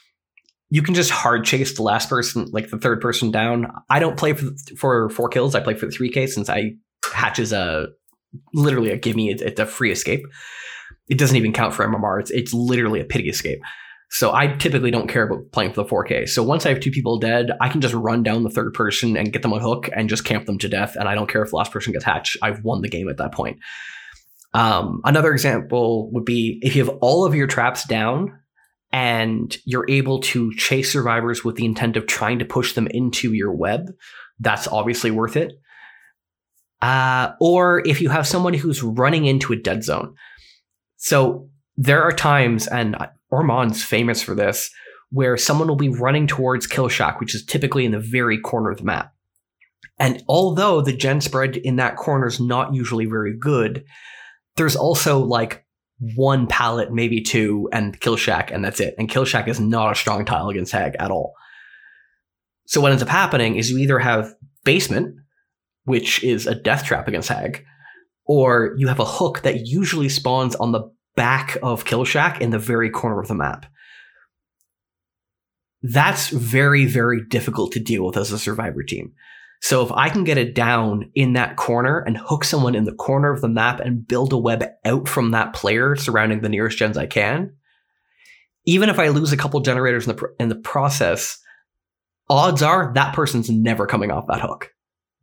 you 0.73 0.81
can 0.81 0.95
just 0.95 1.11
hard 1.11 1.45
chase 1.45 1.75
the 1.75 1.83
last 1.83 2.09
person, 2.09 2.49
like 2.51 2.71
the 2.71 2.79
third 2.79 2.99
person 2.99 3.29
down. 3.29 3.71
I 3.91 3.99
don't 3.99 4.17
play 4.17 4.33
for 4.33 4.49
for 4.75 5.09
four 5.11 5.29
kills. 5.29 5.53
I 5.53 5.59
play 5.59 5.75
for 5.75 5.85
the 5.85 5.91
three 5.91 6.09
K 6.09 6.25
since 6.25 6.49
I 6.49 6.71
hatch 7.13 7.37
is 7.37 7.53
a 7.53 7.89
literally 8.55 8.89
a 8.89 8.97
give 8.97 9.15
me 9.15 9.31
it's 9.31 9.59
a 9.59 9.67
free 9.67 9.91
escape. 9.91 10.25
It 11.07 11.19
doesn't 11.19 11.37
even 11.37 11.53
count 11.53 11.75
for 11.75 11.87
MMR. 11.87 12.21
It's 12.21 12.31
it's 12.31 12.55
literally 12.55 13.01
a 13.01 13.05
pity 13.05 13.29
escape. 13.29 13.59
So 14.13 14.31
I 14.31 14.45
typically 14.45 14.91
don't 14.91 15.07
care 15.07 15.23
about 15.23 15.51
playing 15.51 15.73
for 15.73 15.81
the 15.83 15.89
4K. 15.89 16.29
So 16.29 16.43
once 16.43 16.67
I 16.67 16.69
have 16.69 16.79
two 16.79 16.91
people 16.91 17.17
dead, 17.17 17.49
I 17.59 17.67
can 17.67 17.81
just 17.81 17.95
run 17.95 18.21
down 18.21 18.43
the 18.43 18.49
third 18.51 18.75
person 18.75 19.17
and 19.17 19.33
get 19.33 19.41
them 19.41 19.53
on 19.53 19.59
hook 19.59 19.89
and 19.91 20.07
just 20.07 20.23
camp 20.23 20.45
them 20.45 20.59
to 20.59 20.69
death. 20.69 20.95
And 20.95 21.09
I 21.09 21.15
don't 21.15 21.27
care 21.27 21.41
if 21.41 21.49
the 21.49 21.55
last 21.55 21.71
person 21.71 21.93
gets 21.93 22.05
hatched. 22.05 22.37
I've 22.43 22.63
won 22.63 22.83
the 22.83 22.89
game 22.89 23.09
at 23.09 23.17
that 23.17 23.31
point. 23.31 23.57
Um, 24.53 25.01
another 25.03 25.33
example 25.33 26.11
would 26.11 26.25
be 26.25 26.59
if 26.61 26.75
you 26.75 26.85
have 26.85 26.95
all 27.01 27.25
of 27.25 27.33
your 27.33 27.47
traps 27.47 27.85
down 27.85 28.39
and 28.91 29.57
you're 29.65 29.89
able 29.89 30.19
to 30.19 30.53
chase 30.53 30.91
survivors 30.91 31.43
with 31.43 31.55
the 31.55 31.65
intent 31.65 31.97
of 31.97 32.05
trying 32.05 32.37
to 32.37 32.45
push 32.45 32.73
them 32.73 32.85
into 32.91 33.33
your 33.33 33.51
web, 33.51 33.89
that's 34.39 34.67
obviously 34.67 35.09
worth 35.09 35.35
it. 35.35 35.53
Uh, 36.83 37.31
or 37.41 37.81
if 37.87 37.99
you 37.99 38.09
have 38.09 38.27
someone 38.27 38.53
who's 38.53 38.83
running 38.83 39.25
into 39.25 39.53
a 39.53 39.55
dead 39.55 39.83
zone. 39.83 40.13
So 40.97 41.49
there 41.77 42.03
are 42.03 42.11
times, 42.11 42.67
and 42.67 42.95
Ormond's 43.33 43.83
famous 43.83 44.21
for 44.21 44.35
this, 44.35 44.69
where 45.09 45.37
someone 45.37 45.67
will 45.67 45.75
be 45.75 45.89
running 45.89 46.27
towards 46.27 46.67
Kill 46.67 46.87
Shack, 46.87 47.19
which 47.19 47.35
is 47.35 47.45
typically 47.45 47.85
in 47.85 47.91
the 47.91 47.99
very 47.99 48.39
corner 48.39 48.71
of 48.71 48.77
the 48.77 48.83
map. 48.83 49.13
And 49.99 50.23
although 50.27 50.81
the 50.81 50.95
gen 50.95 51.21
spread 51.21 51.55
in 51.55 51.75
that 51.77 51.97
corner 51.97 52.27
is 52.27 52.39
not 52.39 52.73
usually 52.73 53.05
very 53.05 53.37
good, 53.37 53.85
there's 54.55 54.75
also 54.75 55.19
like 55.19 55.65
one 56.15 56.47
pallet, 56.47 56.91
maybe 56.91 57.21
two, 57.21 57.69
and 57.71 57.99
Kill 57.99 58.17
Shack, 58.17 58.51
and 58.51 58.63
that's 58.65 58.79
it. 58.79 58.95
And 58.97 59.09
Kill 59.09 59.25
Shack 59.25 59.47
is 59.47 59.59
not 59.59 59.91
a 59.91 59.95
strong 59.95 60.25
tile 60.25 60.49
against 60.49 60.71
Hag 60.71 60.95
at 60.99 61.11
all. 61.11 61.33
So 62.65 62.81
what 62.81 62.91
ends 62.91 63.03
up 63.03 63.09
happening 63.09 63.55
is 63.55 63.69
you 63.69 63.77
either 63.77 63.99
have 63.99 64.33
Basement, 64.63 65.15
which 65.83 66.23
is 66.23 66.47
a 66.47 66.55
death 66.55 66.85
trap 66.85 67.07
against 67.07 67.29
Hag, 67.29 67.65
or 68.25 68.73
you 68.77 68.87
have 68.87 68.99
a 68.99 69.05
hook 69.05 69.41
that 69.41 69.67
usually 69.67 70.09
spawns 70.09 70.55
on 70.55 70.71
the 70.71 70.89
back 71.15 71.57
of 71.61 71.85
Kill 71.85 72.05
Shack 72.05 72.41
in 72.41 72.49
the 72.49 72.59
very 72.59 72.89
corner 72.89 73.19
of 73.19 73.27
the 73.27 73.35
map. 73.35 73.65
That's 75.81 76.29
very, 76.29 76.85
very 76.85 77.25
difficult 77.25 77.73
to 77.73 77.79
deal 77.79 78.05
with 78.05 78.17
as 78.17 78.31
a 78.31 78.39
survivor 78.39 78.83
team. 78.83 79.13
So 79.61 79.81
if 79.85 79.91
I 79.91 80.09
can 80.09 80.23
get 80.23 80.37
it 80.37 80.55
down 80.55 81.09
in 81.15 81.33
that 81.33 81.55
corner 81.55 81.99
and 81.99 82.17
hook 82.17 82.43
someone 82.43 82.75
in 82.75 82.83
the 82.83 82.93
corner 82.93 83.31
of 83.31 83.41
the 83.41 83.47
map 83.47 83.79
and 83.79 84.05
build 84.05 84.33
a 84.33 84.37
web 84.37 84.65
out 84.83 85.07
from 85.07 85.31
that 85.31 85.53
player 85.53 85.95
surrounding 85.95 86.41
the 86.41 86.49
nearest 86.49 86.77
gens 86.77 86.97
I 86.97 87.05
can, 87.05 87.53
even 88.65 88.89
if 88.89 88.99
I 88.99 89.09
lose 89.09 89.31
a 89.31 89.37
couple 89.37 89.59
generators 89.61 90.07
in 90.07 90.15
the 90.15 90.33
in 90.39 90.49
the 90.49 90.55
process, 90.55 91.39
odds 92.29 92.61
are 92.61 92.91
that 92.95 93.13
person's 93.13 93.49
never 93.49 93.87
coming 93.87 94.11
off 94.11 94.27
that 94.27 94.41
hook. 94.41 94.69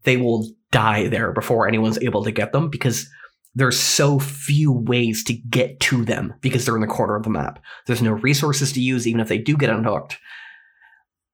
They 0.04 0.16
will 0.16 0.50
die 0.70 1.08
there 1.08 1.32
before 1.32 1.68
anyone's 1.68 1.98
able 1.98 2.24
to 2.24 2.30
get 2.30 2.52
them 2.52 2.70
because 2.70 3.08
there's 3.54 3.78
so 3.78 4.18
few 4.18 4.72
ways 4.72 5.24
to 5.24 5.32
get 5.32 5.80
to 5.80 6.04
them 6.04 6.34
because 6.40 6.64
they're 6.64 6.76
in 6.76 6.80
the 6.80 6.86
corner 6.86 7.16
of 7.16 7.24
the 7.24 7.30
map. 7.30 7.62
There's 7.86 8.02
no 8.02 8.12
resources 8.12 8.72
to 8.72 8.80
use 8.80 9.06
even 9.06 9.20
if 9.20 9.28
they 9.28 9.38
do 9.38 9.56
get 9.56 9.70
unhooked. 9.70 10.18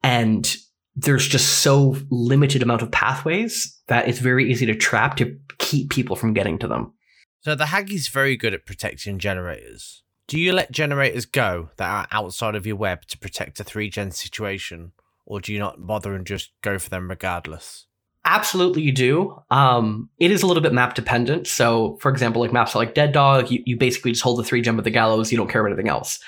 And 0.03 0.57
there's 0.95 1.29
just 1.29 1.61
so 1.61 1.97
limited 2.11 2.63
amount 2.63 2.83
of 2.83 2.91
pathways 2.91 3.79
that 3.89 4.09
it's 4.09 4.19
very 4.19 4.51
easy 4.51 4.65
to 4.67 4.75
trap 4.75 5.17
to 5.17 5.37
keep 5.59 5.91
people 5.91 6.17
from 6.17 6.33
getting 6.33 6.59
to 6.59 6.69
them. 6.69 6.95
So 7.41 7.55
the 7.55 7.67
Haggie's 7.67 8.09
very 8.09 8.37
good 8.37 8.55
at 8.55 8.67
protecting 8.67 9.19
generators. 9.19 10.03
Do 10.27 10.41
you 10.41 10.53
let 10.53 10.73
generators 10.73 11.27
go 11.27 11.71
that 11.77 11.89
are 11.89 12.09
outside 12.11 12.57
of 12.57 12.67
your 12.67 12.77
web 12.77 13.07
to 13.07 13.19
protect 13.19 13.61
a 13.61 13.65
three 13.65 13.91
gen 13.91 14.11
situation, 14.11 14.93
or 15.25 15.41
do 15.41 15.53
you 15.53 15.59
not 15.59 15.87
bother 15.87 16.15
and 16.15 16.27
just 16.27 16.51
go 16.63 16.79
for 16.79 16.89
them 16.89 17.09
regardless? 17.09 17.87
Absolutely, 18.29 18.83
you 18.83 18.91
do. 18.91 19.41
Um, 19.51 20.11
it 20.19 20.33
is 20.33 20.43
a 20.43 20.49
little 20.49 20.63
bit 20.63 20.73
map 20.73 20.97
dependent. 20.97 21.47
So, 21.47 21.97
for 22.01 22.11
example, 22.11 22.43
like 22.43 22.53
maps 22.53 22.75
like 22.75 22.93
Dead 22.93 23.13
Dawg, 23.13 23.53
you, 23.53 23.63
you 23.65 23.77
basically 23.77 24.11
just 24.11 24.25
hold 24.25 24.41
the 24.41 24.43
three 24.43 24.63
gen 24.63 24.75
with 24.75 24.85
the 24.85 24.91
gallows. 24.91 25.31
You 25.31 25.39
don't 25.39 25.49
care 25.49 25.61
about 25.61 25.73
anything 25.73 25.89
else. 25.89 26.19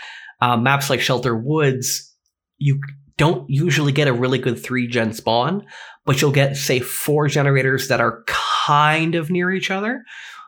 Um, 0.41 0.63
maps 0.63 0.91
like 0.91 1.01
Shelter 1.01 1.37
Woods, 1.37 2.15
you 2.57 2.81
don't 3.17 3.51
usually 3.51 3.91
get 3.91 4.07
a 4.07 4.13
really 4.13 4.39
good 4.39 4.63
three 4.63 4.87
gen 4.87 5.13
spawn, 5.13 5.67
but 6.07 6.23
you'll 6.23 6.31
get, 6.31 6.57
say, 6.57 6.79
four 6.79 7.27
generators 7.27 7.89
that 7.89 8.01
are 8.01 8.23
kind 8.29 9.17
of 9.17 9.29
near 9.29 9.51
each 9.51 9.73
other. 9.73 10.05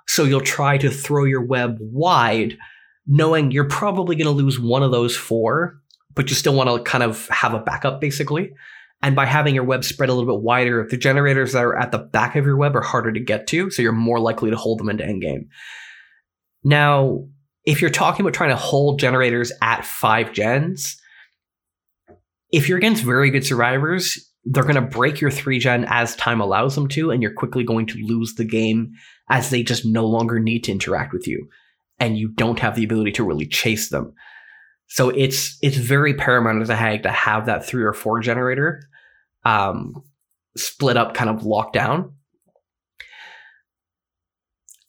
So 0.07 0.23
you'll 0.23 0.41
try 0.41 0.79
to 0.79 0.89
throw 0.89 1.25
your 1.25 1.45
web 1.45 1.79
wide, 1.81 2.57
knowing 3.09 3.51
you're 3.51 3.65
probably 3.65 4.15
going 4.15 4.27
to 4.27 4.43
lose 4.43 4.61
one 4.61 4.85
of 4.85 4.93
those 4.93 5.17
four, 5.17 5.81
but 6.15 6.31
you 6.31 6.37
still 6.37 6.55
want 6.55 6.71
to 6.71 6.89
kind 6.89 7.03
of 7.03 7.27
have 7.29 7.55
a 7.55 7.61
backup, 7.61 8.01
basically. 8.01 8.53
And 9.03 9.17
by 9.17 9.25
having 9.25 9.55
your 9.55 9.65
web 9.65 9.85
spread 9.85 10.11
a 10.11 10.15
little 10.15 10.35
bit 10.35 10.43
wider, 10.43 10.87
the 10.89 10.97
generators 10.97 11.53
that 11.53 11.65
are 11.65 11.79
at 11.79 11.91
the 11.91 11.99
back 11.99 12.37
of 12.37 12.45
your 12.45 12.57
web 12.57 12.77
are 12.77 12.83
harder 12.83 13.13
to 13.13 13.21
get 13.21 13.47
to, 13.49 13.71
so 13.71 13.81
you're 13.81 13.93
more 13.93 14.21
likely 14.21 14.51
to 14.51 14.57
hold 14.57 14.79
them 14.79 14.91
into 14.91 15.05
endgame. 15.05 15.47
Now, 16.63 17.27
if 17.65 17.81
you're 17.81 17.91
talking 17.91 18.25
about 18.25 18.35
trying 18.35 18.51
to 18.51 18.57
hold 18.57 19.01
generators 19.01 19.53
at 19.63 19.87
five 19.87 20.33
gens, 20.33 21.01
if 22.53 22.69
you're 22.69 22.79
against 22.79 23.03
very 23.03 23.31
good 23.31 23.47
survivors, 23.47 24.31
they're 24.45 24.65
going 24.65 24.75
to 24.75 24.81
break 24.83 25.21
your 25.21 25.31
three 25.31 25.59
gen 25.59 25.87
as 25.89 26.17
time 26.17 26.41
allows 26.41 26.75
them 26.75 26.89
to, 26.89 27.11
and 27.11 27.23
you're 27.23 27.33
quickly 27.33 27.65
going 27.65 27.87
to 27.87 28.05
lose 28.05 28.35
the 28.35 28.45
game 28.45 28.93
as 29.31 29.51
they 29.51 29.63
just 29.63 29.87
no 29.87 30.07
longer 30.07 30.39
need 30.39 30.65
to 30.65 30.73
interact 30.73 31.13
with 31.13 31.27
you, 31.27 31.49
and 31.99 32.19
you 32.19 32.29
don't 32.29 32.59
have 32.59 32.77
the 32.77 32.85
ability 32.85 33.13
to 33.13 33.25
really 33.25 33.47
chase 33.47 33.89
them. 33.89 34.13
So 34.89 35.11
it's 35.11 35.57
it's 35.63 35.77
very 35.77 36.15
paramount 36.15 36.63
as 36.63 36.69
a 36.69 36.77
hag 36.77 37.05
to 37.05 37.11
have 37.11 37.47
that 37.47 37.65
three 37.65 37.85
or 37.85 37.93
four 37.93 38.21
generator 38.21 38.83
um, 39.45 40.03
split 40.57 40.97
up, 40.97 41.15
kind 41.15 41.31
of 41.31 41.43
lockdown. 41.43 42.13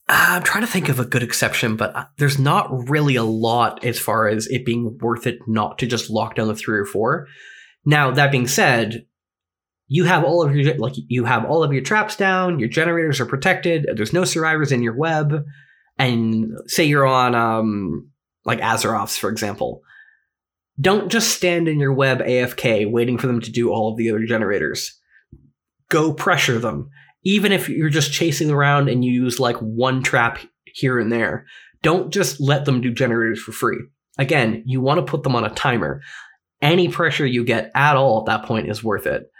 Uh, 0.10 0.36
I'm 0.36 0.44
trying 0.44 0.66
to 0.66 0.72
think 0.72 0.90
of 0.90 1.00
a 1.00 1.06
good 1.06 1.24
exception, 1.24 1.78
but 1.78 1.96
uh, 1.96 2.06
there's 2.18 2.38
not 2.38 2.90
really 2.90 3.16
a 3.16 3.24
lot 3.24 3.86
as 3.86 3.98
far 3.98 4.28
as 4.28 4.48
it 4.48 4.66
being 4.66 4.98
worth 5.00 5.26
it 5.26 5.40
not 5.48 5.80
to 5.80 5.88
just 5.88 6.10
lock 6.10 6.36
down 6.36 6.48
the 6.48 6.56
three 6.56 6.78
or 6.78 6.86
four. 6.86 7.28
Now 7.86 8.12
that 8.12 8.32
being 8.32 8.48
said, 8.48 9.06
you 9.88 10.04
have 10.06 10.24
all 10.24 10.44
of 10.44 10.56
your 10.56 10.76
like 10.76 10.94
you 10.96 11.26
have 11.26 11.46
all 11.46 11.64
of 11.64 11.74
your 11.74 11.82
traps 11.82 12.16
down, 12.16 12.60
your 12.60 12.70
generators 12.70 13.20
are 13.20 13.26
protected, 13.26 13.88
there's 13.96 14.14
no 14.14 14.26
survivors 14.26 14.72
in 14.72 14.84
your 14.84 14.96
web, 14.96 15.46
and 15.98 16.52
say 16.68 16.84
you're 16.84 17.06
on 17.06 17.36
um 17.36 18.10
like 18.46 18.60
Azarov's, 18.60 19.18
for 19.18 19.30
example. 19.30 19.82
Don't 20.80 21.12
just 21.12 21.36
stand 21.36 21.68
in 21.68 21.80
your 21.80 21.94
web 21.94 22.20
AFK 22.20 22.90
waiting 22.90 23.18
for 23.18 23.28
them 23.28 23.42
to 23.42 23.52
do 23.52 23.72
all 23.72 23.92
of 23.92 23.98
the 23.98 24.10
other 24.10 24.26
generators. 24.26 25.00
Go 25.90 26.14
pressure 26.14 26.60
them. 26.60 26.90
Even 27.24 27.52
if 27.52 27.70
you're 27.70 27.90
just 27.90 28.14
chasing 28.14 28.50
around 28.50 28.90
and 28.90 29.06
you 29.06 29.12
use 29.12 29.40
like 29.40 29.58
one 29.58 30.02
trap 30.02 30.40
here 30.66 31.00
and 31.00 31.12
there, 31.12 31.46
don't 31.84 32.12
just 32.12 32.40
let 32.40 32.66
them 32.66 32.82
do 32.82 32.92
generators 32.92 33.42
for 33.42 33.52
free. 33.52 33.78
Again, 34.18 34.64
you 34.66 34.82
want 34.82 35.00
to 35.00 35.10
put 35.10 35.24
them 35.24 35.36
on 35.36 35.46
a 35.46 35.50
timer. 35.50 36.02
Any 36.62 36.90
pressure 36.90 37.26
you 37.26 37.44
get 37.44 37.72
at 37.76 37.96
all 37.96 38.20
at 38.20 38.26
that 38.28 38.46
point 38.46 38.70
is 38.70 38.84
worth 38.84 39.06
it 39.06 39.32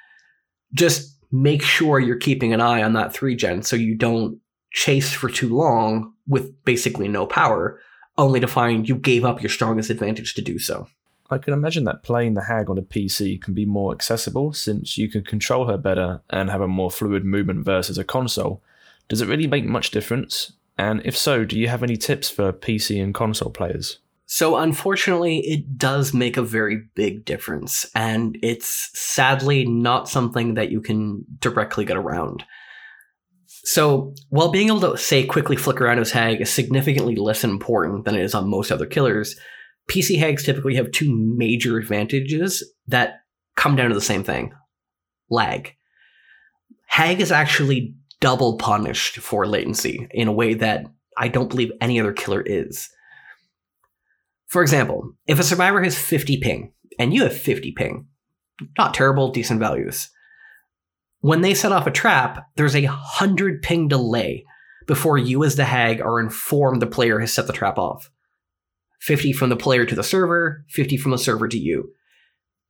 just 0.74 1.18
make 1.32 1.62
sure 1.62 2.00
you're 2.00 2.18
keeping 2.18 2.54
an 2.54 2.62
eye 2.62 2.84
on 2.84 2.94
that 2.94 3.14
three 3.14 3.36
gen 3.36 3.64
so 3.64 3.76
you 3.76 3.96
don't 3.96 4.40
chase 4.72 5.14
for 5.14 5.30
too 5.30 5.56
long 5.56 6.14
with 6.28 6.64
basically 6.64 7.08
no 7.08 7.26
power, 7.26 7.80
only 8.18 8.40
to 8.40 8.48
find 8.48 8.88
you 8.88 8.96
gave 8.96 9.26
up 9.26 9.42
your 9.42 9.50
strongest 9.50 9.90
advantage 9.90 10.34
to 10.34 10.42
do 10.42 10.60
so. 10.60 10.88
I 11.32 11.38
can 11.38 11.54
imagine 11.54 11.84
that 11.86 12.04
playing 12.04 12.34
the 12.34 12.44
Hag 12.44 12.70
on 12.70 12.78
a 12.78 12.82
PC 12.82 13.42
can 13.42 13.54
be 13.54 13.66
more 13.66 13.94
accessible 13.94 14.54
since 14.54 14.98
you 14.98 15.10
can 15.10 15.24
control 15.24 15.68
her 15.68 15.78
better 15.78 16.22
and 16.30 16.50
have 16.50 16.62
a 16.62 16.68
more 16.68 16.92
fluid 16.92 17.26
movement 17.26 17.66
versus 17.66 17.98
a 17.98 18.04
console. 18.04 18.62
Does 19.08 19.22
it 19.22 19.28
really 19.28 19.48
make 19.48 19.66
much 19.66 19.92
difference? 19.92 20.54
And 20.78 21.02
if 21.06 21.18
so, 21.18 21.46
do 21.46 21.60
you 21.60 21.68
have 21.68 21.84
any 21.84 21.98
tips 21.98 22.30
for 22.30 22.52
PC 22.52 23.04
and 23.04 23.14
console 23.14 23.52
players? 23.52 24.00
So, 24.26 24.56
unfortunately, 24.56 25.40
it 25.40 25.78
does 25.78 26.14
make 26.14 26.38
a 26.38 26.42
very 26.42 26.84
big 26.96 27.26
difference, 27.26 27.86
and 27.94 28.38
it's 28.42 28.90
sadly 28.98 29.66
not 29.66 30.08
something 30.08 30.54
that 30.54 30.72
you 30.72 30.80
can 30.80 31.26
directly 31.42 31.84
get 31.84 31.98
around. 31.98 32.46
So, 33.66 34.14
while 34.30 34.50
being 34.50 34.68
able 34.68 34.80
to, 34.82 34.98
say, 34.98 35.26
quickly 35.26 35.58
flick 35.58 35.82
around 35.82 36.00
as 36.00 36.12
Hag 36.12 36.40
is 36.40 36.50
significantly 36.50 37.16
less 37.18 37.44
important 37.44 38.06
than 38.06 38.16
it 38.16 38.22
is 38.22 38.34
on 38.34 38.48
most 38.48 38.72
other 38.72 38.86
killers, 38.86 39.36
PC 39.90 40.18
Hags 40.20 40.44
typically 40.44 40.76
have 40.76 40.92
two 40.92 41.14
major 41.14 41.78
advantages 41.78 42.64
that 42.88 43.22
come 43.56 43.76
down 43.76 43.90
to 43.90 43.96
the 43.96 44.02
same 44.02 44.24
thing 44.24 44.54
lag. 45.30 45.76
Hag 46.88 47.22
is 47.22 47.32
actually 47.32 47.96
double 48.20 48.58
punished 48.58 49.18
for 49.18 49.48
latency 49.48 50.08
in 50.12 50.28
a 50.28 50.34
way 50.34 50.54
that 50.54 50.86
I 51.18 51.28
don't 51.28 51.50
believe 51.50 51.72
any 51.80 52.00
other 52.00 52.14
killer 52.14 52.42
is. 52.42 52.90
For 54.48 54.62
example, 54.62 55.14
if 55.28 55.40
a 55.40 55.44
survivor 55.44 55.82
has 55.82 55.98
50 55.98 56.38
ping 56.42 56.74
and 57.00 57.14
you 57.14 57.24
have 57.24 57.36
50 57.36 57.72
ping, 57.72 58.08
not 58.78 58.94
terrible, 58.94 59.32
decent 59.32 59.60
values. 59.60 60.10
When 61.22 61.42
they 61.42 61.54
set 61.54 61.72
off 61.72 61.88
a 61.88 61.92
trap, 61.92 62.46
there's 62.56 62.76
a 62.76 62.86
100 62.86 63.62
ping 63.62 63.88
delay 63.88 64.46
before 64.88 65.18
you 65.18 65.44
as 65.44 65.56
the 65.56 65.66
hag 65.66 66.02
are 66.02 66.20
informed 66.20 66.82
the 66.82 66.88
player 66.88 67.20
has 67.20 67.34
set 67.34 67.48
the 67.48 67.54
trap 67.54 67.78
off. 67.78 68.10
50 69.02 69.34
from 69.34 69.50
the 69.50 69.56
player 69.56 69.86
to 69.86 69.96
the 69.96 70.04
server, 70.04 70.64
50 70.70 70.98
from 70.98 71.12
the 71.12 71.18
server 71.18 71.48
to 71.48 71.58
you. 71.58 71.92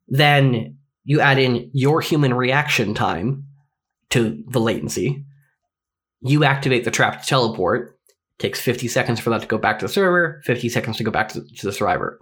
Then 0.07 0.77
you 1.03 1.19
add 1.19 1.39
in 1.39 1.69
your 1.73 2.01
human 2.01 2.33
reaction 2.33 2.93
time 2.93 3.45
to 4.09 4.43
the 4.47 4.59
latency. 4.59 5.25
You 6.21 6.43
activate 6.43 6.85
the 6.85 6.91
trap 6.91 7.23
teleport, 7.25 7.97
takes 8.39 8.59
50 8.59 8.87
seconds 8.87 9.19
for 9.19 9.29
that 9.29 9.41
to 9.41 9.47
go 9.47 9.57
back 9.57 9.79
to 9.79 9.85
the 9.85 9.91
server, 9.91 10.41
50 10.45 10.69
seconds 10.69 10.97
to 10.97 11.03
go 11.03 11.11
back 11.11 11.29
to 11.29 11.41
the 11.41 11.71
survivor. 11.71 12.19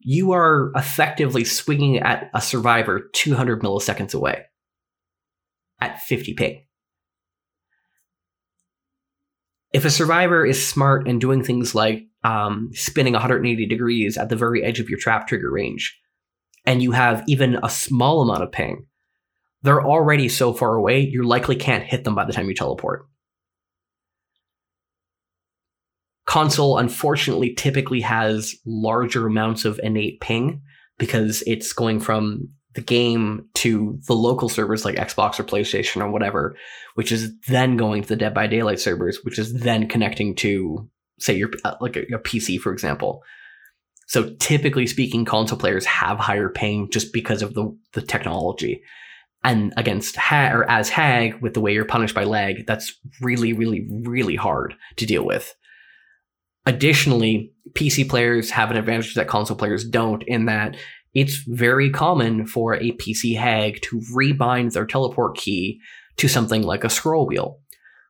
You 0.00 0.32
are 0.32 0.72
effectively 0.74 1.44
swinging 1.44 1.98
at 1.98 2.30
a 2.34 2.40
survivor 2.40 3.08
200 3.12 3.62
milliseconds 3.62 4.14
away 4.14 4.44
at 5.80 6.00
50 6.02 6.34
ping. 6.34 6.65
If 9.72 9.84
a 9.84 9.90
survivor 9.90 10.46
is 10.46 10.66
smart 10.66 11.08
and 11.08 11.20
doing 11.20 11.42
things 11.42 11.74
like 11.74 12.06
um, 12.24 12.70
spinning 12.72 13.12
180 13.12 13.66
degrees 13.66 14.16
at 14.16 14.28
the 14.28 14.36
very 14.36 14.62
edge 14.62 14.80
of 14.80 14.88
your 14.88 14.98
trap 14.98 15.28
trigger 15.28 15.50
range, 15.50 15.98
and 16.64 16.82
you 16.82 16.92
have 16.92 17.24
even 17.26 17.58
a 17.62 17.68
small 17.68 18.22
amount 18.22 18.42
of 18.42 18.52
ping, 18.52 18.86
they're 19.62 19.84
already 19.84 20.28
so 20.28 20.52
far 20.52 20.74
away, 20.74 21.00
you 21.00 21.24
likely 21.24 21.56
can't 21.56 21.84
hit 21.84 22.04
them 22.04 22.14
by 22.14 22.24
the 22.24 22.32
time 22.32 22.48
you 22.48 22.54
teleport. 22.54 23.06
console 26.26 26.76
unfortunately 26.76 27.54
typically 27.54 28.00
has 28.00 28.54
larger 28.66 29.26
amounts 29.26 29.64
of 29.64 29.80
innate 29.82 30.20
ping 30.20 30.60
because 30.98 31.42
it's 31.46 31.72
going 31.72 31.98
from 32.00 32.48
the 32.76 32.82
game 32.82 33.46
to 33.54 33.98
the 34.06 34.14
local 34.14 34.50
servers 34.50 34.84
like 34.84 34.96
Xbox 34.96 35.40
or 35.40 35.44
PlayStation 35.44 36.02
or 36.02 36.10
whatever, 36.10 36.54
which 36.94 37.10
is 37.10 37.32
then 37.48 37.76
going 37.76 38.02
to 38.02 38.08
the 38.08 38.16
Dead 38.16 38.34
by 38.34 38.46
Daylight 38.46 38.78
servers, 38.78 39.24
which 39.24 39.38
is 39.38 39.52
then 39.54 39.88
connecting 39.88 40.36
to 40.36 40.88
say 41.18 41.34
your 41.34 41.50
uh, 41.64 41.74
like 41.80 41.96
a, 41.96 42.02
a 42.14 42.18
PC 42.18 42.60
for 42.60 42.72
example. 42.72 43.22
So 44.06 44.34
typically 44.38 44.86
speaking, 44.86 45.24
console 45.24 45.58
players 45.58 45.86
have 45.86 46.18
higher 46.18 46.50
ping 46.50 46.90
just 46.92 47.12
because 47.14 47.42
of 47.42 47.54
the 47.54 47.76
the 47.94 48.02
technology. 48.02 48.82
And 49.42 49.72
against 49.76 50.18
or 50.30 50.68
as 50.68 50.90
Hag, 50.90 51.40
with 51.40 51.54
the 51.54 51.60
way 51.60 51.72
you're 51.72 51.84
punished 51.84 52.14
by 52.14 52.24
lag, 52.24 52.66
that's 52.66 52.92
really, 53.22 53.52
really, 53.52 53.86
really 53.90 54.36
hard 54.36 54.74
to 54.96 55.06
deal 55.06 55.24
with. 55.24 55.54
Additionally, 56.66 57.52
PC 57.72 58.08
players 58.08 58.50
have 58.50 58.72
an 58.72 58.76
advantage 58.76 59.14
that 59.14 59.28
console 59.28 59.56
players 59.56 59.84
don't 59.84 60.24
in 60.26 60.46
that 60.46 60.76
it's 61.16 61.36
very 61.46 61.88
common 61.88 62.46
for 62.46 62.74
a 62.74 62.92
PC 62.92 63.38
hag 63.38 63.80
to 63.80 64.02
rebind 64.14 64.74
their 64.74 64.84
teleport 64.84 65.34
key 65.34 65.80
to 66.18 66.28
something 66.28 66.62
like 66.62 66.84
a 66.84 66.90
scroll 66.90 67.26
wheel. 67.26 67.58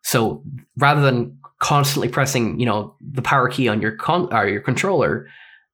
So 0.02 0.42
rather 0.76 1.02
than 1.02 1.38
constantly 1.60 2.08
pressing, 2.08 2.58
you 2.58 2.66
know, 2.66 2.96
the 3.00 3.22
power 3.22 3.48
key 3.48 3.68
on 3.68 3.80
your 3.80 3.92
con- 3.92 4.34
or 4.34 4.48
your 4.48 4.60
controller, 4.60 5.28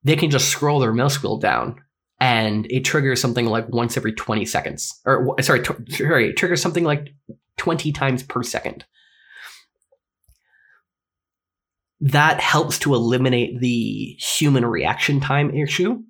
they 0.05 0.15
can 0.15 0.31
just 0.31 0.51
scroll 0.51 0.79
their 0.79 0.93
mouse 0.93 1.23
wheel 1.23 1.39
down 1.39 1.77
and 2.21 2.67
it 2.71 2.85
triggers 2.85 3.19
something 3.19 3.47
like 3.47 3.67
once 3.71 3.97
every 3.97 4.13
20 4.13 4.45
seconds 4.45 5.01
or 5.07 5.35
sorry, 5.41 5.63
t- 5.63 5.73
sorry, 5.89 6.29
it 6.29 6.37
triggers 6.37 6.61
something 6.61 6.85
like 6.85 7.15
20 7.57 7.93
times 7.93 8.23
per 8.23 8.43
second 8.43 8.85
that 11.99 12.41
helps 12.41 12.79
to 12.81 12.95
eliminate 12.95 13.59
the 13.61 14.19
human 14.19 14.67
reaction 14.67 15.19
time 15.19 15.51
issue 15.55 16.03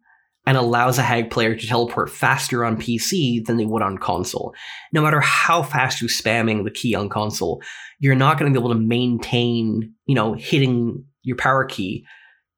and 0.47 0.57
allows 0.57 0.99
a 0.99 1.03
hag 1.03 1.31
player 1.31 1.55
to 1.55 1.67
teleport 1.67 2.11
faster 2.11 2.65
on 2.65 2.77
PC 2.77 3.45
than 3.45 3.57
they 3.57 3.65
would 3.65 3.83
on 3.83 3.97
console. 3.99 4.55
No 4.93 5.03
matter 5.03 5.21
how 5.21 5.63
fast 5.63 6.01
you're 6.01 6.09
spamming 6.09 6.65
the 6.65 6.71
key 6.71 6.95
on 6.95 7.09
console, 7.09 7.63
you're 8.01 8.15
not 8.15 8.39
going 8.39 8.53
to 8.53 8.59
be 8.59 8.61
able 8.61 8.75
to 8.75 8.81
maintain, 8.81 9.95
you 10.07 10.15
know, 10.15 10.35
hitting 10.35 11.05
your 11.23 11.37
power 11.37 11.65
key 11.65 12.05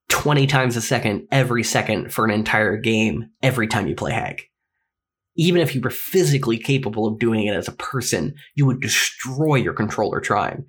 20 0.09 0.47
times 0.47 0.77
a 0.77 0.81
second 0.81 1.27
every 1.31 1.63
second 1.63 2.13
for 2.13 2.25
an 2.25 2.31
entire 2.31 2.77
game 2.77 3.31
every 3.43 3.67
time 3.67 3.87
you 3.87 3.95
play 3.95 4.13
hag. 4.13 4.43
Even 5.37 5.61
if 5.61 5.75
you 5.75 5.81
were 5.81 5.91
physically 5.91 6.57
capable 6.57 7.07
of 7.07 7.19
doing 7.19 7.47
it 7.47 7.55
as 7.55 7.69
a 7.69 7.73
person, 7.73 8.35
you 8.55 8.65
would 8.65 8.81
destroy 8.81 9.57
your 9.57 9.75
controller 9.75 10.21
trying 10.21 10.65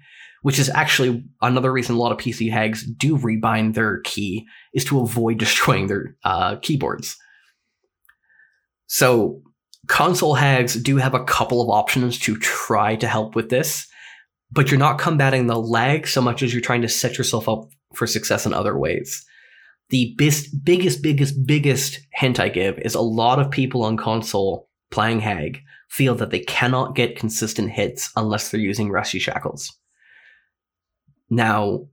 which 0.46 0.60
is 0.60 0.70
actually 0.76 1.24
another 1.42 1.72
reason 1.72 1.96
a 1.96 1.98
lot 1.98 2.12
of 2.12 2.20
PC 2.20 2.52
hags 2.52 2.84
do 2.84 3.18
rebind 3.18 3.74
their 3.74 4.02
key 4.02 4.46
is 4.76 4.86
to 4.86 5.00
avoid 5.00 5.40
destroying 5.40 5.88
their 5.88 6.16
uh, 6.24 6.58
keyboards. 6.58 7.18
So 8.86 9.42
console 9.88 10.36
hags 10.36 10.76
do 10.76 10.98
have 10.98 11.16
a 11.16 11.24
couple 11.24 11.64
of 11.64 11.72
options 11.72 12.20
to 12.20 12.38
try 12.38 12.96
to 12.98 13.08
help 13.08 13.34
with 13.34 13.50
this, 13.50 13.88
but 14.52 14.70
you're 14.70 14.80
not 14.80 15.00
combating 15.00 15.48
the 15.48 15.60
lag 15.60 16.06
so 16.06 16.22
much 16.22 16.44
as 16.44 16.54
you're 16.54 16.62
trying 16.62 16.84
to 16.84 16.90
set 16.90 17.18
yourself 17.18 17.50
up 17.50 17.68
for 17.96 18.06
success 18.06 18.46
in 18.46 18.54
other 18.54 18.78
ways. 18.78 19.26
The 19.90 20.14
bis- 20.16 20.48
biggest, 20.48 21.02
biggest, 21.02 21.44
biggest 21.48 22.02
hint 22.14 22.40
I 22.40 22.50
give 22.50 22.78
is 22.78 22.94
a 22.94 23.02
lot 23.02 23.40
of 23.40 23.50
people 23.50 23.82
on 23.82 23.98
console 23.98 24.70
playing 24.92 25.22
Hag 25.22 25.62
feel 25.90 26.14
that 26.14 26.30
they 26.30 26.42
cannot 26.42 26.94
get 26.94 27.18
consistent 27.18 27.72
hits 27.72 28.12
unless 28.16 28.52
they're 28.52 28.62
using 28.62 28.92
Rusty 28.92 29.18
Shackles. 29.18 29.76
Now, 31.30 31.88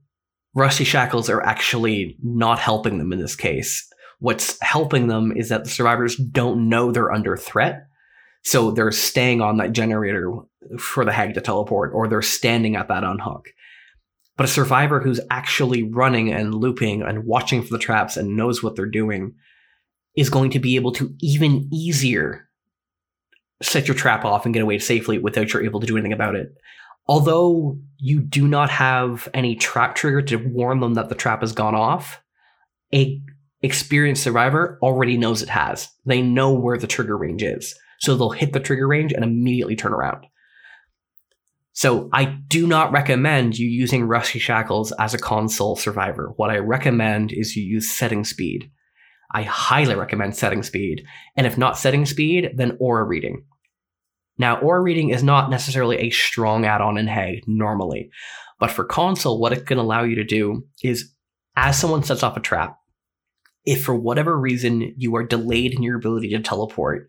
Rusty 0.55 0.83
Shackles 0.83 1.29
are 1.29 1.41
actually 1.41 2.17
not 2.21 2.59
helping 2.59 2.97
them 2.97 3.11
in 3.11 3.19
this 3.19 3.35
case. 3.35 3.87
What's 4.19 4.61
helping 4.61 5.07
them 5.07 5.33
is 5.35 5.49
that 5.49 5.63
the 5.63 5.69
survivors 5.69 6.15
don't 6.15 6.69
know 6.69 6.91
they're 6.91 7.11
under 7.11 7.35
threat. 7.35 7.87
So 8.43 8.71
they're 8.71 8.91
staying 8.91 9.41
on 9.41 9.57
that 9.57 9.71
generator 9.71 10.31
for 10.77 11.05
the 11.05 11.11
hag 11.11 11.33
to 11.33 11.41
teleport, 11.41 11.91
or 11.93 12.07
they're 12.07 12.21
standing 12.21 12.75
at 12.75 12.89
that 12.89 13.03
unhook. 13.03 13.49
But 14.35 14.45
a 14.45 14.49
survivor 14.49 14.99
who's 14.99 15.21
actually 15.29 15.83
running 15.83 16.31
and 16.31 16.53
looping 16.53 17.03
and 17.03 17.25
watching 17.25 17.63
for 17.63 17.69
the 17.69 17.79
traps 17.79 18.17
and 18.17 18.35
knows 18.35 18.61
what 18.61 18.75
they're 18.75 18.85
doing 18.85 19.33
is 20.15 20.29
going 20.29 20.51
to 20.51 20.59
be 20.59 20.75
able 20.75 20.91
to 20.93 21.13
even 21.21 21.69
easier 21.71 22.49
set 23.61 23.87
your 23.87 23.95
trap 23.95 24.25
off 24.25 24.45
and 24.45 24.53
get 24.53 24.63
away 24.63 24.77
safely 24.79 25.17
without 25.17 25.53
you're 25.53 25.63
able 25.63 25.79
to 25.79 25.87
do 25.87 25.95
anything 25.95 26.13
about 26.13 26.35
it. 26.35 26.53
Although 27.07 27.79
you 27.97 28.21
do 28.21 28.47
not 28.47 28.69
have 28.69 29.27
any 29.33 29.55
trap 29.55 29.95
trigger 29.95 30.21
to 30.23 30.37
warn 30.37 30.79
them 30.79 30.93
that 30.93 31.09
the 31.09 31.15
trap 31.15 31.41
has 31.41 31.51
gone 31.51 31.75
off, 31.75 32.21
a 32.93 33.21
experienced 33.61 34.23
survivor 34.23 34.77
already 34.81 35.17
knows 35.17 35.41
it 35.41 35.49
has. 35.49 35.89
They 36.05 36.21
know 36.21 36.53
where 36.53 36.77
the 36.77 36.87
trigger 36.87 37.17
range 37.17 37.43
is. 37.43 37.75
So 37.99 38.15
they'll 38.15 38.31
hit 38.31 38.53
the 38.53 38.59
trigger 38.59 38.87
range 38.87 39.13
and 39.13 39.23
immediately 39.23 39.75
turn 39.75 39.93
around. 39.93 40.25
So 41.71 42.09
I 42.13 42.25
do 42.25 42.67
not 42.67 42.91
recommend 42.91 43.57
you 43.57 43.67
using 43.67 44.03
Rusty 44.03 44.37
Shackles 44.37 44.91
as 44.99 45.13
a 45.13 45.17
console 45.17 45.75
survivor. 45.75 46.33
What 46.35 46.51
I 46.51 46.57
recommend 46.57 47.31
is 47.31 47.55
you 47.55 47.63
use 47.63 47.89
setting 47.89 48.25
speed. 48.25 48.69
I 49.33 49.43
highly 49.43 49.95
recommend 49.95 50.35
setting 50.35 50.61
speed. 50.61 51.03
And 51.35 51.47
if 51.47 51.57
not 51.57 51.77
setting 51.77 52.05
speed, 52.05 52.51
then 52.55 52.77
aura 52.79 53.03
reading. 53.03 53.45
Now, 54.37 54.59
aura 54.59 54.81
reading 54.81 55.09
is 55.09 55.23
not 55.23 55.49
necessarily 55.49 55.97
a 55.97 56.09
strong 56.09 56.65
add-on 56.65 56.97
in 56.97 57.07
Hag 57.07 57.43
normally, 57.47 58.09
but 58.59 58.71
for 58.71 58.83
console, 58.83 59.39
what 59.39 59.53
it 59.53 59.65
can 59.65 59.77
allow 59.77 60.03
you 60.03 60.15
to 60.15 60.23
do 60.23 60.65
is 60.81 61.11
as 61.55 61.77
someone 61.77 62.03
sets 62.03 62.23
off 62.23 62.37
a 62.37 62.39
trap, 62.39 62.77
if 63.65 63.83
for 63.83 63.95
whatever 63.95 64.37
reason 64.37 64.93
you 64.97 65.15
are 65.15 65.23
delayed 65.23 65.73
in 65.73 65.83
your 65.83 65.97
ability 65.97 66.29
to 66.29 66.39
teleport, 66.39 67.07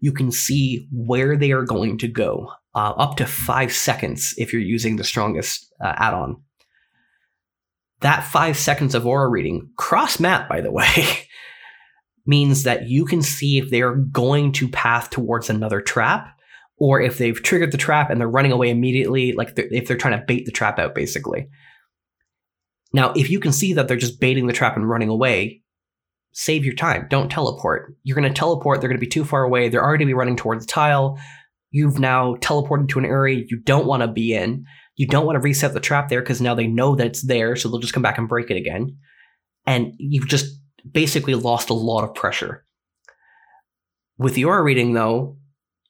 you 0.00 0.12
can 0.12 0.30
see 0.30 0.88
where 0.90 1.36
they 1.36 1.52
are 1.52 1.64
going 1.64 1.98
to 1.98 2.08
go, 2.08 2.50
uh, 2.74 2.92
up 2.96 3.16
to 3.16 3.26
five 3.26 3.72
seconds 3.72 4.34
if 4.36 4.52
you're 4.52 4.62
using 4.62 4.96
the 4.96 5.04
strongest 5.04 5.72
uh, 5.82 5.94
add 5.96 6.14
on. 6.14 6.42
That 8.00 8.24
five 8.24 8.56
seconds 8.56 8.94
of 8.94 9.06
aura 9.06 9.28
reading, 9.28 9.70
cross 9.76 10.20
map, 10.20 10.48
by 10.48 10.60
the 10.60 10.70
way, 10.70 11.06
means 12.26 12.64
that 12.64 12.88
you 12.88 13.04
can 13.04 13.22
see 13.22 13.58
if 13.58 13.70
they 13.70 13.80
are 13.82 13.94
going 13.94 14.52
to 14.52 14.68
path 14.68 15.10
towards 15.10 15.48
another 15.48 15.80
trap 15.80 16.35
or 16.78 17.00
if 17.00 17.18
they've 17.18 17.42
triggered 17.42 17.72
the 17.72 17.78
trap 17.78 18.10
and 18.10 18.20
they're 18.20 18.28
running 18.28 18.52
away 18.52 18.70
immediately, 18.70 19.32
like 19.32 19.54
they're, 19.54 19.72
if 19.72 19.88
they're 19.88 19.96
trying 19.96 20.18
to 20.18 20.24
bait 20.26 20.44
the 20.44 20.52
trap 20.52 20.78
out, 20.78 20.94
basically. 20.94 21.48
Now, 22.92 23.12
if 23.16 23.30
you 23.30 23.40
can 23.40 23.52
see 23.52 23.72
that 23.74 23.88
they're 23.88 23.96
just 23.96 24.20
baiting 24.20 24.46
the 24.46 24.52
trap 24.52 24.76
and 24.76 24.88
running 24.88 25.08
away, 25.08 25.62
save 26.32 26.64
your 26.64 26.74
time. 26.74 27.06
Don't 27.08 27.30
teleport. 27.30 27.94
You're 28.02 28.14
going 28.14 28.28
to 28.28 28.38
teleport. 28.38 28.80
They're 28.80 28.88
going 28.88 29.00
to 29.00 29.04
be 29.04 29.10
too 29.10 29.24
far 29.24 29.42
away. 29.42 29.68
They're 29.68 29.84
already 29.84 30.04
be 30.04 30.14
running 30.14 30.36
towards 30.36 30.66
the 30.66 30.72
tile. 30.72 31.18
You've 31.70 31.98
now 31.98 32.36
teleported 32.36 32.88
to 32.90 32.98
an 32.98 33.04
area 33.04 33.44
you 33.48 33.58
don't 33.58 33.86
want 33.86 34.02
to 34.02 34.08
be 34.08 34.34
in. 34.34 34.64
You 34.96 35.06
don't 35.06 35.26
want 35.26 35.36
to 35.36 35.40
reset 35.40 35.74
the 35.74 35.80
trap 35.80 36.08
there 36.08 36.20
because 36.20 36.40
now 36.40 36.54
they 36.54 36.66
know 36.66 36.94
that 36.94 37.06
it's 37.06 37.26
there, 37.26 37.56
so 37.56 37.68
they'll 37.68 37.80
just 37.80 37.92
come 37.92 38.02
back 38.02 38.18
and 38.18 38.28
break 38.28 38.50
it 38.50 38.56
again. 38.56 38.96
And 39.66 39.94
you've 39.98 40.28
just 40.28 40.46
basically 40.90 41.34
lost 41.34 41.70
a 41.70 41.74
lot 41.74 42.04
of 42.04 42.14
pressure. 42.14 42.64
With 44.16 44.34
the 44.34 44.44
aura 44.44 44.62
reading, 44.62 44.94
though, 44.94 45.36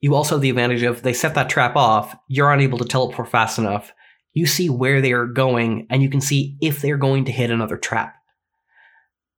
you 0.01 0.15
also 0.15 0.37
have 0.37 0.43
the 0.43 0.51
advantage 0.51 0.83
of 0.83 1.03
they 1.03 1.13
set 1.13 1.35
that 1.35 1.49
trap 1.49 1.77
off, 1.77 2.17
you're 2.29 2.53
unable 2.53 2.79
to 2.79 2.85
teleport 2.85 3.29
fast 3.29 3.59
enough. 3.59 3.93
You 4.33 4.47
see 4.47 4.69
where 4.69 5.01
they 5.01 5.13
are 5.13 5.27
going, 5.27 5.87
and 5.89 6.03
you 6.03 6.11
can 6.11 6.21
see 6.21 6.57
if 6.61 6.83
they're 6.83 6.99
going 6.99 7.25
to 7.25 7.33
hit 7.33 7.51
another 7.51 7.79
trap. 7.79 8.15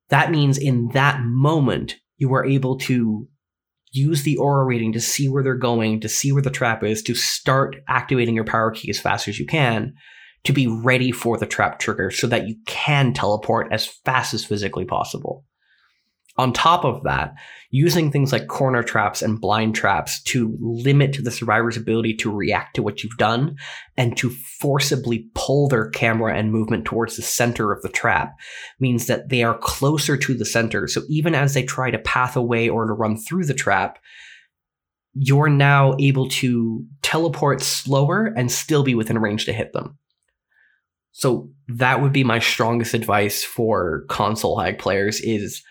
That 0.08 0.30
means 0.30 0.58
in 0.58 0.88
that 0.88 1.20
moment, 1.22 1.96
you 2.16 2.34
are 2.34 2.44
able 2.44 2.78
to 2.78 3.28
use 3.92 4.22
the 4.22 4.36
aura 4.36 4.64
reading 4.64 4.92
to 4.92 5.00
see 5.00 5.28
where 5.28 5.42
they're 5.42 5.54
going, 5.54 6.00
to 6.00 6.08
see 6.08 6.32
where 6.32 6.42
the 6.42 6.50
trap 6.50 6.82
is, 6.82 7.02
to 7.02 7.14
start 7.14 7.76
activating 7.88 8.34
your 8.34 8.44
power 8.44 8.70
key 8.70 8.90
as 8.90 9.00
fast 9.00 9.28
as 9.28 9.38
you 9.38 9.46
can, 9.46 9.94
to 10.44 10.52
be 10.52 10.66
ready 10.66 11.12
for 11.12 11.38
the 11.38 11.46
trap 11.46 11.78
trigger 11.78 12.10
so 12.10 12.26
that 12.26 12.48
you 12.48 12.56
can 12.66 13.12
teleport 13.12 13.68
as 13.70 13.86
fast 13.86 14.34
as 14.34 14.44
physically 14.44 14.84
possible. 14.84 15.44
On 16.38 16.52
top 16.52 16.84
of 16.84 17.02
that, 17.02 17.34
using 17.70 18.12
things 18.12 18.30
like 18.30 18.46
corner 18.46 18.84
traps 18.84 19.22
and 19.22 19.40
blind 19.40 19.74
traps 19.74 20.22
to 20.22 20.56
limit 20.60 21.18
the 21.24 21.32
survivor's 21.32 21.76
ability 21.76 22.14
to 22.14 22.30
react 22.30 22.76
to 22.76 22.82
what 22.82 23.02
you've 23.02 23.16
done 23.18 23.56
and 23.96 24.16
to 24.16 24.30
forcibly 24.30 25.26
pull 25.34 25.66
their 25.66 25.90
camera 25.90 26.36
and 26.36 26.52
movement 26.52 26.84
towards 26.84 27.16
the 27.16 27.22
center 27.22 27.72
of 27.72 27.82
the 27.82 27.88
trap 27.88 28.36
means 28.78 29.06
that 29.06 29.30
they 29.30 29.42
are 29.42 29.58
closer 29.58 30.16
to 30.16 30.32
the 30.32 30.44
center. 30.44 30.86
So 30.86 31.02
even 31.08 31.34
as 31.34 31.54
they 31.54 31.64
try 31.64 31.90
to 31.90 31.98
path 31.98 32.36
away 32.36 32.68
or 32.68 32.86
to 32.86 32.92
run 32.92 33.16
through 33.16 33.46
the 33.46 33.54
trap, 33.54 33.98
you're 35.14 35.48
now 35.48 35.96
able 35.98 36.28
to 36.28 36.86
teleport 37.02 37.62
slower 37.62 38.32
and 38.36 38.52
still 38.52 38.84
be 38.84 38.94
within 38.94 39.18
range 39.18 39.44
to 39.46 39.52
hit 39.52 39.72
them. 39.72 39.98
So 41.10 41.50
that 41.66 42.00
would 42.00 42.12
be 42.12 42.22
my 42.22 42.38
strongest 42.38 42.94
advice 42.94 43.42
for 43.42 44.04
console 44.08 44.56
hag 44.60 44.78
players 44.78 45.20
is 45.20 45.64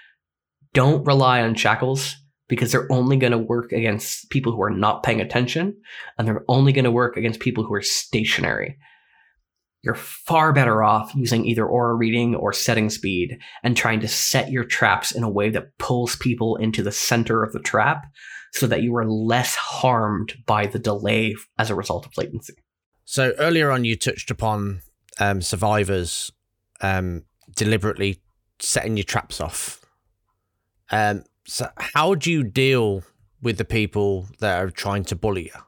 don't 0.74 1.05
rely 1.05 1.41
on 1.41 1.55
shackles 1.55 2.15
because 2.47 2.72
they're 2.72 2.91
only 2.91 3.18
going 3.18 3.32
to 3.32 3.38
work 3.38 3.72
against 3.72 4.30
people 4.30 4.53
who 4.53 4.61
are 4.61 4.70
not 4.70 5.03
paying 5.03 5.22
attention 5.22 5.76
and 6.18 6.28
they're 6.28 6.45
only 6.47 6.72
going 6.72 6.86
to 6.86 6.91
work 6.91 7.18
against 7.18 7.39
people 7.39 7.63
who 7.63 7.74
are 7.74 7.82
stationary. 7.82 8.78
You're 9.84 9.95
far 9.95 10.53
better 10.53 10.84
off 10.84 11.13
using 11.15 11.45
either 11.45 11.65
aura 11.65 11.93
reading 11.93 12.36
or 12.36 12.51
setting 12.51 12.89
speed 12.89 13.38
and 13.63 13.76
trying 13.76 13.99
to 14.01 14.07
set 14.07 14.51
your 14.51 14.63
traps 14.63 15.11
in 15.11 15.24
a 15.24 15.30
way 15.30 15.49
that 15.49 15.78
pulls 15.78 16.15
people 16.15 16.55
into 16.55 16.82
the 16.82 16.91
center 16.91 17.43
of 17.43 17.53
the 17.53 17.59
trap 17.59 18.05
so 18.53 18.65
that 18.68 18.82
you 18.82 18.95
are 18.95 19.05
less 19.05 19.55
harmed 19.55 20.34
by 20.45 20.65
the 20.65 20.80
delay 20.80 21.36
as 21.59 21.70
a 21.70 21.76
result 21.76 22.05
of 22.05 22.18
latency. 22.18 22.55
So 23.05 23.34
earlier 23.38 23.72
on, 23.72 23.86
you 23.86 23.95
touched 23.95 24.32
upon 24.32 24.82
um, 25.20 25.41
survivors 25.41 26.32
um, 26.82 27.24
deliberately 27.55 28.22
setting 28.59 28.97
your 28.97 29.03
traps 29.03 29.39
off 29.39 29.86
um, 30.92 31.24
so 31.46 31.68
how 31.78 32.16
do 32.16 32.32
you 32.32 32.44
deal 32.44 33.04
with 33.42 33.58
the 33.58 33.66
people 33.66 34.28
that 34.40 34.62
are 34.62 34.70
trying 34.70 35.04
to 35.06 35.16
bully 35.16 35.46
you? 35.46 35.62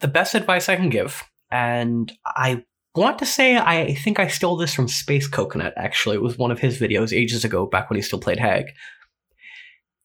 The 0.00 0.08
best 0.08 0.34
advice 0.34 0.68
I 0.68 0.76
can 0.76 0.90
give, 0.90 1.22
and 1.50 2.12
I 2.24 2.64
want 2.94 3.18
to 3.18 3.26
say 3.26 3.56
I 3.56 3.94
think 3.94 4.18
I 4.18 4.28
stole 4.28 4.56
this 4.56 4.74
from 4.74 4.88
Space 4.88 5.26
Coconut, 5.26 5.74
actually. 5.76 6.16
It 6.16 6.22
was 6.22 6.38
one 6.38 6.50
of 6.50 6.58
his 6.58 6.78
videos 6.78 7.16
ages 7.16 7.44
ago, 7.44 7.66
back 7.66 7.90
when 7.90 7.96
he 7.96 8.02
still 8.02 8.20
played 8.20 8.38
Hag. 8.38 8.66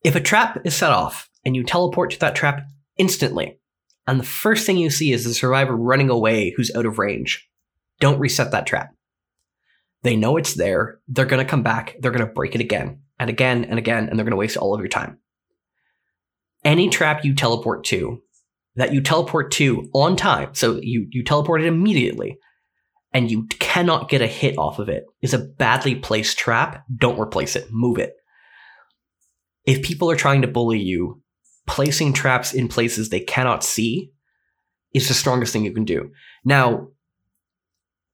If 0.03 0.15
a 0.15 0.21
trap 0.21 0.59
is 0.65 0.75
set 0.75 0.91
off 0.91 1.29
and 1.45 1.55
you 1.55 1.63
teleport 1.63 2.11
to 2.11 2.19
that 2.19 2.35
trap 2.35 2.65
instantly, 2.97 3.59
and 4.07 4.19
the 4.19 4.25
first 4.25 4.65
thing 4.65 4.77
you 4.77 4.89
see 4.89 5.11
is 5.11 5.23
the 5.23 5.33
survivor 5.33 5.75
running 5.75 6.09
away 6.09 6.53
who's 6.55 6.73
out 6.75 6.85
of 6.85 6.99
range, 6.99 7.47
don't 7.99 8.19
reset 8.19 8.51
that 8.51 8.65
trap. 8.65 8.93
They 10.03 10.15
know 10.15 10.37
it's 10.37 10.55
there. 10.55 10.99
They're 11.07 11.25
going 11.25 11.43
to 11.43 11.49
come 11.49 11.61
back. 11.61 11.95
They're 11.99 12.11
going 12.11 12.25
to 12.25 12.33
break 12.33 12.55
it 12.55 12.61
again 12.61 13.01
and 13.21 13.29
again 13.29 13.65
and 13.65 13.77
again, 13.77 14.09
and 14.09 14.17
they're 14.17 14.25
going 14.25 14.31
to 14.31 14.35
waste 14.35 14.57
all 14.57 14.73
of 14.73 14.81
your 14.81 14.89
time. 14.89 15.19
Any 16.65 16.89
trap 16.89 17.23
you 17.23 17.35
teleport 17.35 17.83
to, 17.85 18.19
that 18.77 18.93
you 18.93 19.01
teleport 19.01 19.51
to 19.51 19.89
on 19.93 20.15
time, 20.15 20.55
so 20.55 20.79
you, 20.81 21.05
you 21.11 21.23
teleport 21.23 21.61
it 21.61 21.67
immediately, 21.67 22.39
and 23.13 23.29
you 23.29 23.45
cannot 23.59 24.09
get 24.09 24.23
a 24.23 24.27
hit 24.27 24.57
off 24.57 24.79
of 24.79 24.89
it, 24.89 25.05
is 25.21 25.35
a 25.35 25.39
badly 25.39 25.93
placed 25.93 26.39
trap. 26.39 26.83
Don't 26.97 27.19
replace 27.19 27.55
it, 27.55 27.67
move 27.69 27.99
it. 27.99 28.15
If 29.65 29.83
people 29.83 30.09
are 30.09 30.15
trying 30.15 30.41
to 30.41 30.47
bully 30.47 30.79
you, 30.79 31.21
placing 31.67 32.13
traps 32.13 32.55
in 32.55 32.67
places 32.67 33.09
they 33.09 33.19
cannot 33.19 33.63
see 33.63 34.11
is 34.95 35.07
the 35.07 35.13
strongest 35.13 35.53
thing 35.53 35.63
you 35.63 35.73
can 35.73 35.85
do. 35.85 36.09
Now, 36.43 36.87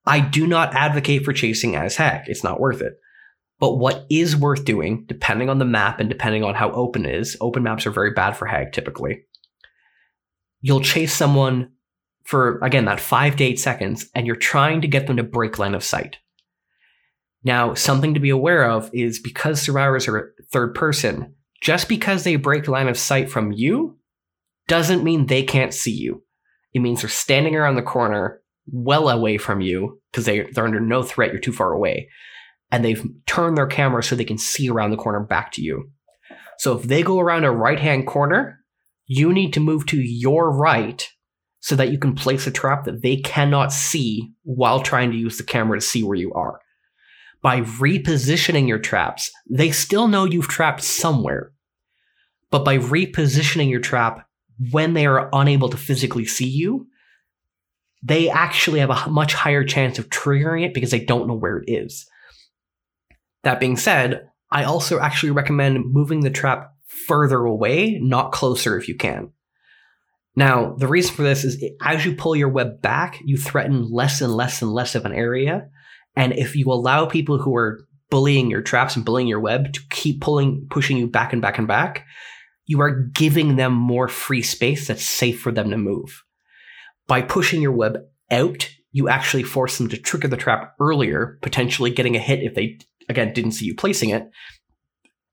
I 0.05 0.19
do 0.19 0.47
not 0.47 0.75
advocate 0.75 1.23
for 1.23 1.31
chasing 1.31 1.77
as 1.77 1.95
Hag. 1.95 2.23
It's 2.27 2.43
not 2.43 2.59
worth 2.59 2.81
it. 2.81 2.95
But 3.59 3.77
what 3.77 4.05
is 4.09 4.35
worth 4.35 4.65
doing, 4.65 5.05
depending 5.07 5.49
on 5.49 5.57
the 5.57 5.65
map 5.65 5.99
and 5.99 6.09
depending 6.09 6.43
on 6.43 6.53
how 6.53 6.71
open 6.71 7.05
it 7.05 7.15
is, 7.15 7.35
open 7.41 7.63
maps 7.63 7.87
are 7.87 7.91
very 7.91 8.11
bad 8.11 8.33
for 8.33 8.45
Hag 8.45 8.71
typically. 8.71 9.23
You'll 10.61 10.81
chase 10.81 11.13
someone 11.13 11.71
for, 12.23 12.59
again, 12.59 12.85
that 12.85 12.99
five 12.99 13.35
to 13.37 13.43
eight 13.43 13.59
seconds, 13.59 14.09
and 14.13 14.27
you're 14.27 14.35
trying 14.35 14.81
to 14.81 14.87
get 14.87 15.07
them 15.07 15.17
to 15.17 15.23
break 15.23 15.57
line 15.57 15.73
of 15.73 15.83
sight. 15.83 16.17
Now, 17.43 17.73
something 17.73 18.13
to 18.13 18.19
be 18.19 18.29
aware 18.29 18.69
of 18.69 18.89
is 18.93 19.19
because 19.19 19.61
survivors 19.61 20.07
are 20.07 20.33
third 20.51 20.75
person, 20.75 21.35
just 21.61 21.87
because 21.87 22.23
they 22.23 22.35
break 22.35 22.67
line 22.67 22.89
of 22.89 22.97
sight 22.97 23.29
from 23.29 23.51
you 23.53 23.97
doesn't 24.67 25.03
mean 25.03 25.25
they 25.25 25.43
can't 25.43 25.73
see 25.73 25.93
you. 25.93 26.23
It 26.73 26.79
means 26.79 27.01
they're 27.01 27.09
standing 27.09 27.55
around 27.55 27.75
the 27.75 27.81
corner 27.81 28.41
well 28.69 29.09
away 29.09 29.37
from 29.37 29.61
you 29.61 30.01
because 30.11 30.25
they, 30.25 30.41
they're 30.41 30.65
under 30.65 30.81
no 30.81 31.03
threat, 31.03 31.31
you're 31.31 31.39
too 31.39 31.53
far 31.53 31.71
away 31.71 32.09
and 32.71 32.83
they've 32.83 33.05
turned 33.25 33.57
their 33.57 33.67
camera 33.67 34.03
so 34.03 34.15
they 34.15 34.25
can 34.25 34.37
see 34.37 34.69
around 34.69 34.91
the 34.91 34.97
corner 34.97 35.19
back 35.21 35.51
to 35.53 35.61
you. 35.61 35.89
So 36.59 36.77
if 36.77 36.83
they 36.83 37.03
go 37.03 37.19
around 37.19 37.43
a 37.43 37.51
right 37.51 37.79
hand 37.79 38.07
corner, 38.07 38.59
you 39.05 39.31
need 39.31 39.53
to 39.53 39.59
move 39.59 39.85
to 39.87 39.97
your 39.97 40.51
right 40.51 41.07
so 41.59 41.75
that 41.75 41.91
you 41.91 41.97
can 41.97 42.13
place 42.15 42.45
a 42.47 42.51
trap 42.51 42.85
that 42.85 43.01
they 43.01 43.17
cannot 43.17 43.71
see 43.71 44.31
while 44.43 44.81
trying 44.81 45.11
to 45.11 45.17
use 45.17 45.37
the 45.37 45.43
camera 45.43 45.79
to 45.79 45.85
see 45.85 46.03
where 46.03 46.17
you 46.17 46.33
are. 46.33 46.59
by 47.41 47.61
repositioning 47.61 48.67
your 48.67 48.79
traps, 48.79 49.31
they 49.49 49.71
still 49.71 50.07
know 50.07 50.25
you've 50.25 50.47
trapped 50.47 50.83
somewhere. 50.83 51.51
But 52.49 52.65
by 52.65 52.77
repositioning 52.77 53.69
your 53.69 53.79
trap 53.79 54.27
when 54.71 54.93
they 54.93 55.05
are 55.05 55.29
unable 55.33 55.69
to 55.69 55.77
physically 55.77 56.25
see 56.25 56.47
you, 56.47 56.87
they 58.03 58.29
actually 58.29 58.79
have 58.79 58.89
a 58.89 59.09
much 59.09 59.33
higher 59.33 59.63
chance 59.63 59.99
of 59.99 60.09
triggering 60.09 60.65
it 60.65 60.73
because 60.73 60.91
they 60.91 61.03
don't 61.03 61.27
know 61.27 61.35
where 61.35 61.57
it 61.57 61.69
is. 61.69 62.05
That 63.47 63.61
being 63.61 63.77
said, 63.77 64.27
I 64.51 64.65
also 64.65 64.99
actually 64.99 65.31
recommend 65.31 65.93
moving 65.93 66.19
the 66.19 66.29
trap 66.29 66.73
further 67.07 67.45
away, 67.45 67.97
not 68.01 68.33
closer 68.33 68.77
if 68.77 68.89
you 68.89 68.95
can. 68.97 69.31
Now, 70.35 70.75
the 70.77 70.89
reason 70.89 71.15
for 71.15 71.23
this 71.23 71.45
is 71.45 71.63
as 71.81 72.03
you 72.03 72.13
pull 72.13 72.35
your 72.35 72.49
web 72.49 72.81
back, 72.81 73.21
you 73.23 73.37
threaten 73.37 73.89
less 73.89 74.19
and 74.19 74.33
less 74.33 74.61
and 74.61 74.73
less 74.73 74.95
of 74.95 75.05
an 75.05 75.13
area. 75.13 75.69
And 76.13 76.33
if 76.33 76.57
you 76.57 76.69
allow 76.69 77.05
people 77.05 77.37
who 77.37 77.55
are 77.55 77.87
bullying 78.09 78.51
your 78.51 78.61
traps 78.61 78.97
and 78.97 79.05
bullying 79.05 79.29
your 79.29 79.39
web 79.39 79.71
to 79.71 79.81
keep 79.91 80.19
pulling, 80.19 80.67
pushing 80.69 80.97
you 80.97 81.07
back 81.07 81.31
and 81.31 81.41
back 81.41 81.57
and 81.57 81.69
back, 81.69 82.05
you 82.65 82.81
are 82.81 83.03
giving 83.13 83.55
them 83.55 83.71
more 83.71 84.09
free 84.09 84.41
space 84.41 84.89
that's 84.89 85.05
safe 85.05 85.39
for 85.39 85.53
them 85.53 85.69
to 85.69 85.77
move. 85.77 86.21
By 87.07 87.21
pushing 87.21 87.61
your 87.61 87.71
web 87.71 87.99
out, 88.29 88.69
you 88.91 89.07
actually 89.07 89.43
force 89.43 89.77
them 89.77 89.87
to 89.87 89.97
trigger 89.97 90.27
the 90.27 90.35
trap 90.35 90.75
earlier, 90.81 91.39
potentially 91.41 91.91
getting 91.91 92.17
a 92.17 92.19
hit 92.19 92.43
if 92.43 92.53
they, 92.53 92.79
again, 93.09 93.33
didn't 93.33 93.51
see 93.51 93.65
you 93.65 93.75
placing 93.75 94.09
it. 94.09 94.29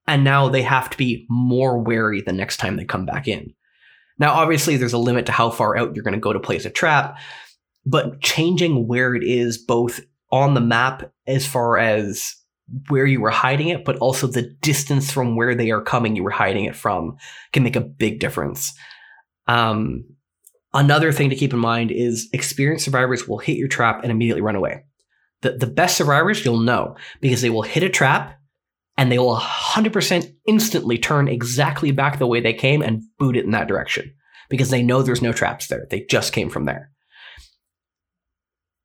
And 0.07 0.23
now 0.23 0.49
they 0.49 0.63
have 0.63 0.91
to 0.91 0.99
be 0.99 1.27
more 1.31 1.79
wary 1.79 2.21
the 2.21 2.33
next 2.33 2.59
time 2.59 2.77
they 2.77 2.85
come 2.85 3.07
back 3.07 3.27
in. 3.27 3.55
Now, 4.19 4.35
obviously, 4.35 4.77
there's 4.77 4.93
a 4.93 4.99
limit 4.99 5.27
to 5.27 5.33
how 5.33 5.51
far 5.51 5.77
out 5.77 5.95
you're 5.95 6.05
going 6.05 6.15
to 6.15 6.21
go 6.21 6.33
to 6.33 6.41
place 6.41 6.65
a 6.65 6.71
trap, 6.71 7.19
but 7.85 8.21
changing 8.21 8.87
where 8.87 9.15
it 9.15 9.25
is 9.25 9.59
both 9.59 10.01
on 10.31 10.55
the 10.55 10.61
map 10.61 11.11
as 11.27 11.47
far 11.47 11.79
as 11.79 12.35
where 12.89 13.07
you 13.07 13.21
were 13.21 13.31
hiding 13.31 13.69
it, 13.69 13.85
but 13.85 13.97
also 13.99 14.27
the 14.27 14.55
distance 14.63 15.11
from 15.11 15.37
where 15.37 15.55
they 15.55 15.71
are 15.71 15.83
coming 15.83 16.17
you 16.17 16.23
were 16.23 16.31
hiding 16.31 16.65
it 16.65 16.77
from 16.77 17.17
can 17.53 17.63
make 17.63 17.77
a 17.77 17.81
big 17.81 18.21
difference. 18.21 18.73
Um, 19.47 20.05
another 20.73 21.13
thing 21.13 21.31
to 21.31 21.37
keep 21.37 21.53
in 21.53 21.59
mind 21.59 21.91
is 21.91 22.29
experienced 22.33 22.85
survivors 22.85 23.29
will 23.29 23.39
hit 23.39 23.59
your 23.59 23.69
trap 23.69 24.03
and 24.03 24.11
immediately 24.11 24.43
run 24.43 24.57
away. 24.57 24.85
The, 25.45 25.53
the 25.53 25.67
best 25.67 25.99
survivors 25.99 26.43
you'll 26.43 26.59
know 26.61 26.97
because 27.21 27.43
they 27.43 27.51
will 27.51 27.61
hit 27.61 27.83
a 27.83 27.91
trap 27.91 28.41
and 28.97 29.13
they 29.13 29.19
will 29.19 29.37
100% 29.37 30.35
instantly 30.47 30.97
turn 30.97 31.29
exactly 31.29 31.91
back 31.91 32.19
the 32.19 32.27
way 32.27 32.41
they 32.41 32.55
came 32.55 32.81
and 32.81 33.03
boot 33.19 33.37
it 33.37 33.45
in 33.45 33.51
that 33.51 33.69
direction 33.69 34.11
because 34.49 34.71
they 34.71 34.83
know 34.83 35.03
there's 35.03 35.21
no 35.21 35.33
traps 35.33 35.67
there. 35.67 35.87
They 35.91 36.07
just 36.09 36.33
came 36.33 36.49
from 36.49 36.65
there. 36.65 36.91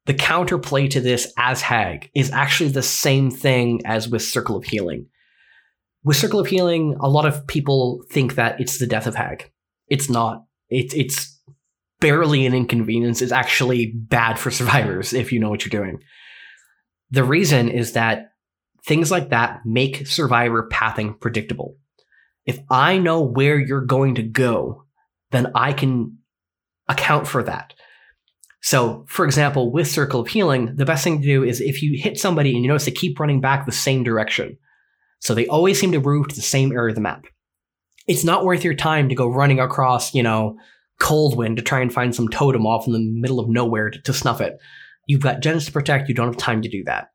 The 0.06 0.14
counterplay 0.16 0.90
to 0.90 1.00
this 1.00 1.32
as 1.38 1.62
Hag 1.62 2.10
is 2.14 2.30
actually 2.32 2.72
the 2.72 2.84
same 2.84 3.32
thing 3.32 3.82
as 3.86 4.10
with 4.10 4.22
Circle 4.22 4.58
of 4.58 4.66
Healing. 4.66 5.06
With 6.04 6.18
Circle 6.18 6.42
of 6.42 6.48
Healing, 6.48 6.98
a 7.00 7.08
lot 7.08 7.26
of 7.26 7.48
people 7.48 8.04
think 8.12 8.36
that 8.36 8.60
it's 8.60 8.80
the 8.80 8.88
death 8.88 9.08
of 9.08 9.16
Hag. 9.16 9.50
It's 9.88 10.10
not. 10.10 10.44
It, 10.70 10.94
it's 10.94 11.40
barely 12.02 12.46
an 12.46 12.54
inconvenience. 12.54 13.22
It's 13.22 13.32
actually 13.32 13.94
bad 13.96 14.38
for 14.38 14.52
survivors 14.52 15.14
if 15.14 15.32
you 15.32 15.40
know 15.40 15.50
what 15.50 15.64
you're 15.64 15.82
doing. 15.82 16.02
The 17.12 17.24
reason 17.24 17.70
is 17.70 17.94
that 17.94 18.34
things 18.86 19.12
like 19.12 19.30
that 19.30 19.62
make 19.66 20.08
survivor 20.08 20.68
pathing 20.70 21.16
predictable. 21.16 21.78
If 22.46 22.60
I 22.70 22.98
know 22.98 23.22
where 23.22 23.60
you're 23.60 23.82
going 23.86 24.16
to 24.16 24.24
go, 24.24 24.86
then 25.32 25.52
I 25.56 25.74
can 25.74 26.18
account 26.88 27.28
for 27.28 27.44
that. 27.44 27.74
So, 28.62 29.06
for 29.08 29.26
example, 29.26 29.72
with 29.72 29.88
Circle 29.88 30.22
of 30.22 30.28
Healing, 30.28 30.76
the 30.76 30.86
best 30.86 31.04
thing 31.04 31.22
to 31.22 31.28
do 31.28 31.44
is 31.44 31.62
if 31.62 31.82
you 31.82 32.02
hit 32.02 32.20
somebody 32.20 32.54
and 32.54 32.64
you 32.64 32.68
notice 32.68 32.86
they 32.86 32.92
keep 32.92 33.20
running 33.20 33.42
back 33.42 33.66
the 33.66 33.72
same 33.72 34.04
direction. 34.04 34.58
So 35.20 35.34
they 35.34 35.48
always 35.48 35.80
seem 35.80 35.92
to 35.94 36.00
move 36.00 36.28
to 36.30 36.36
the 36.36 36.42
same 36.42 36.72
area 36.72 36.92
of 36.92 36.96
the 36.96 37.02
map. 37.02 37.26
It's 38.08 38.24
not 38.24 38.44
worth 38.44 38.64
your 38.64 38.74
time 38.74 39.10
to 39.10 39.16
go 39.16 39.28
running 39.28 39.60
across, 39.60 40.14
you 40.14 40.24
know, 40.24 40.58
Coldwind 41.00 41.58
to 41.58 41.64
try 41.64 41.80
and 41.80 41.94
find 41.94 42.14
some 42.14 42.28
totem 42.28 42.66
off 42.66 42.86
in 42.86 42.94
the 42.94 43.00
middle 43.00 43.40
of 43.40 43.48
nowhere 43.48 43.90
to, 43.90 44.02
to 44.02 44.14
snuff 44.14 44.42
it. 44.42 44.58
You've 45.10 45.22
got 45.22 45.40
gens 45.40 45.66
to 45.66 45.72
protect, 45.72 46.08
you 46.08 46.14
don't 46.14 46.28
have 46.28 46.38
time 46.38 46.62
to 46.62 46.70
do 46.70 46.84
that. 46.84 47.08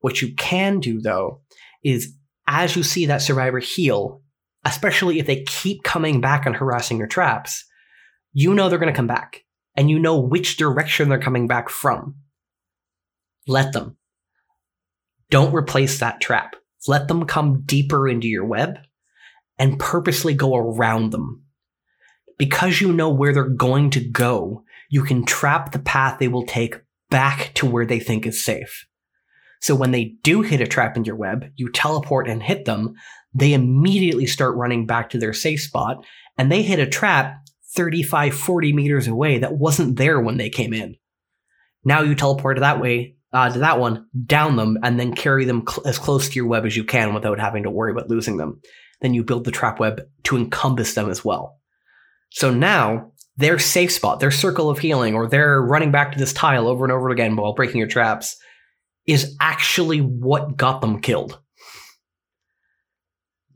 What 0.00 0.20
you 0.20 0.34
can 0.34 0.80
do, 0.80 1.00
though, 1.00 1.42
is 1.84 2.12
as 2.48 2.74
you 2.74 2.82
see 2.82 3.06
that 3.06 3.22
survivor 3.22 3.60
heal, 3.60 4.22
especially 4.64 5.20
if 5.20 5.26
they 5.26 5.44
keep 5.44 5.84
coming 5.84 6.20
back 6.20 6.46
and 6.46 6.56
harassing 6.56 6.98
your 6.98 7.06
traps, 7.06 7.64
you 8.32 8.54
know 8.54 8.68
they're 8.68 8.80
going 8.80 8.92
to 8.92 8.96
come 8.96 9.06
back 9.06 9.44
and 9.76 9.88
you 9.88 10.00
know 10.00 10.18
which 10.18 10.56
direction 10.56 11.08
they're 11.08 11.20
coming 11.20 11.46
back 11.46 11.68
from. 11.68 12.16
Let 13.46 13.72
them. 13.72 13.96
Don't 15.30 15.54
replace 15.54 16.00
that 16.00 16.20
trap. 16.20 16.56
Let 16.88 17.06
them 17.06 17.24
come 17.24 17.62
deeper 17.64 18.08
into 18.08 18.26
your 18.26 18.46
web 18.46 18.78
and 19.60 19.78
purposely 19.78 20.34
go 20.34 20.56
around 20.56 21.10
them. 21.10 21.44
Because 22.36 22.80
you 22.80 22.92
know 22.92 23.10
where 23.10 23.32
they're 23.32 23.44
going 23.44 23.90
to 23.90 24.00
go, 24.00 24.64
you 24.90 25.04
can 25.04 25.24
trap 25.24 25.70
the 25.70 25.78
path 25.78 26.18
they 26.18 26.26
will 26.26 26.44
take 26.44 26.80
back 27.10 27.52
to 27.54 27.66
where 27.66 27.86
they 27.86 28.00
think 28.00 28.26
is 28.26 28.44
safe. 28.44 28.86
So 29.60 29.74
when 29.74 29.90
they 29.90 30.16
do 30.22 30.42
hit 30.42 30.60
a 30.60 30.66
trap 30.66 30.96
in 30.96 31.04
your 31.04 31.16
web, 31.16 31.46
you 31.56 31.70
teleport 31.70 32.28
and 32.28 32.42
hit 32.42 32.64
them, 32.64 32.94
they 33.34 33.52
immediately 33.52 34.26
start 34.26 34.56
running 34.56 34.86
back 34.86 35.10
to 35.10 35.18
their 35.18 35.32
safe 35.32 35.60
spot, 35.60 36.04
and 36.36 36.50
they 36.50 36.62
hit 36.62 36.78
a 36.78 36.86
trap 36.86 37.36
35, 37.74 38.34
40 38.34 38.72
meters 38.72 39.06
away 39.06 39.38
that 39.38 39.54
wasn't 39.54 39.96
there 39.96 40.20
when 40.20 40.36
they 40.36 40.48
came 40.48 40.72
in. 40.72 40.96
Now 41.84 42.02
you 42.02 42.14
teleport 42.14 42.58
that 42.60 42.80
way, 42.80 43.16
uh, 43.32 43.50
to 43.50 43.58
that 43.58 43.78
one, 43.78 44.06
down 44.26 44.56
them, 44.56 44.78
and 44.82 44.98
then 44.98 45.14
carry 45.14 45.44
them 45.44 45.64
cl- 45.68 45.86
as 45.86 45.98
close 45.98 46.28
to 46.28 46.34
your 46.34 46.46
web 46.46 46.64
as 46.64 46.76
you 46.76 46.84
can 46.84 47.14
without 47.14 47.38
having 47.38 47.64
to 47.64 47.70
worry 47.70 47.92
about 47.92 48.08
losing 48.08 48.36
them. 48.36 48.60
Then 49.00 49.14
you 49.14 49.22
build 49.22 49.44
the 49.44 49.50
trap 49.50 49.78
web 49.78 50.00
to 50.24 50.36
encompass 50.36 50.94
them 50.94 51.10
as 51.10 51.24
well. 51.24 51.58
So 52.30 52.52
now 52.52 53.12
their 53.38 53.58
safe 53.58 53.92
spot, 53.92 54.20
their 54.20 54.30
circle 54.30 54.68
of 54.68 54.80
healing, 54.80 55.14
or 55.14 55.26
their 55.26 55.62
running 55.62 55.92
back 55.92 56.12
to 56.12 56.18
this 56.18 56.32
tile 56.32 56.68
over 56.68 56.84
and 56.84 56.92
over 56.92 57.08
again 57.08 57.36
while 57.36 57.54
breaking 57.54 57.78
your 57.78 57.88
traps 57.88 58.36
is 59.06 59.34
actually 59.40 60.00
what 60.00 60.56
got 60.56 60.80
them 60.80 61.00
killed. 61.00 61.40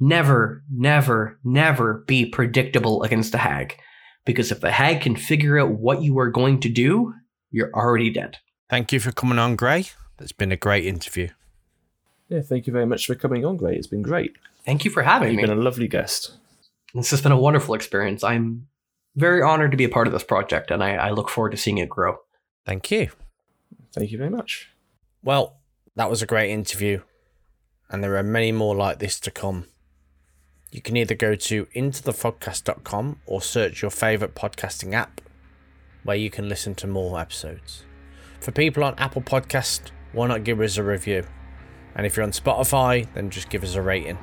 Never, 0.01 0.63
never, 0.73 1.39
never 1.45 2.05
be 2.07 2.25
predictable 2.27 3.03
against 3.03 3.35
a 3.35 3.39
hag. 3.39 3.77
Because 4.25 4.53
if 4.53 4.61
the 4.61 4.71
hag 4.71 5.01
can 5.01 5.17
figure 5.17 5.59
out 5.59 5.73
what 5.73 6.03
you 6.03 6.19
are 6.21 6.31
going 6.31 6.61
to 6.61 6.69
do, 6.69 7.13
you're 7.51 7.73
already 7.75 8.11
dead. 8.11 8.39
Thank 8.71 8.93
you 8.93 9.01
for 9.01 9.11
coming 9.11 9.39
on, 9.39 9.57
Gray. 9.57 9.87
That's 10.17 10.33
been 10.33 10.53
a 10.53 10.57
great 10.57 10.87
interview. 10.87 11.29
Yeah, 12.29 12.41
thank 12.41 12.67
you 12.67 12.73
very 12.73 12.87
much 12.87 13.07
for 13.07 13.17
coming 13.17 13.45
on, 13.45 13.57
Gray. 13.57 13.77
It's 13.77 13.89
been 13.89 14.03
great. 14.03 14.33
Thank 14.65 14.85
you 14.85 14.93
for 14.93 15.03
having 15.03 15.35
me. 15.35 15.43
You've 15.43 15.49
been 15.49 15.59
a 15.59 15.61
lovely 15.61 15.89
guest. 15.89 16.37
This 16.95 17.11
has 17.11 17.21
been 17.21 17.33
a 17.33 17.39
wonderful 17.39 17.75
experience. 17.75 18.23
I'm 18.23 18.69
very 19.17 19.43
honored 19.43 19.71
to 19.71 19.77
be 19.77 19.85
a 19.85 19.89
part 19.89 20.07
of 20.07 20.13
this 20.13 20.25
project, 20.25 20.71
and 20.71 20.83
I, 20.83 20.95
I 20.95 21.11
look 21.11 21.29
forward 21.29 21.51
to 21.51 21.57
seeing 21.57 21.79
it 21.79 21.89
grow. 21.89 22.19
Thank 22.67 22.91
you. 22.91 23.11
Thank 23.95 24.11
you 24.11 24.19
very 24.19 24.31
much. 24.31 24.71
Well, 25.23 25.59
that 25.97 26.11
was 26.11 26.23
a 26.23 26.27
great 26.27 26.51
interview, 26.51 27.03
and 27.91 28.03
there 28.03 28.17
are 28.17 28.23
many 28.23 28.53
more 28.53 28.75
like 28.75 28.99
this 28.99 29.21
to 29.21 29.31
come. 29.31 29.67
You 30.71 30.81
can 30.81 30.97
either 30.97 31.15
go 31.15 31.35
to 31.35 31.67
intothefogcast.com 31.67 33.21
or 33.27 33.43
search 33.43 33.83
your 33.83 33.91
favourite 33.91 34.35
podcasting 34.35 34.95
app 34.95 35.21
where 36.03 36.17
you 36.17 36.31
can 36.31 36.49
listen 36.49 36.75
to 36.77 36.87
more 36.87 37.21
episodes. 37.21 37.85
For 38.41 38.51
people 38.51 38.83
on 38.83 38.95
Apple 38.99 39.23
Podcast, 39.23 39.91
why 40.13 40.27
not 40.27 40.45
give 40.45 40.61
us 40.61 40.79
a 40.79 40.83
review? 40.83 41.25
And 41.95 42.07
if 42.07 42.17
you're 42.17 42.25
on 42.25 42.33
Spotify, 42.33 43.07
then 43.15 43.31
just 43.31 43.51
give 43.51 43.63
us 43.63 43.75
a 43.75 43.83
rating. 43.83 44.19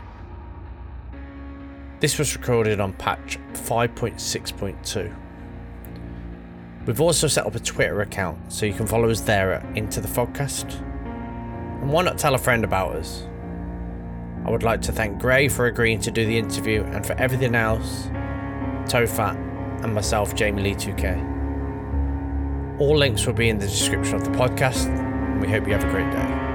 This 1.99 2.17
was 2.17 2.35
recorded 2.35 2.79
on 2.79 2.93
patch 2.93 3.37
5.6.2. 3.53 5.15
We've 6.85 7.01
also 7.01 7.27
set 7.27 7.45
up 7.45 7.55
a 7.55 7.59
Twitter 7.59 8.01
account 8.01 8.53
so 8.53 8.65
you 8.65 8.73
can 8.73 8.87
follow 8.87 9.09
us 9.09 9.21
there 9.21 9.53
at 9.53 9.77
Into 9.77 9.99
the 9.99 10.07
Fogcast. 10.07 10.79
And 11.81 11.91
why 11.91 12.03
not 12.03 12.17
tell 12.17 12.35
a 12.35 12.37
friend 12.37 12.63
about 12.63 12.95
us? 12.95 13.27
I 14.45 14.49
would 14.49 14.63
like 14.63 14.81
to 14.83 14.93
thank 14.93 15.19
Gray 15.19 15.49
for 15.49 15.65
agreeing 15.65 15.99
to 16.01 16.11
do 16.11 16.25
the 16.25 16.37
interview 16.37 16.83
and 16.83 17.05
for 17.05 17.13
everything 17.13 17.53
else, 17.53 18.07
Tofat 18.87 19.35
and 19.83 19.93
myself, 19.93 20.33
Jamie 20.35 20.63
Lee 20.63 20.75
2K. 20.75 22.79
All 22.79 22.95
links 22.95 23.27
will 23.27 23.33
be 23.33 23.49
in 23.49 23.59
the 23.59 23.67
description 23.67 24.15
of 24.15 24.23
the 24.23 24.31
podcast, 24.31 24.87
and 24.87 25.41
we 25.41 25.49
hope 25.49 25.67
you 25.67 25.73
have 25.73 25.83
a 25.83 25.91
great 25.91 26.09
day. 26.11 26.48